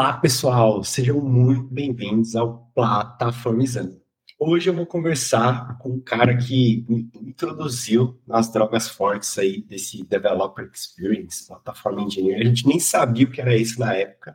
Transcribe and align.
Olá, 0.00 0.14
pessoal, 0.14 0.82
sejam 0.82 1.20
muito 1.20 1.64
bem-vindos 1.64 2.34
ao 2.34 2.70
Plataformizando. 2.74 4.00
Hoje 4.38 4.70
eu 4.70 4.74
vou 4.74 4.86
conversar 4.86 5.76
com 5.76 5.90
um 5.90 6.00
cara 6.00 6.34
que 6.38 6.86
me 6.88 7.10
introduziu 7.16 8.18
nas 8.26 8.50
drogas 8.50 8.88
fortes 8.88 9.36
aí 9.36 9.60
desse 9.60 10.02
Developer 10.02 10.70
Experience, 10.72 11.46
Plataforma 11.46 12.00
Engineer. 12.00 12.40
A 12.40 12.44
gente 12.44 12.66
nem 12.66 12.80
sabia 12.80 13.26
o 13.26 13.30
que 13.30 13.42
era 13.42 13.54
isso 13.54 13.78
na 13.78 13.92
época, 13.92 14.34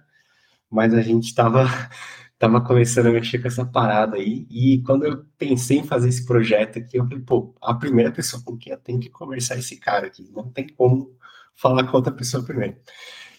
mas 0.69 0.93
a 0.93 1.01
gente 1.01 1.23
estava 1.23 1.65
tava 2.37 2.61
começando 2.61 3.07
a 3.07 3.11
mexer 3.11 3.39
com 3.39 3.47
essa 3.47 3.65
parada 3.65 4.17
aí. 4.17 4.45
E 4.51 4.83
quando 4.83 5.03
eu 5.03 5.25
pensei 5.35 5.79
em 5.79 5.83
fazer 5.83 6.09
esse 6.09 6.27
projeto 6.27 6.77
aqui, 6.77 6.95
eu 6.99 7.05
falei, 7.05 7.23
pô, 7.23 7.55
a 7.59 7.73
primeira 7.73 8.11
pessoa 8.11 8.39
com 8.45 8.55
quem 8.55 8.71
eu 8.71 8.77
tenho 8.77 8.99
que 8.99 9.09
conversar 9.09 9.55
é 9.55 9.59
esse 9.59 9.77
cara 9.77 10.05
aqui. 10.05 10.29
Não 10.31 10.47
tem 10.47 10.67
como 10.67 11.17
falar 11.55 11.87
com 11.87 11.97
outra 11.97 12.13
pessoa 12.13 12.43
primeiro. 12.43 12.77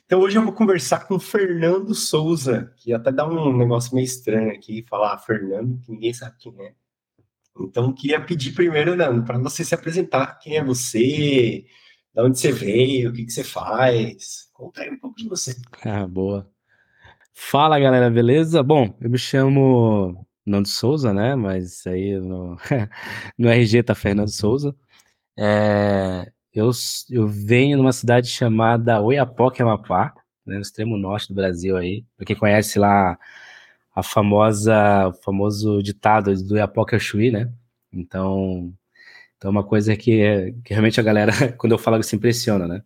Então 0.06 0.20
hoje 0.20 0.38
eu 0.38 0.42
vou 0.44 0.52
conversar 0.52 1.00
com 1.08 1.16
o 1.16 1.20
Fernando 1.20 1.92
Souza, 1.92 2.72
que 2.76 2.92
até 2.92 3.10
dá 3.10 3.26
um 3.26 3.56
negócio 3.56 3.92
meio 3.92 4.04
estranho 4.04 4.52
aqui, 4.52 4.86
falar 4.88 5.18
Fernando, 5.18 5.80
que 5.80 5.90
ninguém 5.90 6.14
sabe 6.14 6.36
quem 6.38 6.54
é. 6.60 6.74
Então 7.58 7.92
queria 7.92 8.20
pedir 8.20 8.52
primeiro, 8.52 8.94
Nando, 8.94 9.24
para 9.24 9.36
você 9.38 9.64
se 9.64 9.74
apresentar. 9.74 10.38
Quem 10.38 10.58
é 10.58 10.64
você? 10.64 11.64
De 12.14 12.22
onde 12.22 12.38
você 12.38 12.52
veio? 12.52 13.10
O 13.10 13.12
que, 13.12 13.24
que 13.24 13.32
você 13.32 13.42
faz? 13.42 14.48
Conta 14.52 14.82
aí 14.82 14.90
um 14.90 14.98
pouco 14.98 15.16
de 15.16 15.28
você. 15.28 15.56
Ah, 15.84 16.06
boa. 16.06 16.48
Fala 17.34 17.78
galera, 17.80 18.08
beleza? 18.08 18.62
Bom, 18.62 18.96
eu 19.00 19.10
me 19.10 19.18
chamo 19.18 20.24
Nando 20.46 20.68
Souza, 20.68 21.12
né? 21.12 21.34
Mas 21.34 21.84
aí 21.84 22.16
no, 22.20 22.56
no 23.36 23.48
RG 23.48 23.82
tá 23.82 23.94
Fernando 23.94 24.30
Souza. 24.30 24.72
É, 25.36 26.30
eu, 26.56 26.70
eu 27.10 27.28
venho 27.28 27.76
numa 27.76 27.92
cidade 27.92 28.28
chamada 28.28 29.00
Oiapoque, 29.02 29.60
Amapá, 29.60 30.14
né, 30.46 30.56
no 30.56 30.62
extremo 30.62 30.96
norte 30.96 31.28
do 31.28 31.34
Brasil 31.34 31.76
aí. 31.76 32.02
Pra 32.16 32.24
quem 32.24 32.34
conhece 32.34 32.78
lá 32.78 33.18
a 33.94 34.02
famosa, 34.02 35.08
o 35.08 35.12
famoso 35.12 35.82
ditado 35.82 36.34
do 36.42 36.54
Oiapoque 36.54 36.94
ao 36.94 37.00
Chuí, 37.00 37.30
né? 37.30 37.52
Então, 37.92 38.72
então 39.36 39.50
é 39.50 39.52
uma 39.52 39.64
coisa 39.64 39.94
que, 39.96 40.54
que 40.64 40.72
realmente 40.72 40.98
a 40.98 41.02
galera, 41.02 41.32
quando 41.58 41.72
eu 41.72 41.78
falo, 41.78 42.02
se 42.02 42.16
impressiona, 42.16 42.66
né? 42.66 42.82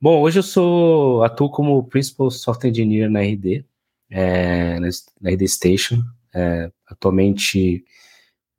Bom, 0.00 0.20
hoje 0.20 0.40
eu 0.40 0.42
sou, 0.42 1.22
atuo 1.22 1.50
como 1.50 1.84
Principal 1.84 2.30
Software 2.30 2.70
Engineer 2.70 3.08
na 3.08 3.20
RD, 3.20 3.64
é, 4.10 4.80
na 4.80 5.30
RD 5.30 5.48
Station. 5.48 6.02
É, 6.34 6.70
atualmente 6.88 7.84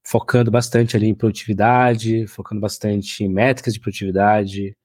focando 0.06 0.52
bastante 0.52 0.95
ali 0.95 1.08
em 1.08 1.16
produtividade, 1.16 2.28
focando 2.28 2.61
bastante 2.61 3.23
em 3.23 3.28
métricas 3.28 3.73
de 3.73 3.80
produtividade, 3.80 4.78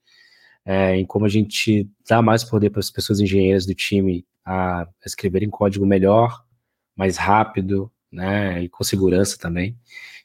é, 0.65 0.97
em 0.97 1.05
como 1.05 1.27
a 1.27 1.29
gente 1.29 1.89
dá 2.09 2.23
mais 2.23 2.43
poder 2.43 2.71
para 2.71 2.81
as 2.81 2.91
pessoas 2.91 3.21
engenheiras 3.21 3.67
do 3.67 3.75
time 3.75 4.25
a 4.45 4.89
escreverem 5.05 5.51
código 5.51 5.85
melhor, 5.85 6.43
mais 6.97 7.19
rápido, 7.19 7.93
né, 8.11 8.63
e 8.63 8.69
com 8.69 8.83
segurança 8.83 9.37
também. 9.39 9.77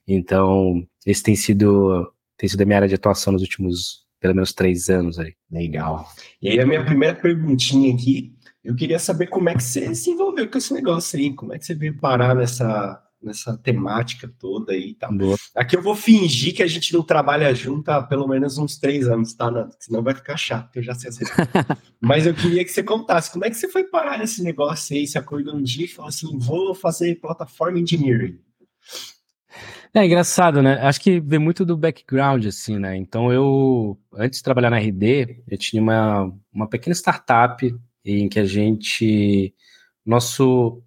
Então, 0.08 0.88
esse 1.06 1.22
tem 1.22 1.36
sido 1.36 2.12
tem 2.38 2.50
sido 2.50 2.62
a 2.62 2.66
minha 2.66 2.78
área 2.78 2.88
de 2.88 2.96
atuação 2.96 3.34
nos 3.34 3.42
últimos 3.42 4.06
pelo 4.20 4.36
menos 4.36 4.54
três 4.54 4.90
anos 4.90 5.20
aí. 5.20 5.34
Legal. 5.52 6.10
E 6.42 6.50
aí 6.50 6.60
a 6.60 6.66
minha 6.66 6.84
primeira 6.84 7.16
perguntinha 7.16 7.94
aqui, 7.94 8.34
eu 8.64 8.76
queria 8.76 8.98
saber 8.98 9.28
como 9.28 9.50
é 9.50 9.56
que 9.56 9.64
você 9.64 9.94
se 9.94 10.10
envolveu 10.10 10.50
com 10.50 10.58
esse 10.58 10.74
negócio 10.74 11.20
aí, 11.20 11.34
como 11.34 11.54
é 11.54 11.60
que 11.60 11.66
você 11.66 11.76
veio 11.76 11.98
parar 11.98 12.34
nessa 12.34 13.05
nessa 13.26 13.58
temática 13.58 14.32
toda 14.40 14.74
aí 14.74 14.90
e 14.90 14.94
tal. 14.96 15.14
Boa. 15.14 15.38
Aqui 15.56 15.76
eu 15.76 15.82
vou 15.82 15.96
fingir 15.96 16.56
que 16.56 16.64
a 16.64 16.68
gente 16.68 16.94
não 16.94 17.02
trabalha 17.02 17.54
junto 17.54 17.90
há 17.90 18.02
pelo 18.02 18.28
menos 18.28 18.58
uns 18.58 18.78
três 18.78 19.08
anos, 19.08 19.34
tá? 19.34 19.70
Senão 19.80 20.04
vai 20.04 20.14
ficar 20.14 20.38
chato, 20.38 20.76
eu 20.76 20.84
já 20.84 20.94
sei. 20.94 21.12
Mas 22.00 22.26
eu 22.26 22.34
queria 22.34 22.64
que 22.64 22.72
você 22.72 22.84
contasse 22.84 23.32
como 23.32 23.46
é 23.46 23.50
que 23.50 23.56
você 23.56 23.68
foi 23.68 23.84
parar 23.86 24.20
nesse 24.20 24.44
negócio 24.44 24.96
aí, 24.96 25.08
você 25.08 25.18
acordou 25.18 25.56
um 25.56 25.64
dia 25.64 25.86
e 25.86 25.90
falou 25.90 26.10
assim, 26.10 26.38
vou 26.38 26.74
fazer 26.74 27.16
plataforma 27.16 27.80
engineering. 27.80 28.40
É 29.94 30.06
engraçado, 30.06 30.62
né? 30.62 30.74
Acho 30.82 31.00
que 31.00 31.22
vem 31.22 31.40
muito 31.40 31.64
do 31.66 31.78
background, 31.78 32.46
assim, 32.46 32.78
né? 32.78 32.98
Então 32.98 33.32
eu, 33.32 33.98
antes 34.14 34.40
de 34.40 34.44
trabalhar 34.44 34.70
na 34.70 34.78
RD, 34.78 35.42
eu 35.48 35.58
tinha 35.58 35.82
uma, 35.82 36.34
uma 36.52 36.68
pequena 36.68 36.94
startup 36.94 37.74
em 38.04 38.28
que 38.28 38.38
a 38.38 38.46
gente, 38.46 39.54
nosso 40.06 40.84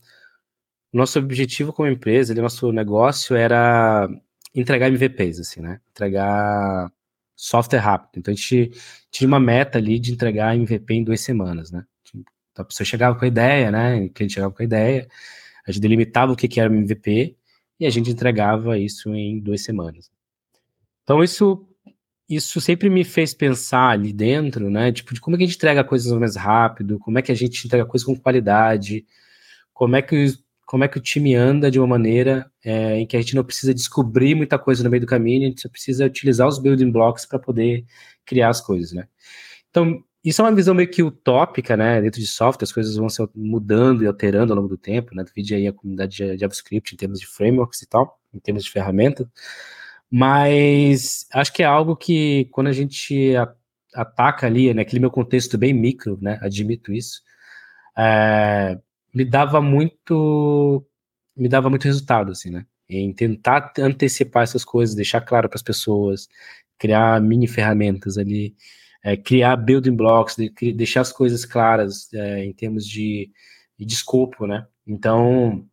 nosso 0.93 1.19
objetivo 1.19 1.73
como 1.73 1.89
empresa, 1.89 2.33
ali, 2.33 2.41
nosso 2.41 2.73
negócio 2.73 3.37
era 3.37 4.09
entregar 4.55 4.89
MVPs, 4.89 5.41
assim, 5.41 5.61
né? 5.61 5.81
Entregar 5.91 6.91
software 7.37 7.79
rápido. 7.79 8.19
Então 8.19 8.33
a 8.33 8.37
gente 8.37 8.73
tinha 9.11 9.29
uma 9.29 9.41
meta 9.41 9.79
ali 9.79 9.99
de 9.99 10.13
entregar 10.13 10.57
MVP 10.57 10.95
em 10.95 11.05
duas 11.05 11.21
semanas, 11.21 11.71
né? 11.71 11.85
Então 12.53 12.65
a 12.65 12.65
pessoa 12.65 12.85
chegava 12.85 13.19
com 13.19 13.25
a 13.25 13.29
ideia, 13.29 13.71
né? 13.71 14.05
O 14.07 14.11
cliente 14.11 14.35
chegava 14.35 14.53
com 14.53 14.63
a 14.63 14.65
ideia, 14.65 15.09
a 15.67 15.71
gente 15.71 15.83
delimitava 15.83 16.33
o 16.33 16.37
que, 16.37 16.59
era 16.59 16.73
MVP 16.73 17.37
e 17.79 17.87
a 17.87 17.91
gente 17.91 18.11
entregava 18.11 18.79
isso 18.79 19.15
em 19.15 19.39
duas 19.39 19.63
semanas. 19.63 20.11
Então 21.05 21.23
isso 21.23 21.65
isso 22.29 22.61
sempre 22.61 22.91
me 22.91 23.05
fez 23.05 23.33
pensar 23.33 23.91
ali 23.91 24.13
dentro, 24.13 24.69
né? 24.69 24.93
Tipo, 24.93 25.15
de 25.15 25.21
como 25.21 25.35
é 25.35 25.39
que 25.39 25.45
a 25.45 25.47
gente 25.47 25.57
entrega 25.57 25.83
coisas 25.83 26.13
mais 26.13 26.37
rápido, 26.37 26.99
como 26.99 27.19
é 27.19 27.23
que 27.23 27.33
a 27.33 27.35
gente 27.35 27.67
entrega 27.67 27.87
coisas 27.87 28.05
com 28.05 28.15
qualidade, 28.15 29.07
como 29.73 29.97
é 29.97 30.03
que 30.03 30.35
como 30.69 30.85
é 30.85 30.89
que 30.89 30.99
o 30.99 31.01
time 31.01 31.35
anda 31.35 31.71
de 31.71 31.81
uma 31.81 31.87
maneira 31.87 32.53
é, 32.63 32.99
em 32.99 33.07
que 33.07 33.17
a 33.17 33.21
gente 33.23 33.35
não 33.35 33.43
precisa 33.43 33.73
descobrir 33.73 34.35
muita 34.35 34.59
coisa 34.59 34.85
no 34.85 34.91
meio 34.91 35.01
do 35.01 35.07
caminho, 35.07 35.47
a 35.47 35.49
gente 35.49 35.63
só 35.63 35.69
precisa 35.71 36.05
utilizar 36.05 36.47
os 36.47 36.59
building 36.59 36.93
blocks 36.93 37.25
para 37.25 37.39
poder 37.39 37.87
criar 38.27 38.51
as 38.51 38.61
coisas, 38.61 38.93
né? 38.93 39.09
Então, 39.71 40.05
isso 40.23 40.43
é 40.43 40.45
uma 40.45 40.55
visão 40.55 40.75
meio 40.75 40.91
que 40.91 41.03
utópica, 41.03 41.75
né? 41.75 42.03
Dentro 42.03 42.21
de 42.21 42.27
software, 42.27 42.65
as 42.65 42.73
coisas 42.73 42.97
vão 42.97 43.09
se 43.09 43.27
mudando 43.35 44.05
e 44.05 44.07
alterando 44.07 44.53
ao 44.53 44.59
longo 44.59 44.69
do 44.69 44.77
tempo, 44.77 45.15
né? 45.15 45.25
Divide 45.25 45.55
aí 45.55 45.67
a 45.67 45.73
comunidade 45.73 46.19
de 46.19 46.37
JavaScript 46.37 46.95
em 46.95 46.99
termos 46.99 47.19
de 47.19 47.27
frameworks 47.27 47.81
e 47.81 47.89
tal, 47.89 48.21
em 48.35 48.39
termos 48.39 48.63
de 48.63 48.71
ferramentas. 48.71 49.27
Mas 50.11 51.27
acho 51.33 51.51
que 51.51 51.63
é 51.63 51.67
algo 51.67 51.97
que 51.97 52.45
quando 52.53 52.67
a 52.67 52.73
gente 52.73 53.33
ataca 53.95 54.47
ali, 54.47 54.75
naquele 54.75 54.99
né, 54.99 55.05
meu 55.05 55.11
contexto 55.11 55.57
bem 55.57 55.73
micro, 55.73 56.19
né? 56.21 56.39
Admito 56.43 56.93
isso. 56.93 57.23
É, 57.97 58.79
me 59.15 59.25
dava 59.25 59.61
muito 59.61 60.85
me 61.37 61.49
dava 61.49 61.71
muito 61.71 61.85
resultado 61.85 62.33
assim, 62.33 62.51
né? 62.51 62.67
Em 62.89 63.13
tentar 63.13 63.73
antecipar 63.79 64.43
essas 64.43 64.65
coisas, 64.65 64.95
deixar 64.97 65.21
claro 65.21 65.49
para 65.49 65.57
as 65.57 65.63
pessoas, 65.63 66.29
criar 66.79 67.21
mini 67.21 67.47
ferramentas 67.47 68.19
ali, 68.19 68.55
é, 69.03 69.17
criar 69.17 69.57
building 69.57 69.95
blocks, 69.95 70.37
de, 70.37 70.73
deixar 70.73 71.03
as 71.03 71.13
coisas 71.13 71.45
claras 71.45 72.13
é, 72.13 72.45
em 72.45 72.53
termos 72.53 72.87
de, 72.87 73.31
de 73.79 73.95
escopo, 73.95 74.47
né? 74.47 74.67
Então, 74.87 75.67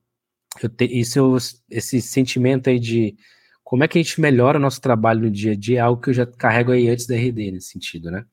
eu 0.62 0.70
te, 0.70 0.86
isso, 0.86 1.38
esse 1.70 2.02
sentimento 2.02 2.70
aí 2.70 2.80
de 2.80 3.16
como 3.64 3.84
é 3.84 3.88
que 3.88 3.98
a 3.98 4.02
gente 4.02 4.22
melhora 4.22 4.58
o 4.58 4.62
nosso 4.62 4.80
trabalho 4.80 5.22
no 5.22 5.32
dia 5.32 5.54
a 5.54 5.56
dia 5.56 5.80
é 5.80 5.82
algo 5.82 6.02
que 6.02 6.10
eu 6.10 6.14
já 6.14 6.26
carrego 6.26 6.72
aí 6.72 6.88
antes 6.88 7.08
da 7.08 7.16
RD 7.16 7.52
nesse 7.52 7.70
sentido, 7.70 8.12
né? 8.12 8.26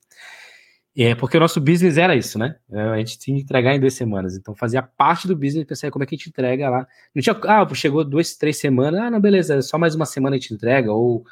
É 0.97 1.15
porque 1.15 1.39
o 1.39 1.41
nosso 1.41 1.59
business 1.59 1.97
era 1.97 2.15
isso, 2.15 2.39
né? 2.39 2.57
É, 2.71 2.81
a 2.81 2.99
gente 2.99 3.19
tinha 3.19 3.37
que 3.39 3.45
entregar 3.45 3.75
em 3.75 3.81
duas 3.81 3.95
semanas. 3.95 4.37
Então 4.37 4.55
fazia 4.55 4.83
parte 4.83 5.27
do 5.27 5.35
business 5.35 5.65
pensar 5.65 5.91
como 5.91 6.05
é 6.05 6.07
que 6.07 6.15
a 6.15 6.19
gente 6.19 6.29
entrega 6.29 6.69
lá. 6.69 6.87
Não 7.15 7.23
tinha, 7.23 7.35
ah, 7.45 7.67
chegou 7.75 8.05
duas, 8.05 8.37
três 8.37 8.59
semanas, 8.59 9.01
ah, 9.01 9.11
não, 9.11 9.21
beleza, 9.21 9.63
só 9.63 9.79
mais 9.79 9.95
uma 9.95 10.05
semana 10.05 10.37
a 10.37 10.39
gente 10.39 10.53
entrega, 10.53 10.93
ou 10.93 11.25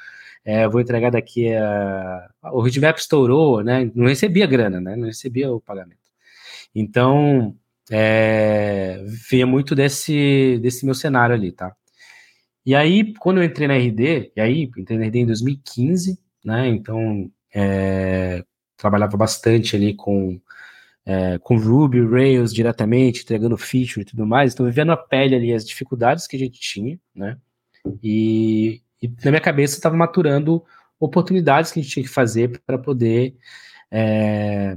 é, 0.45 0.67
vou 0.69 0.81
entregar 0.81 1.11
daqui 1.11 1.53
a. 1.55 2.31
O 2.53 2.61
roadmap 2.61 2.97
estourou, 2.99 3.63
né? 3.63 3.91
Não 3.95 4.07
recebia 4.07 4.47
grana, 4.47 4.81
né? 4.81 4.97
Não 4.97 5.07
recebia 5.07 5.53
o 5.53 5.61
pagamento. 5.61 6.01
Então, 6.75 7.57
é, 7.91 9.03
vinha 9.31 9.47
muito 9.47 9.75
desse, 9.75 10.59
desse 10.63 10.85
meu 10.87 10.95
cenário 10.95 11.35
ali, 11.35 11.53
tá? 11.53 11.75
E 12.65 12.75
aí, 12.75 13.15
quando 13.19 13.39
eu 13.39 13.45
entrei 13.45 13.69
na 13.69 13.75
RD, 13.77 14.33
e 14.37 14.41
aí, 14.41 14.71
entrei 14.77 14.99
na 14.99 15.07
RD 15.07 15.19
em 15.21 15.27
2015, 15.27 16.19
né? 16.45 16.69
Então, 16.69 17.31
é, 17.55 18.45
trabalhava 18.81 19.17
bastante 19.17 19.77
ali 19.77 19.95
com, 19.95 20.41
é, 21.05 21.39
com 21.39 21.57
Ruby, 21.57 22.05
Rails 22.05 22.53
diretamente, 22.53 23.23
entregando 23.23 23.57
feature 23.57 24.03
e 24.03 24.05
tudo 24.05 24.27
mais, 24.27 24.53
então 24.55 24.67
vivendo 24.67 24.93
a 24.93 24.97
pele 24.97 25.35
ali 25.35 25.53
as 25.53 25.67
dificuldades 25.67 26.27
que 26.27 26.37
a 26.37 26.39
gente 26.39 26.59
tinha, 26.59 26.99
né? 27.15 27.37
E, 28.03 28.83
e 29.03 29.09
na 29.25 29.31
minha 29.31 29.41
cabeça 29.41 29.75
estava 29.75 29.97
maturando 29.97 30.63
oportunidades 30.99 31.73
que 31.73 31.81
a 31.81 31.83
gente 31.83 31.93
tinha 31.93 32.05
que 32.05 32.11
fazer 32.11 32.61
para 32.67 32.79
poder 32.79 33.37
é, 33.91 34.77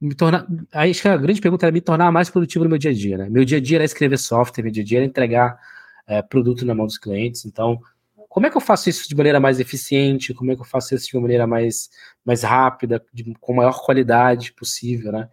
me 0.00 0.14
tornar. 0.14 0.46
Aí 0.72 0.90
acho 0.90 1.02
que 1.02 1.08
a 1.08 1.16
grande 1.16 1.40
pergunta 1.40 1.66
era 1.66 1.72
me 1.72 1.80
tornar 1.80 2.12
mais 2.12 2.30
produtivo 2.30 2.64
no 2.64 2.70
meu 2.70 2.78
dia 2.78 2.90
a 2.90 2.94
dia, 2.94 3.18
né? 3.18 3.28
Meu 3.30 3.44
dia 3.44 3.58
a 3.58 3.60
dia 3.60 3.78
era 3.78 3.84
escrever 3.84 4.18
software, 4.18 4.62
meu 4.62 4.72
dia 4.72 4.82
a 4.82 4.86
dia 4.86 4.98
era 4.98 5.06
entregar 5.06 5.58
é, 6.06 6.22
produto 6.22 6.64
na 6.64 6.74
mão 6.74 6.86
dos 6.86 6.98
clientes, 6.98 7.44
então 7.44 7.80
como 8.28 8.46
é 8.46 8.50
que 8.50 8.56
eu 8.56 8.60
faço 8.60 8.90
isso 8.90 9.08
de 9.08 9.16
maneira 9.16 9.40
mais 9.40 9.58
eficiente? 9.58 10.34
Como 10.34 10.52
é 10.52 10.54
que 10.54 10.60
eu 10.60 10.66
faço 10.66 10.94
isso 10.94 11.08
de 11.08 11.16
uma 11.16 11.22
maneira 11.22 11.46
mais, 11.46 11.88
mais 12.24 12.42
rápida, 12.42 13.04
de, 13.12 13.34
com 13.40 13.54
maior 13.54 13.80
qualidade 13.82 14.52
possível, 14.52 15.10
né? 15.12 15.28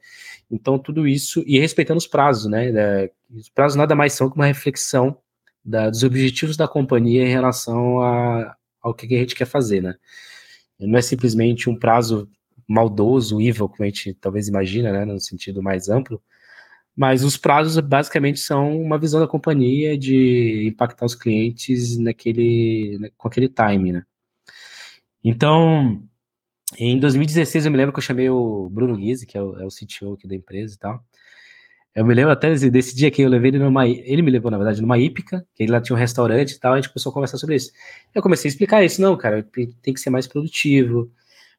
Então, 0.49 0.79
tudo 0.79 1.07
isso, 1.07 1.43
e 1.45 1.59
respeitando 1.59 1.97
os 1.97 2.07
prazos, 2.07 2.45
né? 2.49 2.69
É, 2.69 3.11
os 3.29 3.49
prazos 3.49 3.75
nada 3.75 3.95
mais 3.95 4.13
são 4.13 4.29
que 4.29 4.35
uma 4.35 4.45
reflexão 4.45 5.17
da, 5.63 5.89
dos 5.89 6.03
objetivos 6.03 6.55
da 6.55 6.67
companhia 6.67 7.23
em 7.23 7.31
relação 7.31 7.99
a, 8.01 8.55
ao 8.81 8.93
que 8.93 9.13
a 9.13 9.19
gente 9.19 9.35
quer 9.35 9.45
fazer, 9.45 9.81
né? 9.81 9.95
Não 10.79 10.97
é 10.97 11.01
simplesmente 11.01 11.69
um 11.69 11.77
prazo 11.77 12.29
maldoso, 12.67 13.41
evil, 13.41 13.67
como 13.67 13.83
a 13.83 13.85
gente 13.85 14.13
talvez 14.15 14.47
imagina, 14.47 14.91
né? 14.91 15.05
No 15.05 15.19
sentido 15.19 15.61
mais 15.61 15.89
amplo, 15.89 16.21
Mas 16.95 17.23
os 17.23 17.35
prazos 17.37 17.77
basicamente 17.79 18.39
são 18.39 18.81
uma 18.81 18.97
visão 18.97 19.19
da 19.19 19.27
companhia 19.27 19.97
de 19.97 20.65
impactar 20.67 21.05
os 21.05 21.15
clientes 21.15 21.97
naquele, 21.97 22.97
né, 22.99 23.09
com 23.17 23.27
aquele 23.27 23.49
time, 23.49 23.91
né? 23.91 24.03
Então, 25.23 26.01
em 26.77 26.99
2016 26.99 27.65
eu 27.65 27.71
me 27.71 27.77
lembro 27.77 27.93
que 27.93 27.99
eu 27.99 28.03
chamei 28.03 28.29
o 28.29 28.69
Bruno 28.69 28.95
Guise, 28.95 29.25
que 29.25 29.37
é 29.37 29.41
o, 29.41 29.59
é 29.59 29.65
o 29.65 29.69
CTO 29.69 30.13
aqui 30.13 30.27
da 30.27 30.35
empresa 30.35 30.75
e 30.75 30.77
tal. 30.77 31.03
Eu 31.95 32.05
me 32.05 32.13
lembro 32.13 32.31
até 32.31 32.53
desse, 32.53 32.95
dia 32.95 33.09
que 33.09 33.21
eu 33.21 33.29
levei 33.29 33.51
ele 33.51 33.59
numa. 33.59 33.87
Ele 33.87 34.21
me 34.21 34.29
levou, 34.29 34.51
na 34.51 34.57
verdade, 34.57 34.81
numa 34.81 34.97
hípica, 34.97 35.47
que 35.55 35.63
ele 35.63 35.71
lá 35.71 35.79
tinha 35.81 35.95
um 35.95 35.99
restaurante 35.99 36.51
e 36.51 36.59
tal, 36.59 36.73
a 36.73 36.75
gente 36.75 36.89
começou 36.89 37.09
a 37.09 37.13
conversar 37.13 37.37
sobre 37.37 37.55
isso. 37.55 37.71
Eu 38.13 38.21
comecei 38.21 38.49
a 38.49 38.51
explicar 38.51 38.83
isso, 38.83 39.01
não, 39.01 39.17
cara, 39.17 39.43
tem 39.81 39.93
que 39.93 39.99
ser 39.99 40.09
mais 40.09 40.27
produtivo, 40.27 41.09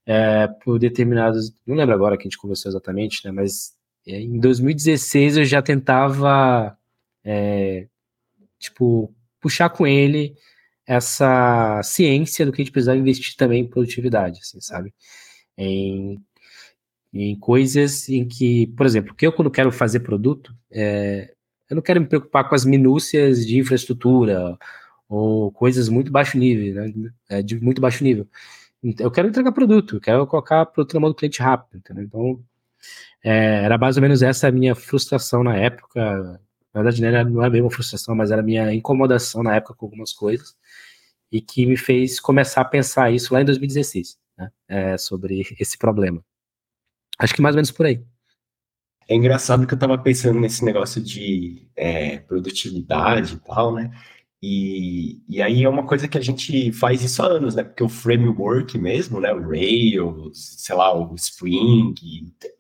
é, 0.07 0.47
por 0.65 0.79
determinados. 0.79 1.53
Não 1.67 1.75
lembro 1.77 1.95
agora 1.95 2.17
que 2.17 2.23
a 2.23 2.27
gente 2.27 2.39
conversou 2.39 2.71
exatamente, 2.71 3.25
né? 3.25 3.33
Mas 3.33 3.76
em 4.07 4.39
2016 4.39 5.39
eu 5.39 5.45
já 5.45 5.61
tentava, 5.61 6.77
é, 7.25 7.89
tipo, 8.59 9.13
puxar 9.41 9.71
com 9.71 9.87
ele 9.87 10.37
essa 10.87 11.81
ciência 11.83 12.47
do 12.47 12.53
que 12.53 12.63
a 12.63 12.65
gente 12.65 12.73
precisava 12.73 12.99
investir 12.99 13.37
também 13.37 13.63
em 13.63 13.69
produtividade, 13.69 14.41
assim, 14.41 14.61
sabe? 14.61 14.95
Em, 15.59 16.21
em 17.13 17.37
coisas 17.39 18.09
em 18.09 18.27
que, 18.27 18.69
por 18.69 18.87
exemplo, 18.87 19.15
que 19.15 19.27
eu 19.27 19.33
quando 19.33 19.51
quero 19.51 19.73
fazer 19.73 20.01
produto, 20.01 20.55
é, 20.71 21.35
eu 21.69 21.75
não 21.77 21.83
quero 21.83 22.01
me 22.01 22.07
preocupar 22.07 22.49
com 22.49 22.55
as 22.55 22.65
minúcias 22.65 23.45
de 23.45 23.59
infraestrutura 23.59 24.57
ou 25.09 25.51
coisas 25.53 25.89
muito 25.89 26.13
baixo 26.13 26.39
nível, 26.39 26.75
né? 26.75 27.13
É, 27.29 27.43
de 27.43 27.61
muito 27.61 27.81
baixo 27.81 28.05
nível. 28.05 28.27
Eu 29.01 29.11
quero 29.11 29.29
entregar 29.29 29.53
produto, 29.53 29.97
eu 29.97 30.01
quero 30.01 30.27
colocar 30.27 30.67
produto 30.67 30.95
na 30.95 31.01
mão 31.01 31.11
do 31.11 31.17
cliente 31.17 31.43
rápido, 31.43 31.79
entendeu? 31.79 32.05
Então, 32.05 32.41
é, 33.23 33.65
era 33.65 33.79
mais 33.79 33.97
ou 33.97 34.03
menos 34.03 34.23
essa 34.23 34.49
a 34.49 34.53
minha 34.53 34.75
frustração 34.75 35.43
na 35.43 35.57
época. 35.57 36.41
Na 36.73 36.83
verdade, 36.83 37.01
não, 37.01 37.09
era, 37.09 37.25
não 37.25 37.45
é 37.45 37.61
uma 37.61 37.71
frustração, 37.71 38.15
mas 38.15 38.31
era 38.31 38.41
a 38.41 38.45
minha 38.45 38.73
incomodação 38.73 39.43
na 39.43 39.57
época 39.57 39.75
com 39.75 39.87
algumas 39.87 40.13
coisas, 40.13 40.55
e 41.33 41.41
que 41.41 41.67
me 41.67 41.77
fez 41.77 42.21
começar 42.21 42.61
a 42.61 42.65
pensar 42.65 43.11
isso 43.11 43.33
lá 43.33 43.41
em 43.41 43.45
2016, 43.45 44.19
né, 44.39 44.51
é, 44.69 44.99
sobre 44.99 45.43
esse 45.59 45.79
problema. 45.79 46.23
Acho 47.19 47.35
que 47.35 47.43
mais 47.43 47.55
ou 47.55 47.59
menos 47.59 47.71
por 47.71 47.87
aí. 47.87 48.05
É 49.09 49.15
engraçado 49.15 49.67
que 49.67 49.73
eu 49.73 49.77
estava 49.77 49.97
pensando 49.97 50.39
nesse 50.41 50.65
negócio 50.65 51.01
de 51.01 51.69
é, 51.77 52.19
produtividade 52.19 53.35
e 53.35 53.39
tal, 53.39 53.73
né? 53.73 53.91
E, 54.49 55.21
e 55.29 55.43
aí 55.43 55.65
é 55.65 55.69
uma 55.69 55.85
coisa 55.85 56.07
que 56.07 56.17
a 56.17 56.21
gente 56.21 56.71
faz 56.71 57.03
isso 57.03 57.21
há 57.21 57.27
anos, 57.27 57.57
né? 57.57 57.65
Porque 57.65 57.83
o 57.83 57.89
framework 57.89 58.79
mesmo, 58.79 59.21
né? 59.21 59.33
O 59.33 59.43
Rails, 59.43 60.39
sei 60.59 60.77
lá, 60.77 60.97
o 60.97 61.13
Spring, 61.17 61.93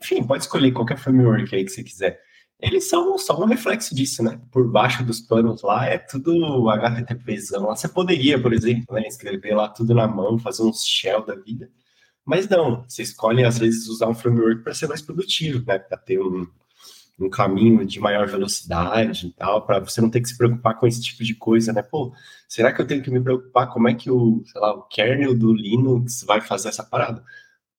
enfim, 0.02 0.24
pode 0.24 0.42
escolher 0.42 0.72
qualquer 0.72 0.98
framework 0.98 1.54
aí 1.54 1.64
que 1.64 1.70
você 1.70 1.84
quiser. 1.84 2.20
Eles 2.58 2.88
são 2.88 3.16
só 3.18 3.40
um 3.40 3.46
reflexo 3.46 3.94
disso, 3.94 4.20
né? 4.20 4.40
Por 4.50 4.68
baixo 4.68 5.04
dos 5.04 5.20
panos 5.20 5.62
lá 5.62 5.86
é 5.86 5.96
tudo 5.96 6.68
HTTPzão. 6.70 7.66
Lá 7.66 7.76
você 7.76 7.88
poderia, 7.88 8.40
por 8.42 8.52
exemplo, 8.52 8.96
né, 8.96 9.06
escrever 9.06 9.54
lá 9.54 9.68
tudo 9.68 9.94
na 9.94 10.08
mão, 10.08 10.38
fazer 10.40 10.64
uns 10.64 10.84
shell 10.84 11.24
da 11.24 11.36
vida. 11.36 11.70
Mas 12.24 12.48
não, 12.48 12.82
você 12.82 13.02
escolhe 13.02 13.44
às 13.44 13.58
vezes 13.60 13.86
usar 13.86 14.08
um 14.08 14.14
framework 14.14 14.64
para 14.64 14.74
ser 14.74 14.88
mais 14.88 15.02
produtivo, 15.02 15.64
né? 15.64 15.78
Para 15.78 15.98
ter 15.98 16.18
um, 16.20 16.48
um 17.18 17.30
caminho 17.30 17.84
de 17.86 17.98
maior 17.98 18.26
velocidade 18.26 19.28
e 19.28 19.32
tal, 19.32 19.64
para 19.64 19.80
você 19.80 20.00
não 20.00 20.10
ter 20.10 20.20
que 20.20 20.28
se 20.28 20.36
preocupar 20.36 20.78
com 20.78 20.86
esse 20.86 21.02
tipo 21.02 21.24
de 21.24 21.34
coisa, 21.34 21.72
né? 21.72 21.82
Pô, 21.82 22.12
será 22.48 22.72
que 22.72 22.80
eu 22.80 22.86
tenho 22.86 23.02
que 23.02 23.10
me 23.10 23.20
preocupar 23.20 23.68
como 23.70 23.88
é 23.88 23.94
que 23.94 24.10
o, 24.10 24.42
sei 24.44 24.60
lá, 24.60 24.74
o 24.74 24.82
kernel 24.82 25.36
do 25.36 25.52
Linux 25.52 26.22
vai 26.24 26.40
fazer 26.40 26.68
essa 26.68 26.84
parada? 26.84 27.24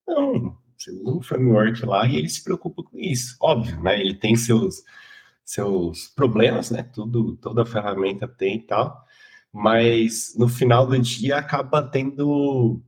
Não, 0.07 0.57
você 0.77 0.91
usa 0.91 1.11
um 1.11 1.21
framework 1.21 1.85
lá 1.85 2.07
e 2.07 2.17
ele 2.17 2.29
se 2.29 2.43
preocupa 2.43 2.83
com 2.83 2.97
isso. 2.97 3.37
Óbvio, 3.39 3.81
né? 3.81 3.99
Ele 3.99 4.15
tem 4.15 4.35
seus, 4.35 4.83
seus 5.43 6.07
problemas, 6.07 6.71
né? 6.71 6.83
Tudo, 6.83 7.35
toda 7.37 7.65
ferramenta 7.65 8.27
tem 8.27 8.57
e 8.57 8.63
tal, 8.63 9.03
mas 9.53 10.35
no 10.37 10.47
final 10.47 10.87
do 10.87 10.97
dia 10.99 11.37
acaba 11.37 11.83
tendo 11.83 12.81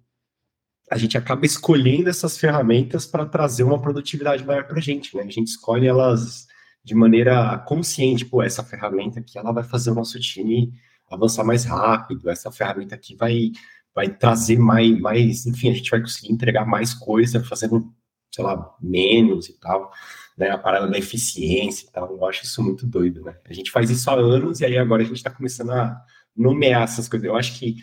a 0.90 0.98
gente 0.98 1.18
acaba 1.18 1.46
escolhendo 1.46 2.10
essas 2.10 2.38
ferramentas 2.38 3.06
para 3.06 3.26
trazer 3.26 3.64
uma 3.64 3.80
produtividade 3.80 4.44
maior 4.44 4.66
para 4.66 4.78
a 4.78 4.82
gente, 4.82 5.16
né? 5.16 5.24
A 5.24 5.30
gente 5.30 5.50
escolhe 5.50 5.88
elas 5.88 6.48
de 6.84 6.96
maneira 6.96 7.58
consciente, 7.60 8.26
pô, 8.26 8.42
essa 8.42 8.64
ferramenta 8.64 9.20
aqui 9.20 9.38
ela 9.38 9.52
vai 9.52 9.64
fazer 9.64 9.92
o 9.92 9.96
nosso 9.96 10.20
time 10.20 10.74
avançar 11.10 11.44
mais 11.44 11.66
rápido, 11.66 12.30
essa 12.30 12.52
ferramenta 12.52 12.96
aqui 12.96 13.16
vai 13.16 13.52
vai 13.94 14.08
trazer 14.08 14.58
mais, 14.58 14.98
mais, 15.00 15.46
enfim, 15.46 15.72
a 15.72 15.74
gente 15.74 15.90
vai 15.90 16.00
conseguir 16.00 16.32
entregar 16.32 16.66
mais 16.66 16.94
coisa 16.94 17.44
fazendo, 17.44 17.92
sei 18.34 18.44
lá, 18.44 18.76
menos 18.80 19.50
e 19.50 19.60
tal, 19.60 19.92
né? 20.38 20.50
A 20.52 20.58
parada 20.58 20.88
da 20.88 20.98
eficiência 20.98 21.88
e 21.88 21.92
tal, 21.92 22.12
eu 22.12 22.26
acho 22.26 22.46
isso 22.46 22.64
muito 22.64 22.88
doido, 22.88 23.22
né? 23.24 23.36
A 23.46 23.54
gente 23.54 23.72
faz 23.72 23.90
isso 23.90 24.10
há 24.10 24.14
anos 24.16 24.62
e 24.62 24.66
aí 24.66 24.78
agora 24.78 25.02
a 25.02 25.06
gente 25.06 25.18
está 25.18 25.30
começando 25.30 25.72
a 25.72 26.02
nomear 26.36 26.84
essas 26.84 27.10
coisas. 27.10 27.28
Eu 27.28 27.36
acho 27.36 27.60
que 27.60 27.78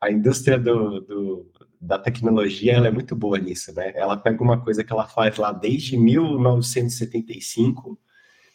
a 0.00 0.10
indústria 0.10 0.58
do, 0.58 1.00
do 1.00 1.50
da 1.80 1.98
tecnologia, 1.98 2.74
ela 2.74 2.88
é 2.88 2.90
muito 2.90 3.16
boa 3.16 3.38
nisso, 3.38 3.72
né? 3.74 3.92
Ela 3.94 4.16
pega 4.16 4.42
uma 4.42 4.60
coisa 4.60 4.84
que 4.84 4.92
ela 4.92 5.06
faz 5.06 5.38
lá 5.38 5.50
desde 5.50 5.96
1975 5.96 7.98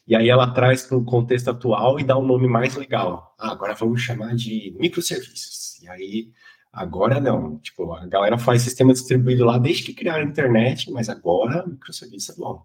e 0.08 0.16
aí 0.16 0.30
ela 0.30 0.54
traz 0.54 0.84
para 0.84 0.98
o 0.98 1.04
contexto 1.04 1.50
atual 1.50 2.00
e 2.00 2.04
dá 2.04 2.18
um 2.18 2.26
nome 2.26 2.48
mais 2.48 2.76
legal. 2.76 3.36
Ah, 3.40 3.52
agora 3.52 3.74
vamos 3.74 4.02
chamar 4.02 4.36
de 4.36 4.76
microserviços. 4.80 5.82
E 5.82 5.90
aí, 5.90 6.32
agora 6.72 7.20
não. 7.20 7.58
Tipo, 7.58 7.92
a 7.94 8.06
galera 8.06 8.38
faz 8.38 8.62
sistema 8.62 8.94
distribuído 8.94 9.44
lá 9.44 9.58
desde 9.58 9.84
que 9.84 9.94
criaram 9.94 10.24
a 10.24 10.30
internet, 10.30 10.92
mas 10.92 11.10
agora 11.10 11.66
microserviço 11.66 12.34
é 12.34 12.36
bom. 12.36 12.64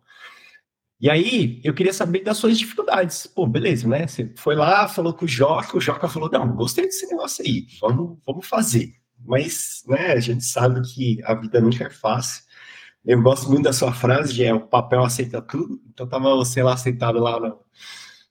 E 1.00 1.08
aí, 1.08 1.62
eu 1.64 1.72
queria 1.72 1.94
saber 1.94 2.22
das 2.22 2.36
suas 2.36 2.58
dificuldades. 2.58 3.26
Pô, 3.26 3.46
beleza, 3.46 3.88
né? 3.88 4.06
Você 4.06 4.30
foi 4.36 4.54
lá, 4.54 4.86
falou 4.86 5.14
com 5.14 5.24
o 5.24 5.28
Joca, 5.28 5.78
o 5.78 5.80
Joca 5.80 6.08
falou, 6.08 6.30
não, 6.30 6.54
gostei 6.54 6.84
desse 6.84 7.06
negócio 7.06 7.42
aí, 7.42 7.66
vamos, 7.80 8.18
vamos 8.26 8.46
fazer 8.46 8.99
mas 9.24 9.82
né, 9.86 10.12
a 10.12 10.20
gente 10.20 10.44
sabe 10.44 10.80
que 10.82 11.20
a 11.24 11.34
vida 11.34 11.60
nunca 11.60 11.84
é 11.84 11.90
fácil. 11.90 12.44
Eu 13.04 13.22
gosto 13.22 13.48
muito 13.48 13.64
da 13.64 13.72
sua 13.72 13.92
frase, 13.92 14.34
de 14.34 14.44
é, 14.44 14.52
o 14.52 14.60
papel 14.60 15.02
aceita 15.02 15.40
tudo. 15.40 15.80
Então 15.88 16.06
tava 16.06 16.34
você 16.36 16.62
lá 16.62 16.76
sentado 16.76 17.18
lá 17.18 17.40
no, 17.40 17.58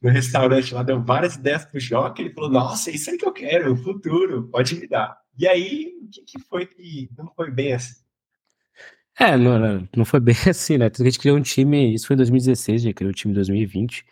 no 0.01 0.09
restaurante, 0.09 0.73
lá 0.73 0.83
deu 0.83 1.01
várias 1.03 1.35
ideias 1.35 1.65
pro 1.65 1.79
Joca, 1.79 2.21
ele 2.21 2.33
falou, 2.33 2.49
nossa, 2.49 2.91
isso 2.91 3.09
aí 3.09 3.17
que 3.17 3.25
eu 3.25 3.33
quero, 3.33 3.73
o 3.73 3.77
futuro, 3.77 4.47
pode 4.49 4.75
me 4.75 4.87
dar. 4.87 5.17
E 5.37 5.47
aí, 5.47 5.93
o 6.01 6.09
que, 6.09 6.21
que 6.21 6.39
foi 6.39 6.65
que 6.65 7.09
não 7.17 7.31
foi 7.35 7.51
bem 7.51 7.73
assim? 7.73 7.95
É, 9.19 9.35
não, 9.35 9.87
não 9.95 10.05
foi 10.05 10.19
bem 10.19 10.35
assim, 10.49 10.77
né? 10.77 10.89
A 10.97 11.03
gente 11.03 11.19
criou 11.19 11.37
um 11.37 11.41
time, 11.41 11.93
isso 11.93 12.07
foi 12.07 12.13
em 12.13 12.17
2016, 12.17 12.81
a 12.81 12.83
gente 12.83 12.93
criou 12.93 13.09
o 13.09 13.11
um 13.11 13.15
time 13.15 13.33
em 13.33 13.35
2020, 13.35 14.05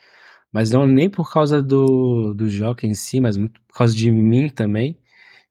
mas 0.51 0.71
não 0.71 0.85
nem 0.85 1.09
por 1.09 1.31
causa 1.31 1.61
do, 1.61 2.33
do 2.33 2.49
Joca 2.49 2.85
em 2.85 2.93
si, 2.93 3.19
mas 3.21 3.37
muito 3.37 3.61
por 3.61 3.77
causa 3.77 3.95
de 3.95 4.11
mim 4.11 4.49
também. 4.49 4.97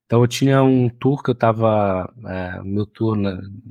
Então 0.06 0.22
eu 0.22 0.28
tinha 0.28 0.62
um 0.62 0.88
tour 0.88 1.22
que 1.22 1.30
eu 1.30 1.34
tava, 1.34 2.12
é, 2.26 2.62
meu 2.62 2.86
tour, 2.86 3.18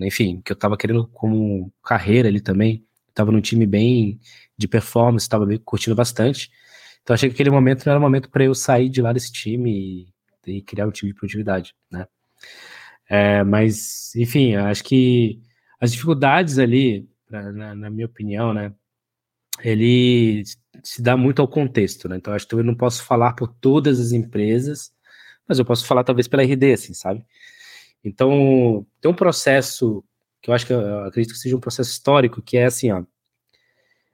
enfim, 0.01 0.41
que 0.43 0.51
eu 0.51 0.55
tava 0.55 0.77
querendo 0.77 1.07
como 1.07 1.71
carreira 1.83 2.27
ali 2.27 2.41
também. 2.41 2.85
Tava 3.13 3.31
num 3.31 3.39
time 3.41 3.65
bem 3.65 4.19
de 4.57 4.67
performance, 4.67 5.29
tava 5.29 5.45
curtindo 5.59 5.95
bastante. 5.95 6.51
Então 7.01 7.13
achei 7.13 7.29
que 7.29 7.35
aquele 7.35 7.51
momento 7.51 7.89
era 7.89 7.97
o 7.97 8.01
momento 8.01 8.29
para 8.29 8.43
eu 8.43 8.53
sair 8.53 8.89
de 8.89 9.01
lá 9.01 9.13
desse 9.13 9.31
time 9.31 10.07
e, 10.45 10.57
e, 10.57 10.61
criar 10.61 10.87
um 10.87 10.91
time 10.91 11.11
de 11.11 11.17
produtividade, 11.17 11.73
né? 11.89 12.07
É, 13.09 13.43
mas, 13.43 14.13
enfim, 14.15 14.55
acho 14.55 14.83
que 14.83 15.39
as 15.79 15.91
dificuldades 15.91 16.57
ali, 16.57 17.07
na, 17.29 17.75
na, 17.75 17.89
minha 17.89 18.07
opinião, 18.07 18.53
né, 18.53 18.73
ele 19.63 20.43
se 20.83 21.01
dá 21.01 21.15
muito 21.15 21.41
ao 21.41 21.47
contexto, 21.47 22.09
né? 22.09 22.17
Então 22.17 22.33
acho 22.33 22.47
que 22.47 22.55
eu 22.55 22.63
não 22.63 22.75
posso 22.75 23.03
falar 23.03 23.33
por 23.33 23.47
todas 23.47 23.99
as 23.99 24.11
empresas, 24.11 24.91
mas 25.47 25.59
eu 25.59 25.65
posso 25.65 25.85
falar 25.85 26.03
talvez 26.03 26.27
pela 26.27 26.43
RD, 26.43 26.73
assim, 26.73 26.93
sabe? 26.93 27.25
Então, 28.03 28.85
tem 29.01 29.11
um 29.11 29.15
processo 29.15 30.03
que 30.41 30.49
eu 30.49 30.53
acho 30.53 30.67
que 30.67 30.73
eu 30.73 31.05
acredito 31.05 31.33
que 31.33 31.39
seja 31.39 31.55
um 31.55 31.59
processo 31.59 31.89
histórico, 31.91 32.41
que 32.41 32.57
é 32.57 32.65
assim, 32.65 32.91
ó. 32.91 33.03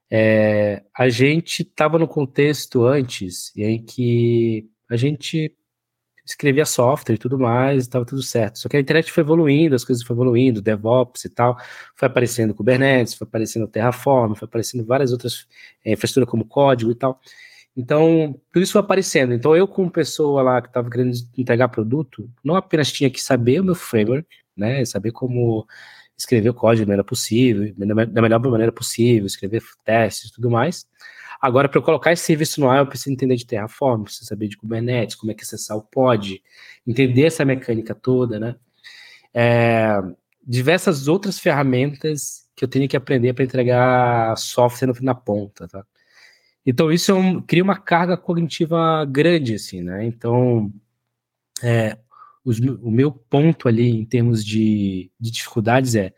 É, 0.09 0.83
a 0.97 1.09
gente 1.09 1.61
estava 1.61 1.97
no 1.97 2.07
contexto 2.07 2.85
antes 2.85 3.55
em 3.55 3.81
que 3.83 4.69
a 4.89 4.97
gente 4.97 5.55
escrevia 6.25 6.65
software 6.65 7.15
e 7.15 7.17
tudo 7.17 7.39
mais, 7.39 7.83
estava 7.83 8.05
tudo 8.05 8.21
certo. 8.21 8.59
Só 8.59 8.69
que 8.69 8.77
a 8.77 8.79
internet 8.79 9.11
foi 9.11 9.21
evoluindo, 9.21 9.75
as 9.75 9.83
coisas 9.83 10.03
foram 10.03 10.21
evoluindo, 10.21 10.61
DevOps 10.61 11.25
e 11.25 11.29
tal, 11.29 11.57
foi 11.95 12.07
aparecendo 12.07 12.53
Kubernetes, 12.53 13.13
foi 13.13 13.25
aparecendo 13.27 13.67
Terraform, 13.67 14.35
foi 14.35 14.45
aparecendo 14.45 14.85
várias 14.85 15.11
outras 15.11 15.47
é, 15.83 15.93
infraestruturas 15.93 16.29
como 16.29 16.45
código 16.45 16.91
e 16.91 16.95
tal. 16.95 17.19
Então, 17.75 18.39
tudo 18.51 18.63
isso 18.63 18.73
foi 18.73 18.81
aparecendo. 18.81 19.33
Então, 19.33 19.55
eu, 19.55 19.67
como 19.67 19.89
pessoa 19.89 20.41
lá 20.41 20.61
que 20.61 20.67
estava 20.67 20.89
querendo 20.89 21.13
entregar 21.37 21.69
produto, 21.69 22.29
não 22.43 22.55
apenas 22.55 22.91
tinha 22.91 23.09
que 23.09 23.21
saber 23.21 23.61
o 23.61 23.63
meu 23.63 23.75
framework, 23.75 24.27
né, 24.55 24.83
saber 24.85 25.11
como 25.11 25.65
escrever 26.17 26.49
o 26.49 26.53
código 26.53 26.85
da 26.85 26.89
maneira 26.89 27.03
possível, 27.03 27.73
da 27.75 28.21
melhor 28.21 28.39
maneira 28.39 28.71
possível, 28.71 29.25
escrever 29.25 29.63
testes 29.83 30.29
e 30.29 30.33
tudo 30.33 30.51
mais. 30.51 30.85
Agora, 31.41 31.67
para 31.67 31.79
eu 31.79 31.83
colocar 31.83 32.11
esse 32.13 32.23
serviço 32.23 32.61
no 32.61 32.69
ar, 32.69 32.79
eu 32.79 32.87
preciso 32.87 33.11
entender 33.11 33.35
de 33.35 33.47
Terraform, 33.47 34.03
preciso 34.03 34.25
saber 34.25 34.47
de 34.47 34.57
Kubernetes, 34.57 35.15
como 35.15 35.31
é 35.31 35.35
que 35.35 35.41
acessar 35.41 35.75
o 35.75 35.81
pod, 35.81 36.41
entender 36.85 37.25
essa 37.25 37.43
mecânica 37.43 37.95
toda, 37.95 38.39
né? 38.39 38.55
É, 39.33 39.97
diversas 40.45 41.07
outras 41.07 41.39
ferramentas 41.39 42.47
que 42.55 42.63
eu 42.63 42.67
tenho 42.67 42.87
que 42.87 42.95
aprender 42.95 43.33
para 43.33 43.43
entregar 43.43 44.37
software 44.37 44.93
na 45.01 45.15
ponta, 45.15 45.67
tá? 45.67 45.83
Então 46.65 46.91
isso 46.91 47.11
é 47.11 47.15
um, 47.15 47.41
cria 47.41 47.63
uma 47.63 47.77
carga 47.77 48.15
cognitiva 48.17 49.05
grande, 49.05 49.55
assim, 49.55 49.81
né? 49.81 50.05
Então, 50.05 50.71
é, 51.63 51.97
os, 52.45 52.59
o 52.59 52.91
meu 52.91 53.11
ponto 53.11 53.67
ali 53.67 53.89
em 53.89 54.05
termos 54.05 54.45
de, 54.45 55.11
de 55.19 55.31
dificuldades 55.31 55.95
é 55.95 56.13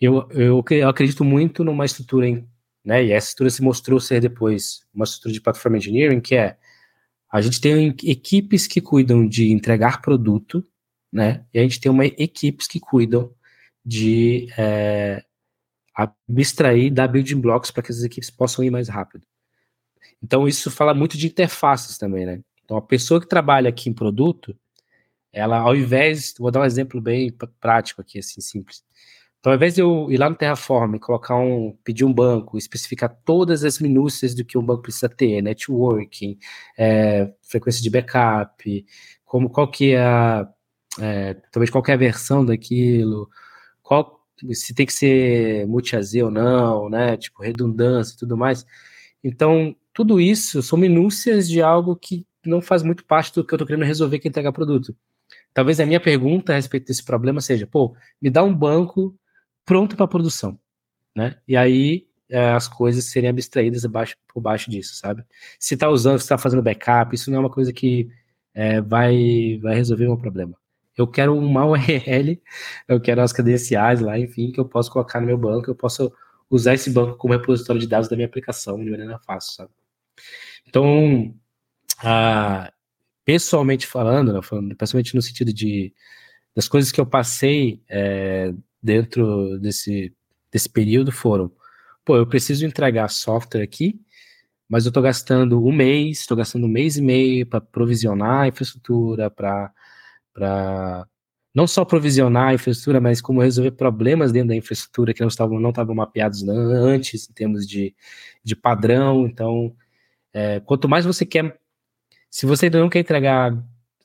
eu, 0.00 0.28
eu, 0.32 0.64
eu, 0.70 0.88
acredito 0.88 1.24
muito 1.24 1.64
numa 1.64 1.84
estrutura, 1.84 2.28
em, 2.28 2.46
né? 2.84 3.04
E 3.04 3.12
essa 3.12 3.28
estrutura 3.28 3.50
se 3.50 3.62
mostrou 3.62 4.00
ser 4.00 4.20
depois 4.20 4.86
uma 4.94 5.04
estrutura 5.04 5.32
de 5.32 5.40
platform 5.40 5.76
engineering, 5.76 6.20
que 6.20 6.34
é 6.34 6.56
a 7.32 7.40
gente 7.40 7.60
tem 7.60 7.88
equipes 8.04 8.66
que 8.66 8.80
cuidam 8.80 9.26
de 9.26 9.50
entregar 9.50 10.00
produto, 10.02 10.64
né? 11.12 11.44
E 11.52 11.58
a 11.58 11.62
gente 11.62 11.80
tem 11.80 11.90
uma 11.90 12.06
equipes 12.06 12.66
que 12.68 12.78
cuidam 12.80 13.32
de 13.84 14.48
é, 14.58 15.24
abstrair, 16.28 16.92
dar 16.92 17.08
building 17.08 17.40
blocks 17.40 17.70
para 17.70 17.82
que 17.82 17.92
as 17.92 18.02
equipes 18.02 18.30
possam 18.30 18.64
ir 18.64 18.70
mais 18.70 18.88
rápido. 18.88 19.26
Então 20.22 20.48
isso 20.48 20.70
fala 20.70 20.94
muito 20.94 21.16
de 21.16 21.26
interfaces 21.26 21.98
também, 21.98 22.26
né? 22.26 22.40
Então 22.64 22.76
a 22.76 22.82
pessoa 22.82 23.20
que 23.20 23.28
trabalha 23.28 23.68
aqui 23.68 23.88
em 23.90 23.92
produto, 23.92 24.56
ela 25.32 25.58
ao 25.58 25.74
invés, 25.76 26.34
vou 26.38 26.50
dar 26.50 26.60
um 26.60 26.64
exemplo 26.64 27.00
bem 27.00 27.32
prático 27.60 28.00
aqui, 28.00 28.18
assim, 28.18 28.40
simples. 28.40 28.84
Então, 29.44 29.52
ao 29.52 29.56
invés 29.56 29.74
de 29.74 29.82
eu 29.82 30.10
ir 30.10 30.16
lá 30.16 30.30
no 30.30 30.36
Terraform, 30.36 30.96
colocar 30.96 31.36
um, 31.36 31.76
pedir 31.84 32.02
um 32.06 32.12
banco, 32.14 32.56
especificar 32.56 33.14
todas 33.26 33.62
as 33.62 33.78
minúcias 33.78 34.34
do 34.34 34.42
que 34.42 34.56
um 34.56 34.64
banco 34.64 34.80
precisa 34.80 35.06
ter, 35.06 35.42
networking, 35.42 36.38
é, 36.78 37.30
frequência 37.42 37.82
de 37.82 37.90
backup, 37.90 38.86
como 39.26 39.50
qual 39.50 39.70
que 39.70 39.92
é 39.92 40.00
a, 40.00 40.48
é, 40.98 41.34
talvez 41.52 41.68
qualquer 41.70 41.92
é 41.92 41.96
versão 41.98 42.42
daquilo, 42.42 43.28
qual 43.82 44.24
se 44.52 44.74
tem 44.74 44.86
que 44.86 44.94
ser 44.94 45.66
multi-AZ 45.66 46.14
ou 46.22 46.30
não, 46.30 46.88
né, 46.88 47.16
tipo 47.18 47.42
redundância 47.42 48.14
e 48.14 48.18
tudo 48.18 48.38
mais. 48.38 48.64
Então, 49.22 49.76
tudo 49.94 50.20
isso 50.20 50.62
são 50.62 50.78
minúcias 50.78 51.48
de 51.48 51.62
algo 51.62 51.96
que 51.96 52.26
não 52.44 52.60
faz 52.60 52.82
muito 52.82 53.04
parte 53.04 53.32
do 53.32 53.44
que 53.44 53.54
eu 53.54 53.56
estou 53.56 53.66
querendo 53.66 53.84
resolver 53.84 54.18
que 54.18 54.28
é 54.28 54.30
entregar 54.30 54.52
produto. 54.52 54.94
Talvez 55.54 55.80
a 55.80 55.86
minha 55.86 56.00
pergunta 56.00 56.52
a 56.52 56.56
respeito 56.56 56.88
desse 56.88 57.04
problema 57.04 57.40
seja, 57.40 57.66
pô, 57.66 57.96
me 58.20 58.28
dá 58.28 58.42
um 58.42 58.52
banco 58.52 59.16
pronto 59.64 59.96
para 59.96 60.08
produção, 60.08 60.58
né? 61.16 61.38
E 61.46 61.56
aí 61.56 62.06
é, 62.28 62.50
as 62.50 62.66
coisas 62.68 63.04
serem 63.06 63.30
abstraídas 63.30 63.84
abaixo, 63.84 64.16
por 64.28 64.40
baixo 64.40 64.70
disso, 64.70 64.96
sabe? 64.96 65.24
Se 65.58 65.74
está 65.74 65.88
usando, 65.88 66.18
se 66.18 66.24
está 66.24 66.36
fazendo 66.36 66.62
backup, 66.62 67.14
isso 67.14 67.30
não 67.30 67.38
é 67.38 67.40
uma 67.40 67.50
coisa 67.50 67.72
que 67.72 68.10
é, 68.52 68.80
vai, 68.80 69.58
vai 69.62 69.76
resolver 69.76 70.06
o 70.06 70.08
meu 70.08 70.18
problema. 70.18 70.56
Eu 70.96 71.06
quero 71.06 71.36
uma 71.36 71.64
URL, 71.66 72.42
eu 72.88 73.00
quero 73.00 73.22
as 73.22 73.32
credenciais 73.32 74.00
lá, 74.00 74.18
enfim, 74.18 74.50
que 74.50 74.60
eu 74.60 74.64
posso 74.64 74.90
colocar 74.90 75.20
no 75.20 75.26
meu 75.26 75.38
banco, 75.38 75.70
eu 75.70 75.74
posso 75.74 76.12
usar 76.50 76.74
esse 76.74 76.90
banco 76.90 77.16
como 77.16 77.34
repositório 77.34 77.80
de 77.80 77.86
dados 77.86 78.08
da 78.08 78.16
minha 78.16 78.26
aplicação 78.26 78.82
de 78.82 78.90
maneira 78.90 79.18
fácil, 79.20 79.52
sabe? 79.54 79.70
Então, 80.66 81.34
pessoalmente 83.24 83.86
falando, 83.86 84.32
né, 84.32 84.42
falando, 84.42 84.76
pessoalmente 84.76 85.14
no 85.14 85.22
sentido 85.22 85.52
de 85.52 85.92
das 86.54 86.68
coisas 86.68 86.92
que 86.92 87.00
eu 87.00 87.06
passei 87.06 87.82
é, 87.88 88.54
dentro 88.80 89.58
desse, 89.58 90.14
desse 90.52 90.68
período 90.68 91.10
foram, 91.10 91.50
pô, 92.04 92.16
eu 92.16 92.26
preciso 92.26 92.64
entregar 92.64 93.08
software 93.08 93.62
aqui, 93.62 94.00
mas 94.68 94.84
eu 94.84 94.90
estou 94.90 95.02
gastando 95.02 95.64
um 95.64 95.72
mês, 95.72 96.20
estou 96.20 96.36
gastando 96.36 96.66
um 96.66 96.68
mês 96.68 96.96
e 96.96 97.02
meio 97.02 97.46
para 97.46 97.60
provisionar 97.60 98.42
a 98.42 98.48
infraestrutura, 98.48 99.30
para 99.30 99.72
não 101.54 101.66
só 101.66 101.84
provisionar 101.84 102.48
a 102.48 102.54
infraestrutura, 102.54 103.00
mas 103.00 103.20
como 103.20 103.40
resolver 103.40 103.72
problemas 103.72 104.32
dentro 104.32 104.48
da 104.48 104.56
infraestrutura 104.56 105.12
que 105.12 105.20
não 105.20 105.28
estavam, 105.28 105.60
não 105.60 105.70
estavam 105.70 105.94
mapeados 105.94 106.46
antes, 106.48 107.28
em 107.28 107.32
termos 107.32 107.66
de, 107.66 107.94
de 108.42 108.56
padrão. 108.56 109.26
Então, 109.26 109.74
é, 110.34 110.58
quanto 110.60 110.88
mais 110.88 111.04
você 111.06 111.24
quer, 111.24 111.56
se 112.28 112.44
você 112.44 112.66
ainda 112.66 112.80
não 112.80 112.90
quer 112.90 112.98
entregar 112.98 113.56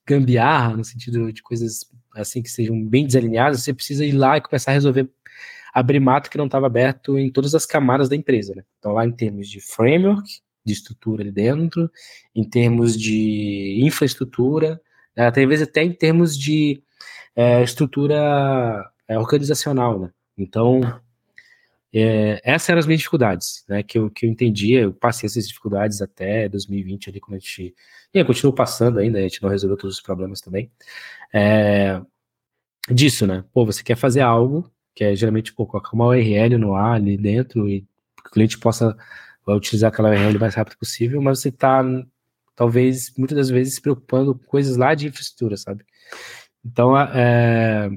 gambiarra, 0.07 0.77
no 0.77 0.86
sentido 0.86 1.33
de 1.33 1.41
coisas 1.41 1.91
assim 2.15 2.41
que 2.41 2.50
sejam 2.50 2.83
bem 2.86 3.05
desalinhadas, 3.05 3.63
você 3.63 3.74
precisa 3.74 4.05
ir 4.05 4.12
lá 4.12 4.38
e 4.38 4.41
começar 4.41 4.71
a 4.71 4.75
resolver, 4.75 5.09
abrir 5.74 6.00
mato 6.00 6.29
que 6.29 6.38
não 6.38 6.45
estava 6.45 6.67
aberto 6.67 7.17
em 7.17 7.31
todas 7.31 7.55
as 7.55 7.65
camadas 7.65 8.07
da 8.07 8.15
empresa. 8.15 8.53
Né? 8.55 8.63
Então, 8.77 8.93
lá 8.93 9.05
em 9.05 9.12
termos 9.12 9.50
de 9.50 9.59
framework, 9.59 10.41
de 10.63 10.74
estrutura 10.74 11.24
ali 11.24 11.31
dentro, 11.31 11.89
em 12.36 12.43
termos 12.43 12.95
de 12.98 13.79
infraestrutura, 13.83 14.79
né? 15.15 15.27
até 15.27 15.45
vezes 15.45 15.67
até 15.67 15.83
em 15.83 15.93
termos 15.93 16.38
de 16.38 16.83
é, 17.36 17.63
estrutura 17.63 18.86
é, 19.07 19.17
organizacional. 19.17 20.00
Né? 20.00 20.09
Então, 20.38 20.81
é, 21.93 22.39
essas 22.43 22.69
eram 22.69 22.79
as 22.79 22.86
minhas 22.86 23.00
dificuldades, 23.00 23.63
né, 23.67 23.81
que 23.81 23.98
eu, 23.98 24.10
que 24.10 24.25
eu 24.25 24.29
entendia, 24.29 24.81
eu 24.81 24.93
passei 24.93 25.27
essas 25.27 25.48
dificuldades 25.48 26.01
até 26.01 26.48
2020 26.48 27.10
ali, 27.10 27.19
quando 27.19 27.36
a 27.36 27.39
gente, 27.39 27.74
e 28.13 28.19
eu 28.19 28.25
continuo 28.25 28.53
passando 28.53 29.00
ainda, 29.00 29.17
a 29.17 29.22
gente 29.22 29.41
não 29.41 29.50
resolveu 29.50 29.77
todos 29.77 29.96
os 29.98 30.01
problemas 30.01 30.39
também, 30.41 30.72
é, 31.34 32.01
disso, 32.91 33.25
né, 33.25 33.43
pô, 33.53 33.65
você 33.65 33.84
quer 33.84 33.96
fazer 33.96 34.22
algo, 34.22 34.72
que 34.93 35.03
é 35.03 35.15
geralmente, 35.15 35.53
pô, 35.53 35.65
colocar 35.65 35.93
uma 35.93 36.08
URL 36.08 36.58
no 36.58 36.75
ar 36.75 36.96
ali 36.96 37.17
dentro, 37.17 37.67
e 37.67 37.88
o 38.25 38.29
cliente 38.29 38.60
possa 38.60 38.96
utilizar 39.48 39.89
aquela 39.91 40.10
URL 40.10 40.38
o 40.38 40.39
mais 40.39 40.53
rápido 40.53 40.77
possível, 40.77 41.22
mas 41.22 41.39
você 41.39 41.50
está, 41.50 41.84
talvez, 42.55 43.12
muitas 43.17 43.38
das 43.38 43.50
vezes, 43.50 43.75
se 43.75 43.81
preocupando 43.81 44.36
com 44.36 44.46
coisas 44.46 44.77
lá 44.77 44.93
de 44.93 45.08
infraestrutura, 45.08 45.58
sabe, 45.58 45.84
então, 46.63 46.96
é, 46.98 47.89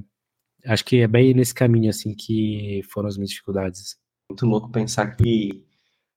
acho 0.67 0.85
que 0.85 1.01
é 1.01 1.07
bem 1.07 1.35
nesse 1.35 1.55
caminho, 1.55 1.91
assim, 1.91 2.15
que 2.15 2.83
foram 2.91 3.09
as 3.09 3.17
minhas 3.17 3.31
dificuldades. 3.31 3.97
Muito 4.31 4.47
louco 4.47 4.71
pensar 4.71 5.17
que 5.17 5.65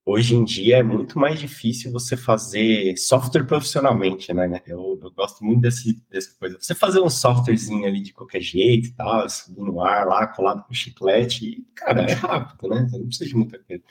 hoje 0.05 0.35
em 0.35 0.43
dia 0.43 0.77
é 0.77 0.83
muito 0.83 1.17
mais 1.17 1.39
difícil 1.39 1.91
você 1.91 2.15
fazer 2.15 2.95
software 2.97 3.45
profissionalmente, 3.45 4.33
né? 4.33 4.61
Eu, 4.67 4.99
eu 5.01 5.11
gosto 5.11 5.43
muito 5.43 5.61
desse, 5.61 6.01
dessa 6.09 6.37
coisa. 6.37 6.57
Você 6.59 6.75
fazer 6.75 7.01
um 7.01 7.09
softwarezinho 7.09 7.85
ali 7.85 8.01
de 8.01 8.13
qualquer 8.13 8.41
jeito 8.41 8.89
e 8.89 8.93
tal, 8.93 9.27
subir 9.29 9.61
no 9.61 9.81
ar 9.81 10.05
lá, 10.05 10.27
colado 10.27 10.63
com 10.63 10.73
chiclete, 10.73 11.65
cara, 11.75 12.03
é 12.03 12.13
rápido, 12.13 12.69
né? 12.69 12.87
Você 12.87 12.97
não 12.97 13.07
precisa 13.07 13.29
de 13.29 13.35
muita 13.35 13.59
coisa. 13.59 13.83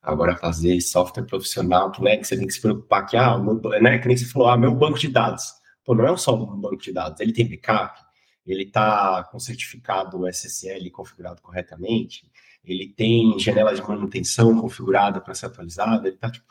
Agora, 0.00 0.36
fazer 0.36 0.80
software 0.80 1.24
profissional, 1.24 1.92
né, 2.00 2.16
que 2.16 2.26
você 2.26 2.36
tem 2.36 2.46
que 2.46 2.52
se 2.52 2.60
preocupar 2.60 3.04
que, 3.04 3.16
ah, 3.16 3.36
meu, 3.36 3.60
né, 3.80 3.98
que 3.98 4.06
nem 4.08 4.16
você 4.16 4.24
falou, 4.26 4.48
ah, 4.48 4.56
meu 4.56 4.74
banco 4.74 4.98
de 4.98 5.08
dados. 5.08 5.44
Pô, 5.84 5.94
não 5.94 6.06
é 6.06 6.16
só 6.16 6.34
um 6.34 6.60
banco 6.60 6.78
de 6.78 6.92
dados, 6.92 7.20
ele 7.20 7.32
tem 7.32 7.48
backup, 7.48 7.98
ele 8.52 8.64
está 8.64 9.24
com 9.24 9.38
certificado 9.38 10.26
SSL 10.28 10.90
configurado 10.90 11.40
corretamente, 11.42 12.30
ele 12.64 12.88
tem 12.88 13.38
janela 13.38 13.74
de 13.74 13.82
manutenção 13.82 14.60
configurada 14.60 15.20
para 15.20 15.34
ser 15.34 15.46
atualizada, 15.46 16.08
ele 16.08 16.16
tá 16.16 16.30
tipo... 16.30 16.46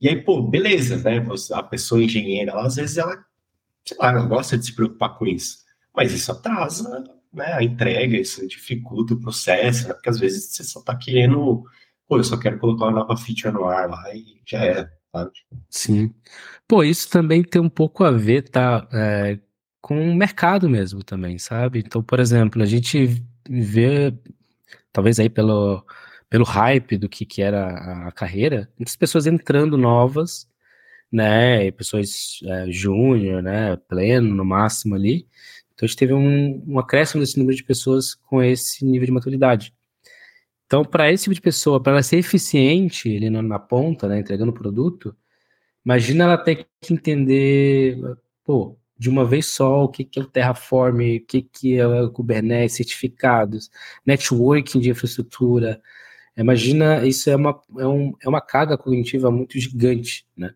E 0.00 0.08
aí, 0.08 0.22
pô, 0.22 0.40
beleza, 0.42 0.96
né? 0.98 1.24
A 1.52 1.62
pessoa 1.62 2.02
engenheira, 2.02 2.52
ela, 2.52 2.66
às 2.66 2.76
vezes 2.76 2.98
ela, 2.98 3.24
sei 3.84 3.96
lá, 3.98 4.10
ela 4.10 4.26
gosta 4.26 4.56
de 4.56 4.66
se 4.66 4.74
preocupar 4.74 5.18
com 5.18 5.26
isso, 5.26 5.64
mas 5.94 6.12
isso 6.12 6.30
atrasa 6.30 7.02
né, 7.32 7.52
a 7.52 7.62
entrega, 7.62 8.16
isso 8.16 8.46
dificulta 8.46 9.14
o 9.14 9.20
processo, 9.20 9.88
né? 9.88 9.94
porque 9.94 10.08
às 10.08 10.18
vezes 10.18 10.52
você 10.52 10.64
só 10.64 10.80
está 10.80 10.96
querendo, 10.96 11.64
pô, 12.06 12.16
eu 12.18 12.24
só 12.24 12.36
quero 12.36 12.58
colocar 12.58 12.86
uma 12.86 13.00
nova 13.00 13.16
feature 13.16 13.52
no 13.52 13.64
ar 13.64 13.88
lá 13.88 14.14
e 14.14 14.40
já 14.46 14.64
é. 14.64 14.88
Sabe? 15.10 15.30
Sim. 15.70 16.14
Pô, 16.66 16.84
isso 16.84 17.08
também 17.08 17.42
tem 17.42 17.60
um 17.60 17.68
pouco 17.68 18.04
a 18.04 18.10
ver, 18.10 18.48
tá? 18.50 18.86
É, 18.92 19.38
com 19.80 20.10
o 20.10 20.14
mercado 20.14 20.68
mesmo 20.68 21.02
também, 21.02 21.38
sabe? 21.38 21.80
Então, 21.80 22.02
por 22.02 22.20
exemplo, 22.20 22.62
a 22.62 22.66
gente 22.66 23.22
vê, 23.48 24.14
talvez 24.92 25.18
aí 25.20 25.28
pelo, 25.30 25.84
pelo 26.28 26.44
hype 26.44 26.98
do 26.98 27.08
que, 27.08 27.24
que 27.24 27.42
era 27.42 28.06
a, 28.08 28.12
carreira, 28.12 28.70
muitas 28.78 28.96
pessoas 28.96 29.26
entrando 29.26 29.78
novas, 29.78 30.48
né? 31.10 31.70
Pessoas 31.72 32.40
é, 32.44 32.70
júnior, 32.70 33.42
né? 33.42 33.76
Pleno, 33.88 34.34
no 34.34 34.44
máximo 34.44 34.94
ali. 34.94 35.26
Então, 35.74 35.86
a 35.86 35.88
gente 35.88 35.96
teve 35.96 36.12
um, 36.12 36.62
um 36.66 36.78
acréscimo 36.78 37.22
desse 37.22 37.38
número 37.38 37.56
de 37.56 37.64
pessoas 37.64 38.14
com 38.14 38.42
esse 38.42 38.84
nível 38.84 39.06
de 39.06 39.12
maturidade. 39.12 39.74
Então, 40.66 40.84
para 40.84 41.10
esse 41.10 41.24
tipo 41.24 41.34
de 41.34 41.40
pessoa, 41.40 41.82
para 41.82 41.92
ela 41.92 42.02
ser 42.02 42.18
eficiente 42.18 43.16
ali 43.16 43.30
na, 43.30 43.40
na 43.42 43.58
ponta, 43.58 44.06
né, 44.06 44.18
entregando 44.18 44.50
o 44.50 44.54
produto, 44.54 45.16
imagina 45.84 46.24
ela 46.24 46.36
ter 46.36 46.66
que 46.80 46.92
entender, 46.92 47.98
pô, 48.44 48.76
de 48.98 49.08
uma 49.08 49.24
vez 49.24 49.46
só 49.46 49.84
o 49.84 49.88
que, 49.88 50.04
que 50.04 50.18
é 50.18 50.22
o 50.22 50.26
Terraform, 50.26 51.16
o 51.16 51.20
que, 51.26 51.42
que 51.42 51.76
é 51.78 51.86
o 51.86 52.10
Kubernetes, 52.10 52.76
certificados, 52.76 53.70
networking 54.04 54.80
de 54.80 54.90
infraestrutura. 54.90 55.80
Imagina, 56.36 57.06
isso 57.06 57.30
é 57.30 57.36
uma, 57.36 57.60
é, 57.78 57.86
um, 57.86 58.12
é 58.22 58.28
uma 58.28 58.40
carga 58.40 58.76
cognitiva 58.78 59.30
muito 59.30 59.58
gigante, 59.58 60.26
né? 60.36 60.54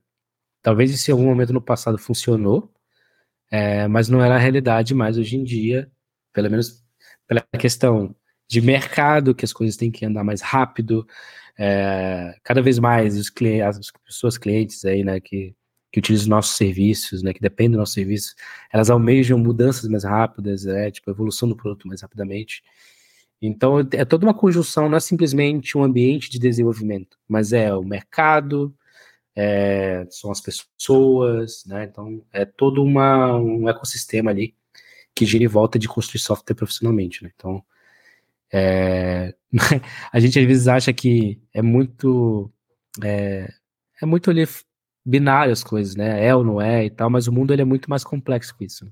Talvez 0.62 0.92
isso 0.92 1.10
em 1.10 1.12
algum 1.12 1.26
momento 1.26 1.52
no 1.52 1.60
passado 1.62 1.98
funcionou, 1.98 2.72
é, 3.50 3.88
mas 3.88 4.08
não 4.08 4.22
era 4.22 4.36
a 4.36 4.38
realidade 4.38 4.94
mais 4.94 5.18
hoje 5.18 5.36
em 5.36 5.44
dia, 5.44 5.90
pelo 6.32 6.50
menos 6.50 6.84
pela 7.26 7.42
questão 7.58 8.14
de 8.48 8.60
mercado, 8.60 9.34
que 9.34 9.44
as 9.44 9.52
coisas 9.52 9.76
têm 9.76 9.90
que 9.90 10.04
andar 10.06 10.24
mais 10.24 10.40
rápido, 10.40 11.06
é, 11.58 12.36
cada 12.44 12.62
vez 12.62 12.78
mais 12.78 13.16
os 13.16 13.30
clientes, 13.30 13.78
as 13.78 13.90
pessoas 14.04 14.38
clientes 14.38 14.84
aí, 14.84 15.04
né, 15.04 15.20
que 15.20 15.54
que 15.92 15.98
utilizam 15.98 16.30
nossos 16.30 16.56
serviços, 16.56 17.22
né, 17.22 17.34
que 17.34 17.40
dependem 17.40 17.72
do 17.72 17.78
nosso 17.78 17.92
serviço, 17.92 18.34
elas 18.72 18.88
almejam 18.88 19.38
mudanças 19.38 19.88
mais 19.88 20.04
rápidas, 20.04 20.64
né, 20.64 20.90
tipo 20.90 21.10
evolução 21.10 21.48
do 21.48 21.54
produto 21.54 21.86
mais 21.86 22.00
rapidamente. 22.00 22.62
Então 23.40 23.80
é 23.92 24.04
toda 24.04 24.24
uma 24.24 24.34
conjunção, 24.34 24.88
não 24.88 24.96
é 24.96 25.00
simplesmente 25.00 25.76
um 25.76 25.82
ambiente 25.82 26.30
de 26.30 26.38
desenvolvimento, 26.38 27.18
mas 27.28 27.52
é 27.52 27.74
o 27.74 27.84
mercado, 27.84 28.74
é, 29.36 30.06
são 30.10 30.30
as 30.30 30.40
pessoas, 30.40 31.64
né? 31.66 31.84
Então 31.84 32.24
é 32.32 32.44
todo 32.44 32.82
uma, 32.82 33.36
um 33.36 33.68
ecossistema 33.68 34.30
ali 34.30 34.54
que 35.14 35.26
gira 35.26 35.44
em 35.44 35.48
volta 35.48 35.78
de 35.78 35.88
construir 35.88 36.20
software 36.20 36.54
profissionalmente, 36.54 37.24
né? 37.24 37.32
Então 37.34 37.64
é, 38.52 39.34
a 40.12 40.20
gente 40.20 40.38
às 40.38 40.46
vezes 40.46 40.68
acha 40.68 40.92
que 40.92 41.40
é 41.52 41.62
muito 41.62 42.50
é, 43.02 43.52
é 44.00 44.06
muito 44.06 44.30
ali 44.30 44.46
binário 45.04 45.52
as 45.52 45.64
coisas, 45.64 45.96
né? 45.96 46.24
É 46.24 46.34
ou 46.34 46.44
não 46.44 46.60
é 46.60 46.84
e 46.84 46.90
tal, 46.90 47.10
mas 47.10 47.26
o 47.26 47.32
mundo 47.32 47.52
ele 47.52 47.62
é 47.62 47.64
muito 47.64 47.90
mais 47.90 48.04
complexo 48.04 48.56
que 48.56 48.64
isso. 48.64 48.86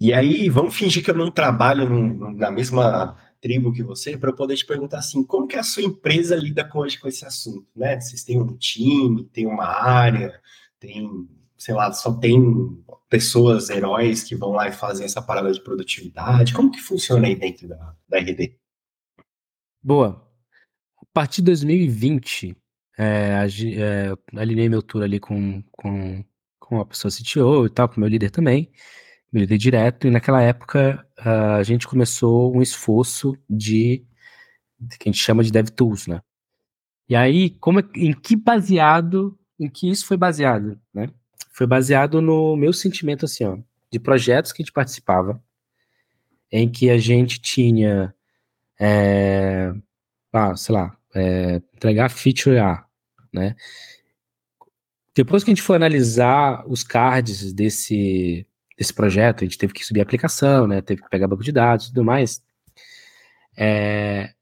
E 0.00 0.12
aí, 0.12 0.48
vamos 0.48 0.76
fingir 0.76 1.02
que 1.02 1.10
eu 1.10 1.16
não 1.16 1.30
trabalho 1.30 1.88
no, 1.88 2.32
na 2.32 2.50
mesma 2.50 3.16
tribo 3.40 3.72
que 3.72 3.82
você, 3.82 4.16
para 4.16 4.30
eu 4.30 4.34
poder 4.34 4.56
te 4.56 4.66
perguntar 4.66 4.98
assim, 4.98 5.22
como 5.22 5.46
que 5.46 5.56
a 5.56 5.62
sua 5.62 5.82
empresa 5.82 6.34
lida 6.34 6.68
hoje 6.74 6.98
com 6.98 7.08
esse 7.08 7.24
assunto, 7.24 7.66
né? 7.74 8.00
Vocês 8.00 8.24
têm 8.24 8.40
um 8.40 8.56
time, 8.56 9.24
tem 9.24 9.46
uma 9.46 9.64
área, 9.64 10.38
tem, 10.78 11.28
sei 11.56 11.74
lá, 11.74 11.92
só 11.92 12.12
tem 12.12 12.84
pessoas, 13.08 13.70
heróis 13.70 14.22
que 14.22 14.34
vão 14.34 14.50
lá 14.50 14.68
e 14.68 14.72
fazem 14.72 15.06
essa 15.06 15.22
parada 15.22 15.52
de 15.52 15.62
produtividade. 15.62 16.52
Como 16.52 16.70
que 16.70 16.80
funciona 16.80 17.26
aí 17.26 17.36
dentro 17.36 17.68
da, 17.68 17.94
da 18.08 18.18
RD? 18.18 18.58
Boa. 19.82 20.28
A 21.00 21.06
partir 21.12 21.40
de 21.40 21.46
2020, 21.46 22.56
é, 22.98 23.46
é, 23.74 24.38
alinhei 24.40 24.68
meu 24.68 24.82
tour 24.82 25.02
ali 25.02 25.20
com, 25.20 25.62
com, 25.72 26.24
com 26.58 26.80
a 26.80 26.86
pessoa 26.86 27.10
CTO 27.10 27.66
e 27.66 27.70
tal, 27.70 27.88
com 27.88 28.00
meu 28.00 28.08
líder 28.08 28.30
também 28.30 28.70
me 29.36 29.40
lidei 29.40 29.58
direto, 29.58 30.06
e 30.06 30.10
naquela 30.10 30.40
época 30.40 31.06
a 31.18 31.62
gente 31.62 31.86
começou 31.86 32.56
um 32.56 32.62
esforço 32.62 33.36
de, 33.48 34.02
de 34.80 34.98
que 34.98 35.08
a 35.08 35.12
gente 35.12 35.22
chama 35.22 35.44
de 35.44 35.52
DevTools, 35.52 36.06
né? 36.06 36.22
E 37.08 37.14
aí, 37.14 37.50
como, 37.50 37.80
é, 37.80 37.84
em 37.94 38.12
que 38.12 38.34
baseado, 38.34 39.38
em 39.60 39.68
que 39.68 39.90
isso 39.90 40.06
foi 40.06 40.16
baseado, 40.16 40.80
né? 40.92 41.10
Foi 41.52 41.66
baseado 41.66 42.20
no 42.22 42.56
meu 42.56 42.72
sentimento, 42.72 43.26
assim, 43.26 43.44
ó, 43.44 43.58
de 43.92 43.98
projetos 43.98 44.52
que 44.52 44.62
a 44.62 44.64
gente 44.64 44.72
participava, 44.72 45.42
em 46.50 46.70
que 46.70 46.88
a 46.88 46.96
gente 46.96 47.40
tinha, 47.40 48.14
é, 48.80 49.72
ah, 50.32 50.56
sei 50.56 50.74
lá, 50.74 50.96
é, 51.14 51.56
entregar 51.74 52.08
feature 52.10 52.58
A, 52.58 52.85
né? 53.36 53.54
Depois 55.14 55.44
que 55.44 55.50
a 55.50 55.54
gente 55.54 55.62
foi 55.62 55.76
analisar 55.76 56.64
os 56.66 56.82
cards 56.82 57.52
desse, 57.52 58.46
desse 58.76 58.92
projeto, 58.92 59.42
a 59.42 59.44
gente 59.44 59.56
teve 59.56 59.72
que 59.72 59.84
subir 59.84 60.00
a 60.00 60.02
aplicação, 60.02 60.66
né? 60.66 60.82
Teve 60.82 61.02
que 61.02 61.08
pegar 61.08 61.28
banco 61.28 61.44
de 61.44 61.52
dados 61.52 61.86
e 61.86 61.88
tudo 61.88 62.04
mais. 62.04 62.42
É, 63.56 64.34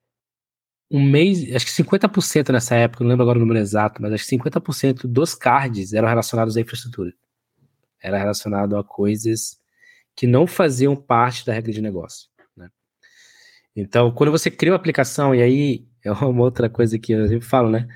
um 0.90 1.02
mês, 1.02 1.54
acho 1.54 1.66
que 1.66 1.72
50% 1.82 2.52
nessa 2.52 2.74
época, 2.74 3.04
não 3.04 3.10
lembro 3.10 3.22
agora 3.22 3.38
o 3.38 3.40
número 3.40 3.60
exato, 3.60 4.00
mas 4.02 4.12
acho 4.12 4.28
que 4.28 4.36
50% 4.36 5.06
dos 5.06 5.34
cards 5.34 5.92
eram 5.92 6.08
relacionados 6.08 6.56
à 6.56 6.60
infraestrutura. 6.60 7.12
Era 8.02 8.18
relacionado 8.18 8.76
a 8.76 8.84
coisas 8.84 9.58
que 10.14 10.26
não 10.26 10.46
faziam 10.46 10.94
parte 10.94 11.44
da 11.44 11.52
regra 11.52 11.72
de 11.72 11.80
negócio. 11.80 12.28
Né? 12.56 12.68
Então, 13.74 14.12
quando 14.12 14.30
você 14.30 14.50
cria 14.50 14.72
uma 14.72 14.76
aplicação, 14.76 15.34
e 15.34 15.42
aí 15.42 15.86
é 16.04 16.12
uma 16.12 16.42
outra 16.42 16.68
coisa 16.68 16.98
que 16.98 17.12
eu 17.12 17.26
sempre 17.28 17.46
falo, 17.46 17.70
né? 17.70 17.88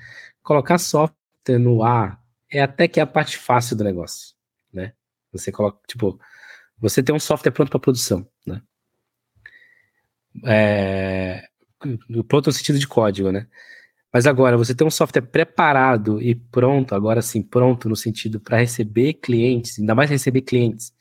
Colocar 0.49 0.79
software 0.79 1.59
no 1.59 1.83
ar 1.83 2.19
é 2.51 2.59
até 2.59 2.87
que 2.87 2.99
a 2.99 3.05
parte 3.05 3.37
fácil 3.37 3.77
do 3.77 3.83
negócio, 3.83 4.33
né? 4.73 4.93
Você 5.31 5.51
coloca, 5.51 5.79
tipo, 5.87 6.19
você 6.79 7.03
tem 7.03 7.13
um 7.13 7.19
software 7.19 7.51
pronto 7.51 7.69
para 7.69 7.79
produção, 7.79 8.27
né? 8.47 8.59
É, 10.47 11.47
pronto 12.27 12.47
no 12.47 12.51
sentido 12.51 12.79
de 12.79 12.87
código, 12.87 13.31
né? 13.31 13.47
Mas 14.11 14.25
agora, 14.25 14.57
você 14.57 14.73
tem 14.73 14.87
um 14.87 14.89
software 14.89 15.21
preparado 15.21 16.19
e 16.19 16.33
pronto, 16.33 16.95
agora 16.95 17.21
sim, 17.21 17.43
pronto 17.43 17.87
no 17.87 17.95
sentido 17.95 18.39
para 18.39 18.57
receber 18.57 19.13
clientes, 19.21 19.77
ainda 19.77 19.93
mais 19.93 20.09
receber 20.09 20.41
clientes, 20.41 20.91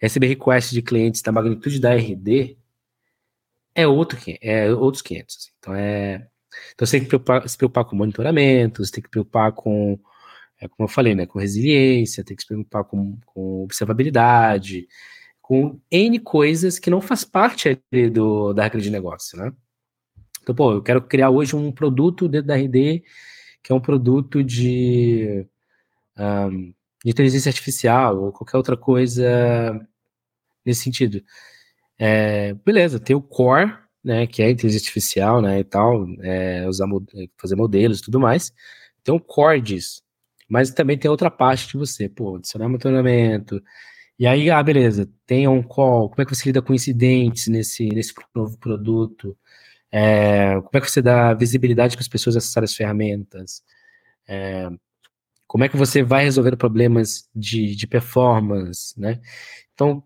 receber 0.00 0.26
requests 0.26 0.72
de 0.72 0.82
clientes 0.82 1.22
da 1.22 1.30
magnitude 1.30 1.78
da 1.80 1.94
RD, 1.94 2.58
é 3.76 3.86
outro 3.86 4.18
é 4.40 4.74
outros 4.74 5.02
500. 5.02 5.36
Assim. 5.36 5.50
Então, 5.60 5.72
é, 5.72 6.28
então 6.74 6.86
você 6.86 6.98
tem 6.98 7.00
que 7.02 7.08
preocupar, 7.08 7.48
se 7.48 7.56
preocupar 7.56 7.84
com 7.84 7.96
monitoramento, 7.96 8.84
você 8.84 8.92
tem 8.92 9.02
que 9.02 9.10
preocupar 9.10 9.52
com 9.52 9.98
é 10.60 10.68
como 10.68 10.84
eu 10.84 10.88
falei, 10.88 11.14
né, 11.14 11.26
com 11.26 11.40
resiliência, 11.40 12.22
tem 12.24 12.36
que 12.36 12.42
se 12.42 12.46
preocupar 12.46 12.84
com, 12.84 13.18
com 13.26 13.64
observabilidade, 13.64 14.86
com 15.40 15.80
N 15.90 16.20
coisas 16.20 16.78
que 16.78 16.88
não 16.88 17.00
faz 17.00 17.24
parte 17.24 17.80
do, 18.12 18.52
da 18.52 18.62
regra 18.62 18.80
de 18.80 18.90
negócio, 18.90 19.36
né? 19.36 19.52
Então, 20.40 20.54
pô, 20.54 20.72
eu 20.72 20.82
quero 20.82 21.02
criar 21.02 21.30
hoje 21.30 21.56
um 21.56 21.72
produto 21.72 22.28
dentro 22.28 22.46
da 22.48 22.56
RD, 22.56 23.02
que 23.62 23.72
é 23.72 23.74
um 23.74 23.80
produto 23.80 24.42
de, 24.42 25.46
um, 26.18 26.72
de 27.04 27.10
inteligência 27.10 27.50
artificial 27.50 28.22
ou 28.22 28.32
qualquer 28.32 28.56
outra 28.56 28.76
coisa 28.76 29.80
nesse 30.64 30.82
sentido. 30.82 31.22
É, 31.98 32.54
beleza, 32.54 32.98
tem 32.98 33.14
o 33.14 33.22
core, 33.22 33.72
né, 34.04 34.26
que 34.26 34.42
é 34.42 34.50
inteligência 34.50 34.86
artificial, 34.86 35.40
né, 35.42 35.60
e 35.60 35.64
tal, 35.64 36.06
é, 36.20 36.66
usar, 36.68 36.86
fazer 37.36 37.56
modelos 37.56 38.00
e 38.00 38.02
tudo 38.02 38.20
mais. 38.20 38.52
Tem 39.04 39.14
o 39.14 39.20
core 39.20 39.60
disso. 39.60 40.02
Mas 40.48 40.70
também 40.70 40.98
tem 40.98 41.10
outra 41.10 41.30
parte 41.30 41.68
de 41.68 41.76
você, 41.78 42.08
pô, 42.08 42.36
adicionar 42.36 42.68
monitoramento. 42.68 43.62
E 44.18 44.26
aí, 44.26 44.50
ah, 44.50 44.62
beleza, 44.62 45.08
tem 45.26 45.48
um 45.48 45.62
call, 45.62 46.10
como 46.10 46.22
é 46.22 46.24
que 46.24 46.34
você 46.34 46.48
lida 46.48 46.62
com 46.62 46.74
incidentes 46.74 47.48
nesse, 47.48 47.88
nesse 47.88 48.12
novo 48.34 48.58
produto? 48.58 49.36
É, 49.90 50.54
como 50.56 50.70
é 50.74 50.80
que 50.80 50.90
você 50.90 51.02
dá 51.02 51.34
visibilidade 51.34 51.96
para 51.96 52.02
as 52.02 52.08
pessoas 52.08 52.36
acessarem 52.36 52.64
as 52.66 52.74
ferramentas? 52.74 53.62
É, 54.28 54.70
como 55.46 55.64
é 55.64 55.68
que 55.68 55.76
você 55.76 56.02
vai 56.02 56.24
resolver 56.24 56.56
problemas 56.56 57.28
de, 57.34 57.76
de 57.76 57.86
performance, 57.86 58.98
né? 58.98 59.20
Então, 59.74 60.02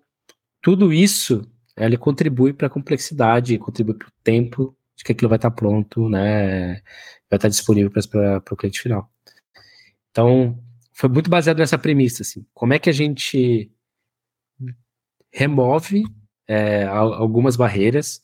tudo 0.61 0.93
isso, 0.93 1.43
ele 1.77 1.99
contribui 1.99 2.53
para 2.53 2.69
a 2.69 2.71
complexidade, 2.71 3.59
contribui 3.59 3.95
para 3.95 4.09
o 4.09 4.13
tempo 4.25 4.77
de 4.97 5.05
que 5.05 5.13
aquilo 5.13 5.29
vai 5.29 5.37
estar 5.37 5.51
pronto, 5.51 6.09
né? 6.09 6.81
Vai 7.31 7.37
estar 7.37 7.49
disponível 7.49 7.91
para 7.91 8.43
o 8.51 8.57
cliente 8.57 8.81
final. 8.81 9.11
Então, 10.11 10.59
foi 10.93 11.11
muito 11.11 11.29
baseado 11.29 11.59
nessa 11.59 11.77
premissa, 11.77 12.23
assim, 12.23 12.47
como 12.55 12.73
é 12.73 12.79
que 12.79 12.89
a 12.89 12.93
gente 12.93 13.71
remove 15.31 16.05
é, 16.49 16.85
algumas 16.85 17.57
barreiras 17.57 18.23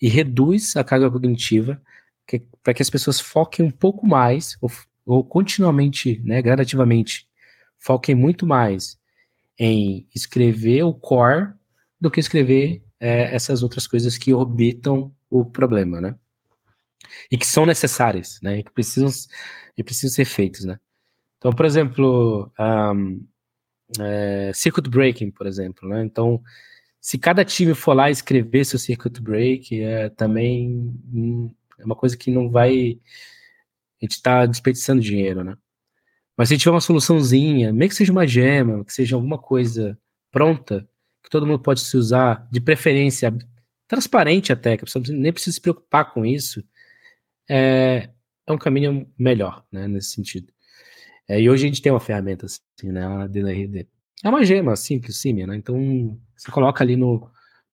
e 0.00 0.08
reduz 0.08 0.74
a 0.76 0.82
carga 0.82 1.10
cognitiva 1.10 1.80
para 2.62 2.72
que 2.72 2.80
as 2.80 2.88
pessoas 2.88 3.20
foquem 3.20 3.66
um 3.66 3.70
pouco 3.70 4.06
mais, 4.06 4.56
ou, 4.62 4.70
ou 5.04 5.22
continuamente, 5.22 6.18
né, 6.24 6.40
gradativamente, 6.40 7.28
foquem 7.78 8.14
muito 8.14 8.46
mais 8.46 8.98
em 9.58 10.08
escrever 10.14 10.82
o 10.84 10.94
core 10.94 11.52
do 12.00 12.10
que 12.10 12.20
escrever 12.20 12.82
é, 13.00 13.34
essas 13.34 13.62
outras 13.62 13.86
coisas 13.86 14.16
que 14.16 14.32
orbitam 14.32 15.14
o 15.30 15.44
problema, 15.44 16.00
né? 16.00 16.16
E 17.30 17.36
que 17.36 17.46
são 17.46 17.66
necessárias, 17.66 18.38
né? 18.42 18.58
E 18.58 18.62
que 18.64 18.72
precisam, 18.72 19.10
e 19.76 19.82
precisam 19.82 20.14
ser 20.14 20.24
feitos, 20.24 20.64
né? 20.64 20.78
Então, 21.38 21.52
por 21.52 21.66
exemplo, 21.66 22.50
um, 22.58 23.26
é, 24.00 24.52
circuit 24.54 24.88
breaking, 24.88 25.30
por 25.30 25.46
exemplo, 25.46 25.88
né? 25.88 26.02
Então, 26.04 26.42
se 27.00 27.18
cada 27.18 27.44
time 27.44 27.74
for 27.74 27.94
lá 27.94 28.10
escrever 28.10 28.64
seu 28.64 28.78
circuit 28.78 29.20
break, 29.20 29.78
é 29.82 30.08
também 30.08 30.70
hum, 31.12 31.54
é 31.78 31.84
uma 31.84 31.94
coisa 31.94 32.16
que 32.16 32.30
não 32.30 32.50
vai. 32.50 32.98
A 34.00 34.04
gente 34.04 34.12
está 34.12 34.46
desperdiçando 34.46 35.02
dinheiro, 35.02 35.44
né? 35.44 35.56
Mas 36.36 36.48
se 36.48 36.58
tiver 36.58 36.70
uma 36.72 36.80
soluçãozinha, 36.80 37.72
meio 37.72 37.88
que 37.90 37.94
seja 37.94 38.12
uma 38.12 38.26
gema, 38.26 38.84
que 38.84 38.92
seja 38.92 39.16
alguma 39.16 39.38
coisa 39.38 39.98
pronta, 40.32 40.88
que 41.24 41.30
todo 41.30 41.46
mundo 41.46 41.58
pode 41.58 41.80
se 41.80 41.96
usar, 41.96 42.46
de 42.52 42.60
preferência 42.60 43.34
transparente 43.88 44.52
até, 44.52 44.76
que 44.76 44.84
a 44.84 44.86
pessoa 44.86 45.02
nem 45.08 45.32
precisa 45.32 45.54
se 45.54 45.60
preocupar 45.60 46.12
com 46.12 46.24
isso, 46.24 46.62
é, 47.48 48.10
é 48.46 48.52
um 48.52 48.58
caminho 48.58 49.10
melhor, 49.18 49.64
né, 49.72 49.88
nesse 49.88 50.10
sentido. 50.10 50.52
É, 51.28 51.40
e 51.40 51.48
hoje 51.48 51.64
a 51.64 51.68
gente 51.68 51.82
tem 51.82 51.90
uma 51.90 52.00
ferramenta 52.00 52.46
assim, 52.46 52.92
né? 52.92 53.04
A 53.06 53.26
DLRD. 53.26 53.88
É 54.22 54.28
uma 54.28 54.44
gema 54.44 54.76
simples, 54.76 55.16
sim, 55.20 55.32
né? 55.32 55.56
Então 55.56 56.18
você 56.36 56.50
coloca 56.50 56.84
ali 56.84 56.96
no, 56.96 57.30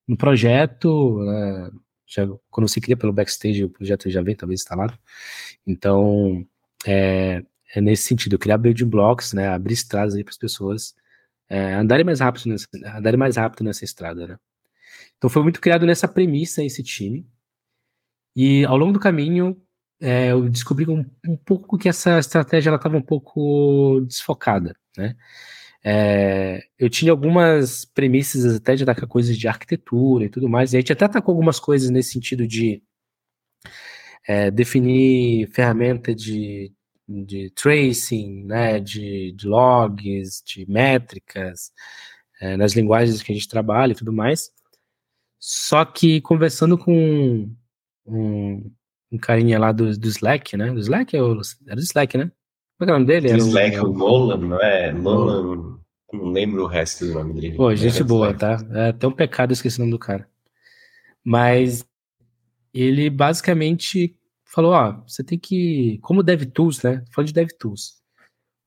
no 0.07 0.17
projeto, 0.17 1.19
né? 1.19 1.71
já, 2.07 2.27
quando 2.49 2.67
você 2.67 2.79
cria 2.81 2.97
pelo 2.97 3.13
backstage, 3.13 3.63
o 3.63 3.69
projeto 3.69 4.09
já 4.09 4.21
vem 4.21 4.35
talvez 4.35 4.61
instalado. 4.61 4.97
Então 5.67 6.45
é, 6.85 7.43
é 7.75 7.81
nesse 7.81 8.03
sentido, 8.03 8.39
criar 8.39 8.57
building 8.57 8.85
blocks, 8.85 9.33
né? 9.33 9.47
Abrir 9.49 9.73
estradas 9.73 10.15
aí 10.15 10.23
para 10.23 10.31
as 10.31 10.37
pessoas 10.37 10.95
é, 11.51 11.73
andarem 11.73 12.05
mais 12.05 12.21
rápido 12.21 12.47
nessa, 12.47 12.65
andarem 12.97 13.19
mais 13.19 13.35
rápido 13.35 13.65
nessa 13.65 13.83
estrada, 13.83 14.25
né? 14.25 14.37
Então 15.17 15.29
foi 15.29 15.43
muito 15.43 15.59
criado 15.59 15.85
nessa 15.85 16.07
premissa 16.07 16.63
esse 16.63 16.81
time. 16.81 17.27
E 18.33 18.63
ao 18.65 18.77
longo 18.77 18.93
do 18.93 18.99
caminho 18.99 19.61
é, 19.99 20.31
eu 20.31 20.49
descobri 20.49 20.89
um, 20.89 21.05
um, 21.27 21.35
pouco 21.35 21.77
que 21.77 21.89
essa 21.89 22.17
estratégia 22.19 22.73
estava 22.73 22.95
um 22.97 23.01
pouco 23.01 23.99
desfocada, 24.07 24.73
né? 24.97 25.15
É, 25.83 26.63
eu 26.79 26.89
tinha 26.89 27.11
algumas 27.11 27.85
premissas 27.85 28.55
até 28.55 28.75
de 28.75 28.83
atacar 28.83 29.07
coisas 29.07 29.37
de 29.37 29.47
arquitetura 29.47 30.25
e 30.25 30.29
tudo 30.29 30.47
mais, 30.47 30.73
e 30.73 30.77
a 30.77 30.79
gente 30.79 30.93
até 30.93 31.05
atacou 31.05 31.33
algumas 31.33 31.59
coisas 31.59 31.89
nesse 31.89 32.13
sentido 32.13 32.47
de 32.47 32.81
é, 34.27 34.51
definir 34.51 35.47
ferramenta 35.51 36.15
de, 36.15 36.71
de 37.25 37.49
tracing, 37.51 38.43
né, 38.45 38.79
de, 38.79 39.33
de 39.33 39.47
logs, 39.47 40.43
de 40.45 40.65
métricas, 40.69 41.71
é, 42.39 42.57
nas 42.57 42.73
linguagens 42.73 43.21
que 43.21 43.31
a 43.31 43.35
gente 43.35 43.47
trabalha 43.47 43.91
e 43.91 43.95
tudo 43.95 44.13
mais. 44.13 44.51
Só 45.39 45.83
que 45.85 46.21
conversando 46.21 46.77
com 46.77 47.49
um, 48.05 48.71
um 49.11 49.17
carinha 49.17 49.59
lá 49.59 49.71
do, 49.71 49.97
do 49.97 50.07
Slack, 50.07 50.55
né? 50.55 50.71
Do 50.71 50.79
Slack 50.79 51.15
é 51.15 51.21
o, 51.21 51.41
era 51.65 51.75
do 51.75 51.81
Slack, 51.81 52.17
né? 52.17 52.31
Qual 52.77 52.89
é 52.89 52.91
o 52.91 52.95
nome 52.95 53.05
dele? 53.05 53.31
Do 53.33 53.37
Slack, 53.37 53.79
o, 53.79 53.89
o 53.89 53.93
Nolan, 53.93 54.37
não 54.37 54.61
é? 54.61 54.91
Nolan, 54.91 55.79
não 56.13 56.31
lembro 56.31 56.63
o 56.63 56.67
resto 56.67 57.05
do 57.05 57.13
nome 57.13 57.39
dele. 57.39 57.55
Pô, 57.55 57.73
gente 57.75 58.03
boa, 58.03 58.33
tá? 58.33 58.57
É 58.71 58.89
até 58.89 59.07
um 59.07 59.11
pecado 59.11 59.51
esquecer 59.51 59.81
o 59.81 59.85
nome 59.85 59.91
do 59.91 59.99
cara. 59.99 60.27
Mas 61.23 61.85
ele 62.73 63.09
basicamente 63.09 64.15
falou, 64.51 64.73
ó, 64.73 65.01
você 65.07 65.23
tem 65.23 65.39
que, 65.39 65.97
como 66.01 66.23
DevTools, 66.23 66.83
né? 66.83 67.03
Falando 67.11 67.27
de 67.27 67.33
DevTools, 67.33 68.01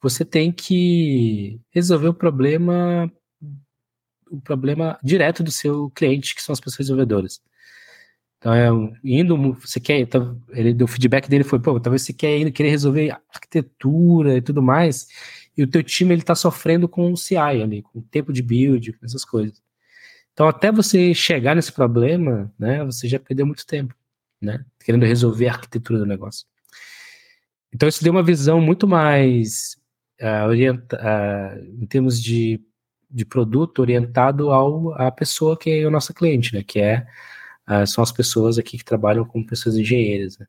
você 0.02 0.24
tem 0.24 0.50
que 0.52 1.60
resolver 1.70 2.08
o 2.08 2.14
problema 2.14 3.10
o 4.30 4.40
problema 4.40 4.98
direto 5.02 5.42
do 5.42 5.52
seu 5.52 5.90
cliente, 5.90 6.34
que 6.34 6.42
são 6.42 6.52
as 6.52 6.60
pessoas 6.60 6.78
desenvolvedoras. 6.86 7.40
Então, 8.38 8.52
é, 8.52 8.68
indo, 9.04 9.54
você 9.54 9.80
quer, 9.80 10.00
então, 10.00 10.40
ele, 10.50 10.82
o 10.82 10.86
feedback 10.86 11.28
dele 11.28 11.44
foi, 11.44 11.60
pô, 11.60 11.78
talvez 11.80 12.02
você 12.02 12.12
quer 12.12 12.36
ir, 12.38 12.50
querer 12.50 12.70
resolver 12.70 13.16
arquitetura 13.32 14.36
e 14.36 14.42
tudo 14.42 14.62
mais, 14.62 15.08
e 15.56 15.62
o 15.62 15.66
teu 15.66 15.82
time 15.82 16.14
ele 16.14 16.22
está 16.22 16.34
sofrendo 16.34 16.88
com 16.88 17.12
o 17.12 17.16
CI 17.16 17.36
ali, 17.36 17.82
com 17.82 18.00
o 18.00 18.02
tempo 18.02 18.32
de 18.32 18.42
build, 18.42 18.92
com 18.94 19.06
essas 19.06 19.24
coisas. 19.24 19.62
Então, 20.32 20.48
até 20.48 20.72
você 20.72 21.14
chegar 21.14 21.54
nesse 21.54 21.72
problema, 21.72 22.52
né, 22.58 22.84
você 22.84 23.08
já 23.08 23.20
perdeu 23.20 23.46
muito 23.46 23.64
tempo, 23.66 23.94
né, 24.44 24.64
querendo 24.84 25.06
resolver 25.06 25.48
a 25.48 25.52
arquitetura 25.52 25.98
do 25.98 26.06
negócio. 26.06 26.46
Então, 27.72 27.88
isso 27.88 28.04
deu 28.04 28.12
uma 28.12 28.22
visão 28.22 28.60
muito 28.60 28.86
mais 28.86 29.76
uh, 30.20 30.46
orienta, 30.46 30.96
uh, 30.96 31.82
em 31.82 31.86
termos 31.86 32.22
de 32.22 32.60
de 33.14 33.24
produto 33.24 33.78
orientado 33.78 34.50
ao, 34.50 34.92
à 35.00 35.08
pessoa 35.08 35.56
que 35.56 35.70
é 35.70 35.86
o 35.86 35.90
nosso 35.90 36.12
cliente, 36.12 36.52
né? 36.52 36.64
Que 36.64 36.80
é, 36.80 37.06
uh, 37.70 37.86
são 37.86 38.02
as 38.02 38.10
pessoas 38.10 38.58
aqui 38.58 38.76
que 38.76 38.84
trabalham 38.84 39.24
como 39.24 39.46
pessoas 39.46 39.76
engenheiras, 39.76 40.36
né? 40.36 40.46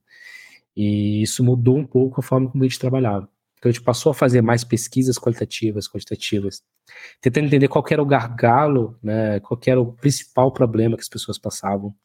E 0.75 1.21
isso 1.21 1.43
mudou 1.43 1.77
um 1.77 1.86
pouco 1.86 2.19
a 2.19 2.23
forma 2.23 2.49
como 2.49 2.63
a 2.63 2.67
gente 2.67 2.79
trabalhava. 2.79 3.29
Então 3.60 3.69
a 3.69 3.71
gente 3.71 3.84
passou 3.84 4.10
a 4.12 4.15
fazer 4.15 4.41
mais 4.41 4.63
pesquisas 4.63 5.17
qualitativas, 5.17 5.88
quantitativas, 5.88 6.63
tentando 7.21 7.45
entender 7.45 7.67
qual 7.67 7.86
era 7.88 8.01
o 8.01 8.05
gargalo, 8.05 8.97
né? 9.01 9.39
Qual 9.41 9.60
era 9.67 9.79
o 9.79 9.93
principal 9.93 10.51
problema 10.51 10.97
que 10.97 11.03
as 11.03 11.10
pessoas 11.10 11.38
passavam 11.38 11.95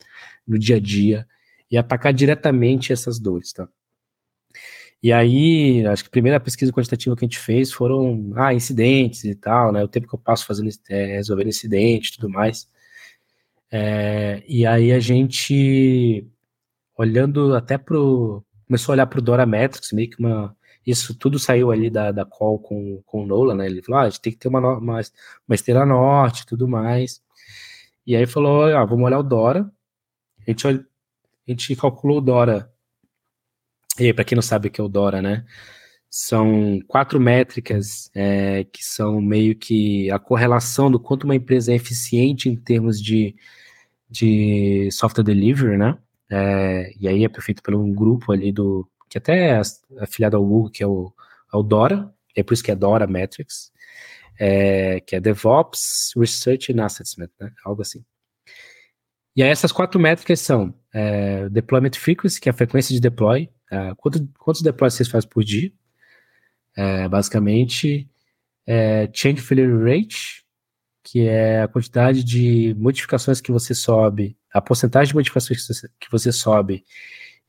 no 0.46 0.58
dia 0.58 0.76
a 0.76 0.80
dia 0.80 1.26
e 1.70 1.78
atacar 1.78 2.12
diretamente 2.12 2.92
essas 2.92 3.18
dores, 3.18 3.52
tá? 3.52 3.68
E 5.02 5.12
aí, 5.12 5.86
acho 5.86 6.04
que 6.04 6.08
a 6.08 6.10
primeira 6.10 6.38
pesquisa 6.38 6.72
quantitativa 6.72 7.16
que 7.16 7.24
a 7.24 7.26
gente 7.28 7.38
fez 7.38 7.72
foram 7.72 8.32
ah, 8.36 8.52
incidentes 8.52 9.24
e 9.24 9.34
tal, 9.34 9.72
né? 9.72 9.82
O 9.82 9.88
tempo 9.88 10.06
que 10.06 10.14
eu 10.14 10.18
passo 10.18 10.46
fazendo 10.46 10.68
é, 10.90 11.06
resolvendo 11.16 11.48
incidente 11.48 12.10
e 12.10 12.12
tudo 12.16 12.28
mais. 12.28 12.68
É, 13.70 14.42
e 14.48 14.66
aí 14.66 14.92
a 14.92 15.00
gente, 15.00 16.26
olhando 16.96 17.54
até 17.54 17.78
pro. 17.78 18.44
Começou 18.66 18.92
a 18.92 18.94
olhar 18.94 19.06
pro 19.06 19.22
Dora 19.22 19.46
Metrics, 19.46 19.92
meio 19.92 20.10
que 20.10 20.18
uma. 20.20 20.56
Isso 20.86 21.14
tudo 21.14 21.38
saiu 21.38 21.70
ali 21.70 21.90
da, 21.90 22.12
da 22.12 22.24
call 22.24 22.58
com, 22.58 23.02
com 23.06 23.22
o 23.24 23.26
Nola, 23.26 23.54
né? 23.54 23.66
Ele 23.66 23.82
falou: 23.82 24.00
ah, 24.00 24.04
a 24.04 24.10
gente 24.10 24.20
tem 24.20 24.32
que 24.32 24.38
ter 24.38 24.48
uma, 24.48 24.60
uma, 24.60 25.00
uma 25.48 25.54
esteira 25.54 25.86
norte 25.86 26.42
e 26.42 26.46
tudo 26.46 26.68
mais. 26.68 27.22
E 28.06 28.16
aí 28.16 28.26
falou: 28.26 28.64
ah, 28.64 28.84
vamos 28.84 29.04
olhar 29.06 29.18
o 29.18 29.22
Dora. 29.22 29.70
A 30.46 30.50
gente, 30.50 30.66
a 31.50 31.54
gente 31.54 31.76
calculou 31.76 32.18
o 32.18 32.20
Dora 32.20 32.72
e 34.00 34.06
aí, 34.06 34.14
para 34.14 34.24
quem 34.24 34.34
não 34.36 34.42
sabe 34.42 34.68
o 34.68 34.70
que 34.70 34.80
é 34.80 34.84
o 34.84 34.88
Dora, 34.88 35.20
né? 35.20 35.44
São 36.08 36.80
quatro 36.88 37.20
métricas 37.20 38.10
é, 38.14 38.64
que 38.64 38.84
são 38.84 39.20
meio 39.20 39.56
que 39.56 40.10
a 40.10 40.18
correlação 40.18 40.90
do 40.90 40.98
quanto 40.98 41.24
uma 41.24 41.36
empresa 41.36 41.72
é 41.72 41.76
eficiente 41.76 42.48
em 42.48 42.56
termos 42.56 43.00
de, 43.00 43.36
de 44.08 44.88
software 44.92 45.24
delivery, 45.24 45.76
né? 45.76 45.98
É, 46.30 46.92
e 46.98 47.08
aí 47.08 47.24
é 47.24 47.40
feito 47.40 47.62
por 47.62 47.74
um 47.74 47.92
grupo 47.92 48.32
ali 48.32 48.52
do 48.52 48.88
que 49.08 49.18
até 49.18 49.50
é 49.50 49.60
afiliado 50.00 50.36
ao 50.36 50.46
Google, 50.46 50.70
que 50.70 50.82
é 50.82 50.86
o, 50.86 51.12
é 51.52 51.56
o 51.56 51.62
Dora, 51.62 52.12
é 52.34 52.42
por 52.42 52.54
isso 52.54 52.62
que 52.62 52.70
é 52.70 52.76
Dora 52.76 53.06
Metrics, 53.06 53.72
é, 54.38 55.00
que 55.00 55.16
é 55.16 55.20
DevOps, 55.20 56.12
Research 56.16 56.72
and 56.72 56.84
Assessment, 56.84 57.30
né? 57.40 57.52
Algo 57.64 57.82
assim. 57.82 58.04
E 59.36 59.42
aí 59.42 59.50
essas 59.50 59.72
quatro 59.72 60.00
métricas 60.00 60.40
são 60.40 60.74
é, 60.92 61.48
Deployment 61.48 61.92
Frequency, 61.94 62.40
que 62.40 62.48
é 62.48 62.52
a 62.52 62.54
frequência 62.54 62.94
de 62.94 63.00
deploy, 63.00 63.48
é, 63.70 63.94
quanto, 63.96 64.28
quantos 64.38 64.62
deploys 64.62 64.94
vocês 64.94 65.08
fazem 65.08 65.28
por 65.28 65.44
dia? 65.44 65.72
É, 66.76 67.08
basicamente, 67.08 68.08
é, 68.66 69.08
Change 69.12 69.40
Failure 69.40 69.84
Rate, 69.84 70.44
que 71.02 71.26
é 71.26 71.62
a 71.62 71.68
quantidade 71.68 72.22
de 72.24 72.74
modificações 72.78 73.40
que 73.40 73.52
você 73.52 73.74
sobe, 73.74 74.36
a 74.52 74.60
porcentagem 74.60 75.08
de 75.08 75.14
modificações 75.14 75.66
que 75.66 75.74
você, 75.74 75.88
que 76.00 76.10
você 76.10 76.32
sobe 76.32 76.84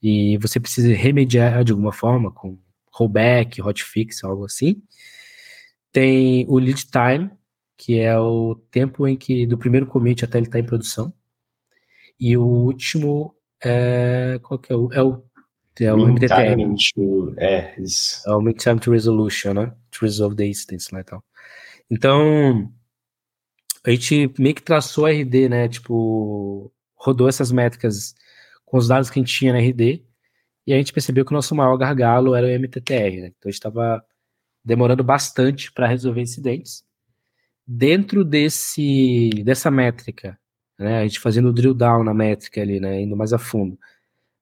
e 0.01 0.37
você 0.37 0.59
precisa 0.59 0.93
remediar 0.95 1.63
de 1.63 1.71
alguma 1.71 1.91
forma 1.91 2.31
com 2.31 2.57
rollback, 2.91 3.61
hotfix, 3.61 4.23
algo 4.23 4.45
assim. 4.45 4.81
Tem 5.91 6.45
o 6.47 6.57
lead 6.57 6.85
time, 6.87 7.29
que 7.77 7.99
é 7.99 8.17
o 8.17 8.55
tempo 8.71 9.07
em 9.07 9.17
que 9.17 9.45
do 9.45 9.57
primeiro 9.57 9.85
commit 9.85 10.23
até 10.23 10.37
ele 10.37 10.47
estar 10.47 10.57
tá 10.57 10.63
em 10.63 10.65
produção. 10.65 11.13
E 12.21 12.37
o 12.37 12.45
último 12.45 13.35
é 13.63 14.39
qual 14.43 14.59
que 14.59 14.71
é 14.71 14.75
o, 14.75 14.93
é 14.93 15.01
o 15.01 15.23
é 15.79 15.93
o 15.93 16.07
MTTR. 16.07 16.55
É, 17.37 17.81
isso. 17.81 18.21
É 18.29 18.35
o 18.35 18.41
Mean 18.41 18.53
Time 18.53 18.79
to 18.79 18.91
Resolution, 18.91 19.53
né? 19.53 19.73
To 19.89 20.01
Resolve 20.01 20.35
the 20.35 20.45
Instance 20.45 20.93
lá 20.93 20.99
e 20.99 21.03
tal. 21.03 21.23
Então, 21.89 22.71
a 23.83 23.89
gente 23.89 24.31
meio 24.37 24.53
que 24.53 24.61
traçou 24.61 25.05
a 25.05 25.11
RD, 25.11 25.49
né? 25.49 25.67
Tipo, 25.67 26.71
rodou 26.95 27.27
essas 27.27 27.51
métricas 27.51 28.13
com 28.65 28.77
os 28.77 28.87
dados 28.87 29.09
que 29.09 29.19
a 29.19 29.21
gente 29.21 29.33
tinha 29.33 29.53
na 29.53 29.59
RD 29.59 30.05
e 30.67 30.73
a 30.73 30.77
gente 30.77 30.93
percebeu 30.93 31.25
que 31.25 31.31
o 31.31 31.35
nosso 31.35 31.55
maior 31.55 31.75
gargalo 31.77 32.35
era 32.35 32.45
o 32.45 32.49
MTTR, 32.49 33.21
né? 33.21 33.27
Então, 33.27 33.47
a 33.47 33.49
gente 33.49 33.55
estava 33.55 34.03
demorando 34.63 35.03
bastante 35.03 35.71
para 35.71 35.87
resolver 35.87 36.21
incidentes. 36.21 36.83
Dentro 37.65 38.23
desse, 38.23 39.29
dessa 39.43 39.71
métrica, 39.71 40.37
né? 40.81 40.99
A 40.99 41.03
gente 41.03 41.19
fazendo 41.19 41.49
o 41.49 41.53
drill 41.53 41.73
down 41.73 42.03
na 42.03 42.13
métrica 42.13 42.61
ali, 42.61 42.79
né? 42.79 43.01
Indo 43.01 43.15
mais 43.15 43.33
a 43.33 43.37
fundo 43.37 43.77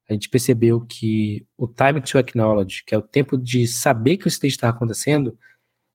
a 0.09 0.13
gente 0.13 0.27
percebeu 0.27 0.81
que 0.81 1.45
o 1.55 1.67
time 1.67 2.01
to 2.01 2.17
acknowledge, 2.17 2.83
que 2.83 2.95
é 2.95 2.97
o 2.97 3.01
tempo 3.01 3.37
de 3.37 3.67
saber 3.67 4.17
que 4.17 4.25
o 4.25 4.27
stage 4.27 4.55
está 4.55 4.67
acontecendo, 4.67 5.37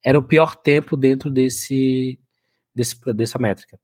era 0.05 0.17
o 0.17 0.23
pior 0.23 0.55
tempo 0.55 0.97
dentro 0.97 1.29
desse, 1.29 2.19
desse 2.73 2.97
dessa 3.13 3.39
métrica. 3.41 3.79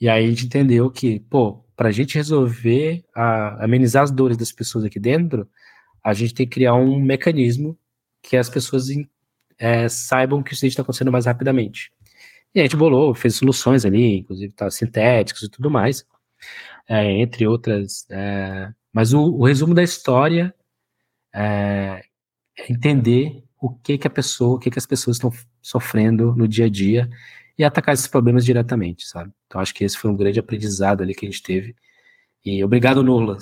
E 0.00 0.08
aí 0.08 0.24
a 0.24 0.28
gente 0.28 0.46
entendeu 0.46 0.90
que, 0.90 1.20
pô, 1.20 1.64
para 1.76 1.88
a 1.88 1.92
gente 1.92 2.16
resolver, 2.16 3.04
a, 3.14 3.64
amenizar 3.64 4.02
as 4.02 4.10
dores 4.10 4.36
das 4.36 4.50
pessoas 4.50 4.84
aqui 4.84 4.98
dentro, 4.98 5.48
a 6.02 6.12
gente 6.12 6.34
tem 6.34 6.46
que 6.46 6.54
criar 6.54 6.74
um 6.74 7.00
mecanismo 7.00 7.78
que 8.20 8.36
as 8.36 8.50
pessoas 8.50 8.88
é, 9.56 9.88
saibam 9.88 10.42
que 10.42 10.52
o 10.52 10.54
stage 10.54 10.72
está 10.72 10.82
acontecendo 10.82 11.12
mais 11.12 11.26
rapidamente. 11.26 11.92
E 12.58 12.60
a 12.60 12.64
gente 12.64 12.76
bolou, 12.76 13.14
fez 13.14 13.36
soluções 13.36 13.84
ali, 13.84 14.18
inclusive 14.18 14.52
tá, 14.52 14.68
sintéticos 14.68 15.44
e 15.44 15.48
tudo 15.48 15.70
mais, 15.70 16.04
é, 16.88 17.04
entre 17.20 17.46
outras 17.46 18.04
é, 18.10 18.72
mas 18.92 19.12
o, 19.12 19.20
o 19.20 19.46
resumo 19.46 19.74
da 19.74 19.82
história 19.84 20.52
é, 21.32 22.02
é 22.58 22.72
entender 22.72 23.44
o 23.60 23.70
que 23.70 23.96
que 23.96 24.08
a 24.08 24.10
pessoa, 24.10 24.56
o 24.56 24.58
que 24.58 24.72
que 24.72 24.78
as 24.78 24.86
pessoas 24.86 25.18
estão 25.18 25.32
sofrendo 25.62 26.34
no 26.34 26.48
dia 26.48 26.66
a 26.66 26.68
dia 26.68 27.08
e 27.56 27.62
atacar 27.62 27.94
esses 27.94 28.08
problemas 28.08 28.44
diretamente, 28.44 29.06
sabe? 29.06 29.32
Então 29.46 29.60
acho 29.60 29.72
que 29.72 29.84
esse 29.84 29.96
foi 29.96 30.10
um 30.10 30.16
grande 30.16 30.40
aprendizado 30.40 31.00
ali 31.00 31.14
que 31.14 31.26
a 31.26 31.30
gente 31.30 31.42
teve. 31.44 31.76
E 32.48 32.64
obrigado, 32.64 33.02
Nolan. 33.02 33.36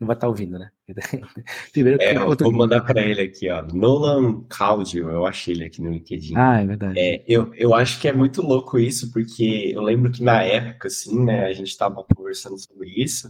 Não 0.00 0.06
vai 0.06 0.16
estar 0.16 0.26
tá 0.26 0.28
ouvindo, 0.28 0.58
né? 0.58 0.68
Primeiro, 1.72 2.02
é, 2.02 2.16
eu 2.16 2.36
vou 2.36 2.52
mandar 2.52 2.80
para 2.80 3.00
ele 3.00 3.22
aqui, 3.22 3.48
ó. 3.48 3.62
Nolan 3.62 4.44
Claudio, 4.48 5.08
eu 5.08 5.24
achei 5.24 5.54
ele 5.54 5.64
aqui 5.64 5.80
no 5.80 5.90
LinkedIn. 5.92 6.34
Ah, 6.36 6.60
é 6.60 6.66
verdade. 6.66 6.98
É, 6.98 7.22
eu, 7.28 7.54
eu 7.54 7.72
acho 7.72 8.00
que 8.00 8.08
é 8.08 8.12
muito 8.12 8.42
louco 8.42 8.78
isso, 8.78 9.12
porque 9.12 9.70
eu 9.72 9.82
lembro 9.82 10.10
que 10.10 10.24
na 10.24 10.42
época, 10.42 10.88
assim, 10.88 11.24
né, 11.24 11.46
a 11.46 11.52
gente 11.52 11.68
estava 11.68 12.02
conversando 12.14 12.58
sobre 12.58 12.88
isso 12.88 13.28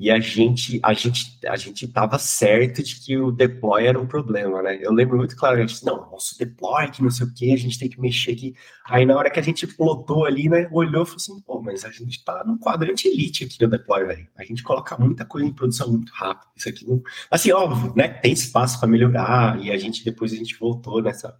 e 0.00 0.10
a 0.10 0.18
gente 0.18 0.80
a 0.82 0.94
gente 0.94 1.38
a 1.46 1.56
gente 1.56 1.84
estava 1.84 2.18
certo 2.18 2.82
de 2.82 2.96
que 2.96 3.18
o 3.18 3.30
deploy 3.30 3.86
era 3.86 4.00
um 4.00 4.06
problema, 4.06 4.62
né? 4.62 4.78
Eu 4.80 4.94
lembro 4.94 5.18
muito 5.18 5.36
claro, 5.36 5.58
a 5.58 5.66
gente 5.66 5.84
não, 5.84 6.10
nosso 6.10 6.38
deploy, 6.38 6.90
que 6.90 7.02
não 7.02 7.10
sei 7.10 7.26
o 7.26 7.34
que, 7.34 7.52
a 7.52 7.56
gente 7.58 7.78
tem 7.78 7.90
que 7.90 8.00
mexer 8.00 8.32
aqui. 8.32 8.54
Aí 8.86 9.04
na 9.04 9.14
hora 9.14 9.30
que 9.30 9.38
a 9.38 9.42
gente 9.42 9.66
plotou 9.66 10.24
ali, 10.24 10.48
né, 10.48 10.66
olhou 10.72 11.02
e 11.02 11.06
falou 11.06 11.16
assim, 11.16 11.40
pô, 11.42 11.60
mas 11.60 11.84
a 11.84 11.90
gente 11.90 12.24
tá 12.24 12.42
no 12.46 12.58
quadrante 12.58 13.08
elite 13.08 13.44
aqui 13.44 13.58
do 13.58 13.68
deploy, 13.68 14.06
velho. 14.06 14.26
A 14.38 14.44
gente 14.44 14.62
coloca 14.62 14.96
muita 14.96 15.26
coisa 15.26 15.46
em 15.46 15.52
produção 15.52 15.90
muito 15.90 16.10
rápido. 16.14 16.48
Isso 16.56 16.70
aqui 16.70 16.88
não, 16.88 17.02
assim, 17.30 17.52
óbvio, 17.52 17.92
né? 17.94 18.08
Tem 18.08 18.32
espaço 18.32 18.80
para 18.80 18.88
melhorar 18.88 19.62
e 19.62 19.70
a 19.70 19.76
gente 19.76 20.02
depois 20.02 20.32
a 20.32 20.36
gente 20.36 20.58
voltou 20.58 21.02
nessa 21.02 21.38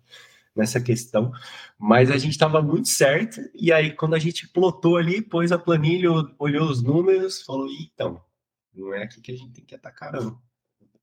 nessa 0.55 0.81
questão, 0.81 1.33
mas 1.79 2.11
a 2.11 2.19
gente 2.19 2.33
estava 2.33 2.61
muito 2.61 2.89
certo, 2.89 3.41
e 3.55 3.73
aí 3.73 3.93
quando 3.93 4.15
a 4.15 4.19
gente 4.19 4.49
plotou 4.49 4.97
ali, 4.97 5.23
pôs 5.23 5.53
a 5.53 5.59
planilha, 5.59 6.11
olhou 6.39 6.69
os 6.69 6.83
números, 6.83 7.41
falou, 7.43 7.69
então, 7.71 8.21
não 8.75 8.95
é 8.95 9.03
aqui 9.03 9.21
que 9.21 9.33
a 9.33 9.37
gente 9.37 9.53
tem 9.53 9.65
que 9.65 9.75
atacar, 9.75 10.13
não. 10.13 10.39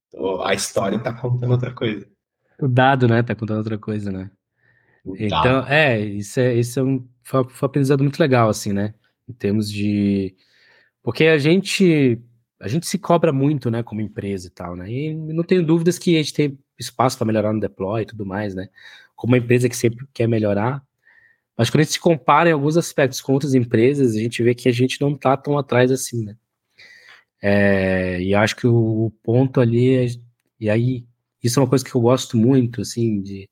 Então, 0.08 0.41
a 0.43 0.53
história 0.53 0.95
está 0.95 1.13
contando 1.13 1.51
outra 1.51 1.73
coisa. 1.73 2.08
O 2.60 2.67
dado, 2.67 3.08
né? 3.08 3.21
Tá 3.21 3.36
contando 3.36 3.58
outra 3.58 3.77
coisa, 3.77 4.12
né? 4.12 4.32
Então, 5.06 5.65
é, 5.67 5.99
isso 5.99 6.39
é, 6.39 6.56
isso 6.56 6.80
é 6.80 6.84
um, 6.84 7.08
foi, 7.23 7.41
um 7.41 7.65
aprendizado 7.65 8.03
muito 8.03 8.19
legal, 8.19 8.49
assim, 8.49 8.73
né? 8.73 8.93
Em 9.27 9.34
termos 9.34 9.69
de. 9.71 10.36
Porque 11.03 11.25
a 11.25 11.38
gente. 11.38 12.21
A 12.60 12.67
gente 12.67 12.88
se 12.88 12.97
cobra 12.97 13.32
muito, 13.32 13.69
né, 13.69 13.84
como 13.84 14.01
empresa 14.01 14.47
e 14.47 14.49
tal, 14.49 14.75
né? 14.75 14.89
E 14.91 15.13
não 15.13 15.43
tenho 15.43 15.63
dúvidas 15.63 15.99
que 15.99 16.15
a 16.15 16.17
gente 16.17 16.34
tem 16.34 16.60
espaço 16.80 17.15
para 17.15 17.27
melhorar 17.27 17.53
no 17.53 17.60
deploy 17.60 18.01
e 18.01 18.06
tudo 18.06 18.25
mais, 18.25 18.56
né? 18.56 18.67
Como 19.15 19.34
uma 19.34 19.38
empresa 19.38 19.69
que 19.69 19.77
sempre 19.77 20.08
quer 20.12 20.27
melhorar. 20.27 20.84
Mas 21.56 21.69
quando 21.69 21.82
a 21.82 21.84
gente 21.84 21.93
se 21.93 21.99
compara 21.99 22.49
em 22.49 22.53
alguns 22.53 22.75
aspectos 22.75 23.21
com 23.21 23.34
outras 23.34 23.53
empresas, 23.53 24.15
a 24.15 24.19
gente 24.19 24.41
vê 24.41 24.56
que 24.56 24.67
a 24.67 24.71
gente 24.71 24.99
não 24.99 25.15
tá 25.15 25.38
tão 25.38 25.56
atrás 25.56 25.91
assim, 25.91 26.25
né? 26.25 26.36
É, 27.41 28.21
e 28.21 28.34
acho 28.34 28.56
que 28.56 28.67
o, 28.67 29.12
ponto 29.23 29.62
ali 29.62 29.95
é, 29.95 30.08
e 30.60 30.69
aí 30.69 31.08
isso 31.43 31.60
é 31.60 31.63
uma 31.63 31.69
coisa 31.69 31.86
que 31.86 31.93
eu 31.93 32.02
gosto 32.02 32.36
muito, 32.38 32.82
assim, 32.82 33.21
de, 33.21 33.50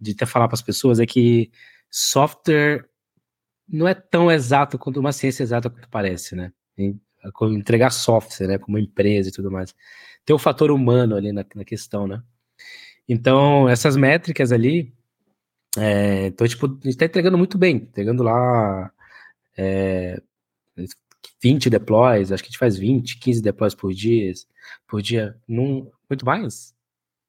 de 0.00 0.12
até 0.12 0.26
falar 0.26 0.48
para 0.48 0.54
as 0.54 0.62
pessoas, 0.62 1.00
é 1.00 1.06
que 1.06 1.50
software 1.90 2.88
não 3.68 3.86
é 3.88 3.94
tão 3.94 4.30
exato 4.30 4.78
quanto 4.78 5.00
uma 5.00 5.12
ciência 5.12 5.42
exata 5.42 5.70
quanto 5.70 5.88
parece, 5.88 6.34
né? 6.36 6.52
Entregar 7.42 7.90
software, 7.90 8.48
né, 8.48 8.58
como 8.58 8.78
empresa 8.78 9.28
e 9.28 9.32
tudo 9.32 9.50
mais. 9.50 9.74
Tem 10.24 10.34
o 10.34 10.38
fator 10.38 10.70
humano 10.70 11.16
ali 11.16 11.32
na, 11.32 11.44
na 11.54 11.64
questão, 11.64 12.06
né? 12.06 12.22
Então, 13.08 13.68
essas 13.68 13.96
métricas 13.96 14.52
ali, 14.52 14.94
é, 15.76 16.28
então, 16.28 16.46
tipo, 16.46 16.66
a 16.66 16.70
gente 16.70 16.88
está 16.88 17.04
entregando 17.06 17.38
muito 17.38 17.58
bem, 17.58 17.76
entregando 17.76 18.22
lá 18.22 18.92
é, 19.56 20.20
20 21.42 21.70
deploys, 21.70 22.30
acho 22.30 22.42
que 22.42 22.48
a 22.48 22.50
gente 22.50 22.58
faz 22.58 22.76
20, 22.76 23.18
15 23.18 23.42
deploys 23.42 23.74
por 23.74 23.92
dia, 23.92 24.32
por 24.86 25.00
dia, 25.00 25.36
num, 25.48 25.90
muito 26.08 26.24
mais? 26.24 26.74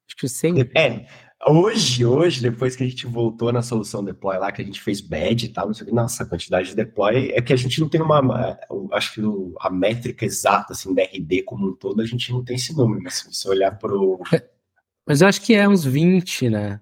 Acho 0.08 0.18
que 0.18 0.28
100. 0.28 0.72
É, 0.76 1.08
hoje, 1.48 2.06
hoje, 2.06 2.42
depois 2.42 2.76
que 2.76 2.84
a 2.84 2.88
gente 2.88 3.08
voltou 3.08 3.54
na 3.54 3.62
solução 3.62 4.04
deploy 4.04 4.38
lá, 4.38 4.52
que 4.52 4.62
a 4.62 4.66
gente 4.66 4.82
fez 4.82 5.00
badge 5.00 5.46
e 5.46 5.50
tal, 5.50 5.68
não 5.68 5.74
sei 5.74 5.86
o 5.86 5.90
que, 5.90 5.96
nossa, 5.96 6.24
a 6.24 6.26
quantidade 6.26 6.70
de 6.70 6.76
deploy 6.76 7.32
é 7.32 7.42
que 7.42 7.54
a 7.54 7.56
gente 7.56 7.80
não 7.80 7.88
tem 7.88 8.02
uma, 8.02 8.60
acho 8.92 9.14
que 9.14 9.22
a 9.62 9.70
métrica 9.70 10.26
exata, 10.26 10.74
assim, 10.74 10.94
da 10.94 11.04
RD 11.04 11.44
como 11.44 11.70
um 11.70 11.76
todo, 11.76 12.02
a 12.02 12.06
gente 12.06 12.32
não 12.32 12.44
tem 12.44 12.58
esse 12.58 12.76
número, 12.76 13.02
mas 13.02 13.16
se 13.16 13.34
você 13.34 13.48
olhar 13.48 13.78
pro... 13.78 14.22
É, 14.34 14.44
mas 15.08 15.22
eu 15.22 15.28
acho 15.30 15.42
que 15.42 15.54
é 15.54 15.68
uns 15.68 15.86
20, 15.86 16.50
né? 16.50 16.82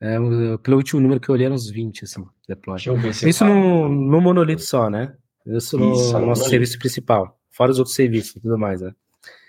É, 0.00 0.16
pelo 0.62 0.76
último 0.76 1.00
número 1.00 1.20
que 1.20 1.28
eu 1.28 1.32
olhei, 1.34 1.46
eram 1.46 1.54
uns 1.54 1.70
20, 1.70 2.04
assim, 2.04 2.24
deploy. 2.48 2.78
Isso 3.24 3.44
no, 3.44 3.88
no 3.88 4.20
monolito 4.20 4.62
só, 4.62 4.88
né? 4.90 5.16
Isso 5.46 5.78
no 5.78 5.92
Isso, 5.92 6.18
nosso 6.18 6.48
serviço 6.48 6.78
principal. 6.78 7.38
Fora 7.50 7.70
os 7.70 7.78
outros 7.78 7.94
serviços 7.94 8.36
e 8.36 8.40
tudo 8.40 8.58
mais, 8.58 8.80
né? 8.80 8.92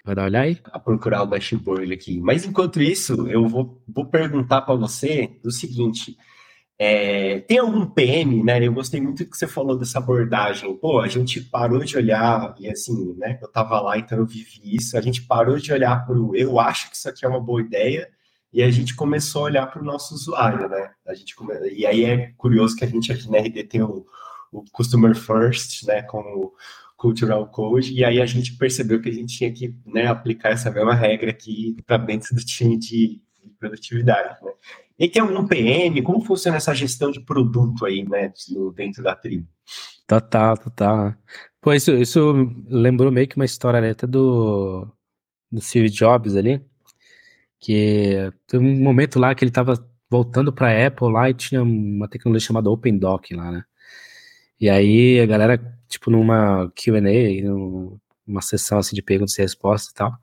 Vai 0.06 0.16
dar 0.16 0.24
uma 0.24 0.28
olhar 0.28 0.42
aí? 0.42 0.60
A 0.66 0.80
procurar 0.80 1.24
o 1.24 1.26
dashboard 1.26 1.94
aqui. 1.94 2.20
Mas 2.20 2.46
enquanto 2.46 2.82
isso, 2.82 3.28
eu 3.28 3.48
vou, 3.48 3.82
vou 3.88 4.06
perguntar 4.06 4.62
para 4.62 4.76
você 4.76 5.40
o 5.44 5.52
seguinte. 5.52 6.18
É, 6.78 7.40
tem 7.42 7.60
algum 7.60 7.86
PM, 7.86 8.44
né? 8.44 8.66
Eu 8.66 8.74
gostei 8.74 9.00
muito 9.00 9.26
que 9.26 9.38
você 9.38 9.48
falou 9.48 9.78
dessa 9.78 10.00
abordagem. 10.00 10.76
Pô, 10.76 11.00
a 11.00 11.08
gente 11.08 11.40
parou 11.40 11.80
de 11.80 11.96
olhar, 11.96 12.54
e 12.60 12.70
assim, 12.70 13.14
né? 13.18 13.40
Eu 13.42 13.48
tava 13.48 13.80
lá, 13.80 13.98
então 13.98 14.18
eu 14.18 14.26
vivi 14.26 14.76
isso. 14.76 14.98
A 14.98 15.02
gente 15.02 15.22
parou 15.22 15.58
de 15.58 15.72
olhar 15.72 16.06
para 16.06 16.20
o 16.20 16.36
eu 16.36 16.60
acho 16.60 16.90
que 16.90 16.98
isso 16.98 17.08
aqui 17.08 17.26
é 17.26 17.30
uma 17.30 17.40
boa 17.40 17.62
ideia, 17.62 18.10
e 18.52 18.62
a 18.62 18.70
gente 18.70 18.96
começou 18.96 19.44
a 19.44 19.46
olhar 19.46 19.68
para 19.68 19.82
o 19.82 19.86
nosso 19.86 20.14
usuário, 20.14 20.68
né? 20.68 20.92
A 21.08 21.14
gente 21.14 21.36
come... 21.36 21.54
E 21.72 21.86
aí 21.86 22.04
é 22.04 22.34
curioso 22.38 22.76
que 22.76 22.84
a 22.84 22.88
gente 22.88 23.12
aqui 23.12 23.30
na 23.32 23.38
RD 23.38 23.64
tem 23.64 23.82
o, 23.82 24.06
o 24.54 24.64
Customer 24.72 25.16
First, 25.16 25.86
né, 25.86 26.02
como 26.04 26.54
Cultural 26.98 27.48
Code, 27.48 27.94
e 27.94 28.06
aí 28.06 28.22
a 28.22 28.26
gente 28.26 28.56
percebeu 28.56 29.02
que 29.02 29.10
a 29.10 29.12
gente 29.12 29.38
tinha 29.38 29.52
que 29.52 29.76
né, 29.86 30.08
aplicar 30.08 30.50
essa 30.52 30.72
mesma 30.72 30.94
regra 30.94 31.32
aqui 31.32 31.76
para 31.86 31.98
dentro 31.98 32.34
do 32.36 32.44
time 32.46 32.78
de, 32.78 33.22
de 33.42 33.50
produtividade. 33.60 34.42
Né? 34.44 34.52
E 35.00 35.10
tem 35.10 35.22
algum 35.22 35.46
PM? 35.46 36.02
Como 36.02 36.22
funciona 36.22 36.58
essa 36.58 36.74
gestão 36.74 37.12
de 37.12 37.20
produto 37.20 37.86
aí, 37.86 38.08
né, 38.08 38.32
dentro 38.76 39.04
da 39.04 39.16
tribo? 39.16 39.48
Total, 40.08 40.58
total. 40.58 41.14
Pô, 41.60 41.74
isso, 41.74 41.92
isso 41.94 42.34
lembrou 42.68 43.12
meio 43.12 43.28
que 43.28 43.36
uma 43.36 43.46
história 43.46 43.82
né, 43.82 43.92
até 43.92 44.06
do, 44.06 44.88
do 45.52 45.62
Steve 45.62 45.90
Jobs 45.90 46.36
ali, 46.36 46.62
que 47.60 48.32
teve 48.48 48.64
um 48.64 48.82
momento 48.82 49.20
lá 49.20 49.34
que 49.34 49.44
ele 49.44 49.52
estava 49.52 49.74
voltando 50.10 50.54
para 50.54 50.68
a 50.68 50.88
Apple 50.88 51.12
lá 51.12 51.30
e 51.30 51.34
tinha 51.34 51.64
uma 51.64 52.08
tecnologia 52.08 52.48
chamada 52.48 52.70
Open 52.70 52.98
Doc 52.98 53.32
lá, 53.32 53.52
né? 53.52 53.64
E 54.64 54.70
aí 54.70 55.20
a 55.20 55.26
galera, 55.26 55.58
tipo, 55.90 56.10
numa 56.10 56.72
QA, 56.72 57.02
numa 58.26 58.42
sessão 58.42 58.78
assim 58.78 58.96
de 58.96 59.02
perguntas 59.02 59.38
e 59.38 59.42
respostas 59.42 59.92
e 59.92 59.94
tal, 59.94 60.18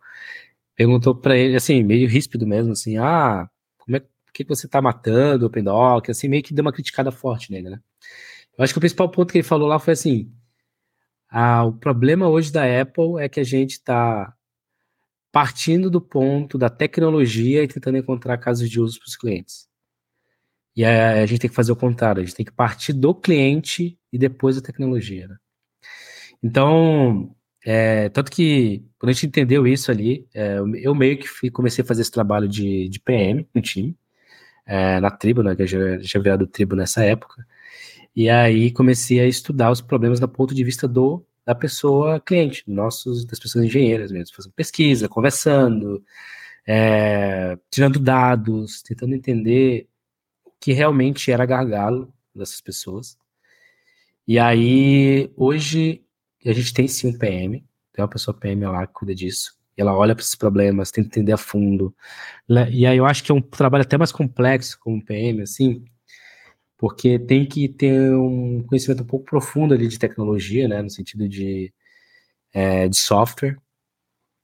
perguntou 0.75 1.15
para 1.15 1.37
ele, 1.37 1.57
assim, 1.57 1.83
meio 1.83 2.09
ríspido 2.09 2.47
mesmo, 2.47 2.73
assim, 2.73 2.97
ah, 2.97 3.47
como 3.77 3.99
é 3.99 4.03
que 4.33 4.43
você 4.45 4.67
tá 4.67 4.81
matando 4.81 5.45
o 5.45 5.49
OpenDoc? 5.49 6.09
Assim, 6.09 6.27
meio 6.27 6.43
que 6.43 6.55
deu 6.55 6.63
uma 6.63 6.73
criticada 6.73 7.13
forte 7.13 7.53
nele, 7.53 7.69
né? 7.69 7.81
Eu 8.57 8.65
acho 8.65 8.73
que 8.73 8.79
o 8.79 8.81
principal 8.81 9.11
ponto 9.11 9.31
que 9.31 9.39
ele 9.39 9.47
falou 9.47 9.69
lá 9.69 9.79
foi 9.79 9.93
assim: 9.93 10.33
ah, 11.29 11.65
o 11.65 11.75
problema 11.75 12.27
hoje 12.27 12.51
da 12.51 12.65
Apple 12.81 13.21
é 13.21 13.29
que 13.29 13.41
a 13.41 13.45
gente 13.45 13.73
está 13.73 14.35
partindo 15.31 15.91
do 15.91 16.01
ponto 16.01 16.57
da 16.57 16.71
tecnologia 16.71 17.63
e 17.63 17.69
tentando 17.69 17.99
encontrar 17.99 18.39
casos 18.39 18.71
de 18.71 18.81
uso 18.81 18.99
para 19.01 19.09
os 19.09 19.17
clientes. 19.17 19.69
E 20.75 20.83
a, 20.83 21.23
a, 21.23 21.27
gente 21.27 21.41
tem 21.41 21.51
que 21.51 21.57
fazer 21.57 21.73
o 21.73 21.77
contrário, 21.77 22.23
a 22.23 22.25
gente 22.25 22.37
tem 22.37 22.47
que 22.47 22.53
partir 22.53 22.95
do 22.95 23.15
cliente 23.15 24.00
e 24.13 24.19
depois 24.19 24.57
da 24.57 24.63
tecnologia. 24.63 25.29
Né? 25.29 25.37
Então, 26.43 27.35
é, 27.65 28.09
tanto 28.11 28.31
que 28.31 28.85
quando 28.99 29.11
a 29.11 29.13
gente 29.13 29.27
entendeu 29.27 29.67
isso 29.67 29.91
ali, 29.91 30.27
é, 30.35 30.59
eu 30.59 30.95
meio 30.95 31.19
que 31.19 31.29
fui, 31.29 31.51
comecei 31.51 31.83
a 31.85 31.87
fazer 31.87 32.03
esse 32.03 32.11
trabalho 32.11 32.49
de, 32.49 32.89
de 32.89 33.01
PM 33.01 33.47
no 33.55 33.61
time, 33.63 33.97
é, 34.67 35.01
na 35.01 35.11
tribo, 35.11 35.43
né, 35.43 35.55
que 35.57 35.63
eu 35.63 35.67
já 35.67 35.99
tinha 36.01 36.23
virado 36.23 36.47
tribo 36.47 36.77
nessa 36.77 37.05
época, 37.05 37.47
e 38.15 38.29
aí 38.31 38.71
comecei 38.73 39.21
a 39.21 39.27
estudar 39.27 39.71
os 39.71 39.81
problemas 39.81 40.21
do 40.21 40.29
ponto 40.29 40.55
de 40.55 40.65
vista 40.65 40.89
do 40.89 41.25
da 41.45 41.55
pessoa 41.55 42.21
cliente, 42.21 42.63
nossos, 42.67 43.25
das 43.25 43.39
pessoas 43.39 43.65
engenheiras 43.65 44.13
mesmo, 44.13 44.37
fazendo 44.37 44.53
pesquisa, 44.53 45.09
conversando, 45.09 46.05
é, 46.67 47.59
tirando 47.71 47.99
dados, 47.99 48.83
tentando 48.83 49.15
entender 49.15 49.89
que 50.61 50.73
realmente 50.73 51.33
era 51.33 51.47
gargalo 51.47 52.13
dessas 52.35 52.61
pessoas. 52.61 53.17
E 54.31 54.39
aí, 54.39 55.29
hoje, 55.37 56.05
a 56.47 56.53
gente 56.53 56.73
tem 56.73 56.87
sim 56.87 57.09
um 57.09 57.19
PM, 57.19 57.67
tem 57.93 58.01
uma 58.01 58.09
pessoa 58.09 58.33
PM 58.33 58.65
lá 58.65 58.87
que 58.87 58.93
cuida 58.93 59.13
disso, 59.13 59.57
e 59.77 59.81
ela 59.81 59.93
olha 59.93 60.15
para 60.15 60.23
esses 60.23 60.37
problemas, 60.37 60.93
tenta 60.93 61.09
entender 61.09 61.33
a 61.33 61.37
fundo. 61.37 61.93
Né? 62.49 62.71
E 62.71 62.87
aí 62.87 62.97
eu 62.97 63.07
acho 63.07 63.25
que 63.25 63.33
é 63.33 63.35
um 63.35 63.41
trabalho 63.41 63.83
até 63.83 63.99
mais 63.99 64.13
complexo 64.13 64.79
como 64.79 65.05
PM, 65.05 65.43
assim, 65.43 65.85
porque 66.79 67.19
tem 67.19 67.45
que 67.45 67.69
ter 67.69 68.15
um 68.15 68.63
conhecimento 68.63 69.03
um 69.03 69.07
pouco 69.07 69.27
profundo 69.27 69.75
ali 69.75 69.89
de 69.89 69.99
tecnologia, 69.99 70.69
né, 70.69 70.81
no 70.81 70.91
sentido 70.91 71.29
de, 71.29 71.75
é, 72.53 72.89
de 72.89 72.97
software, 72.99 73.57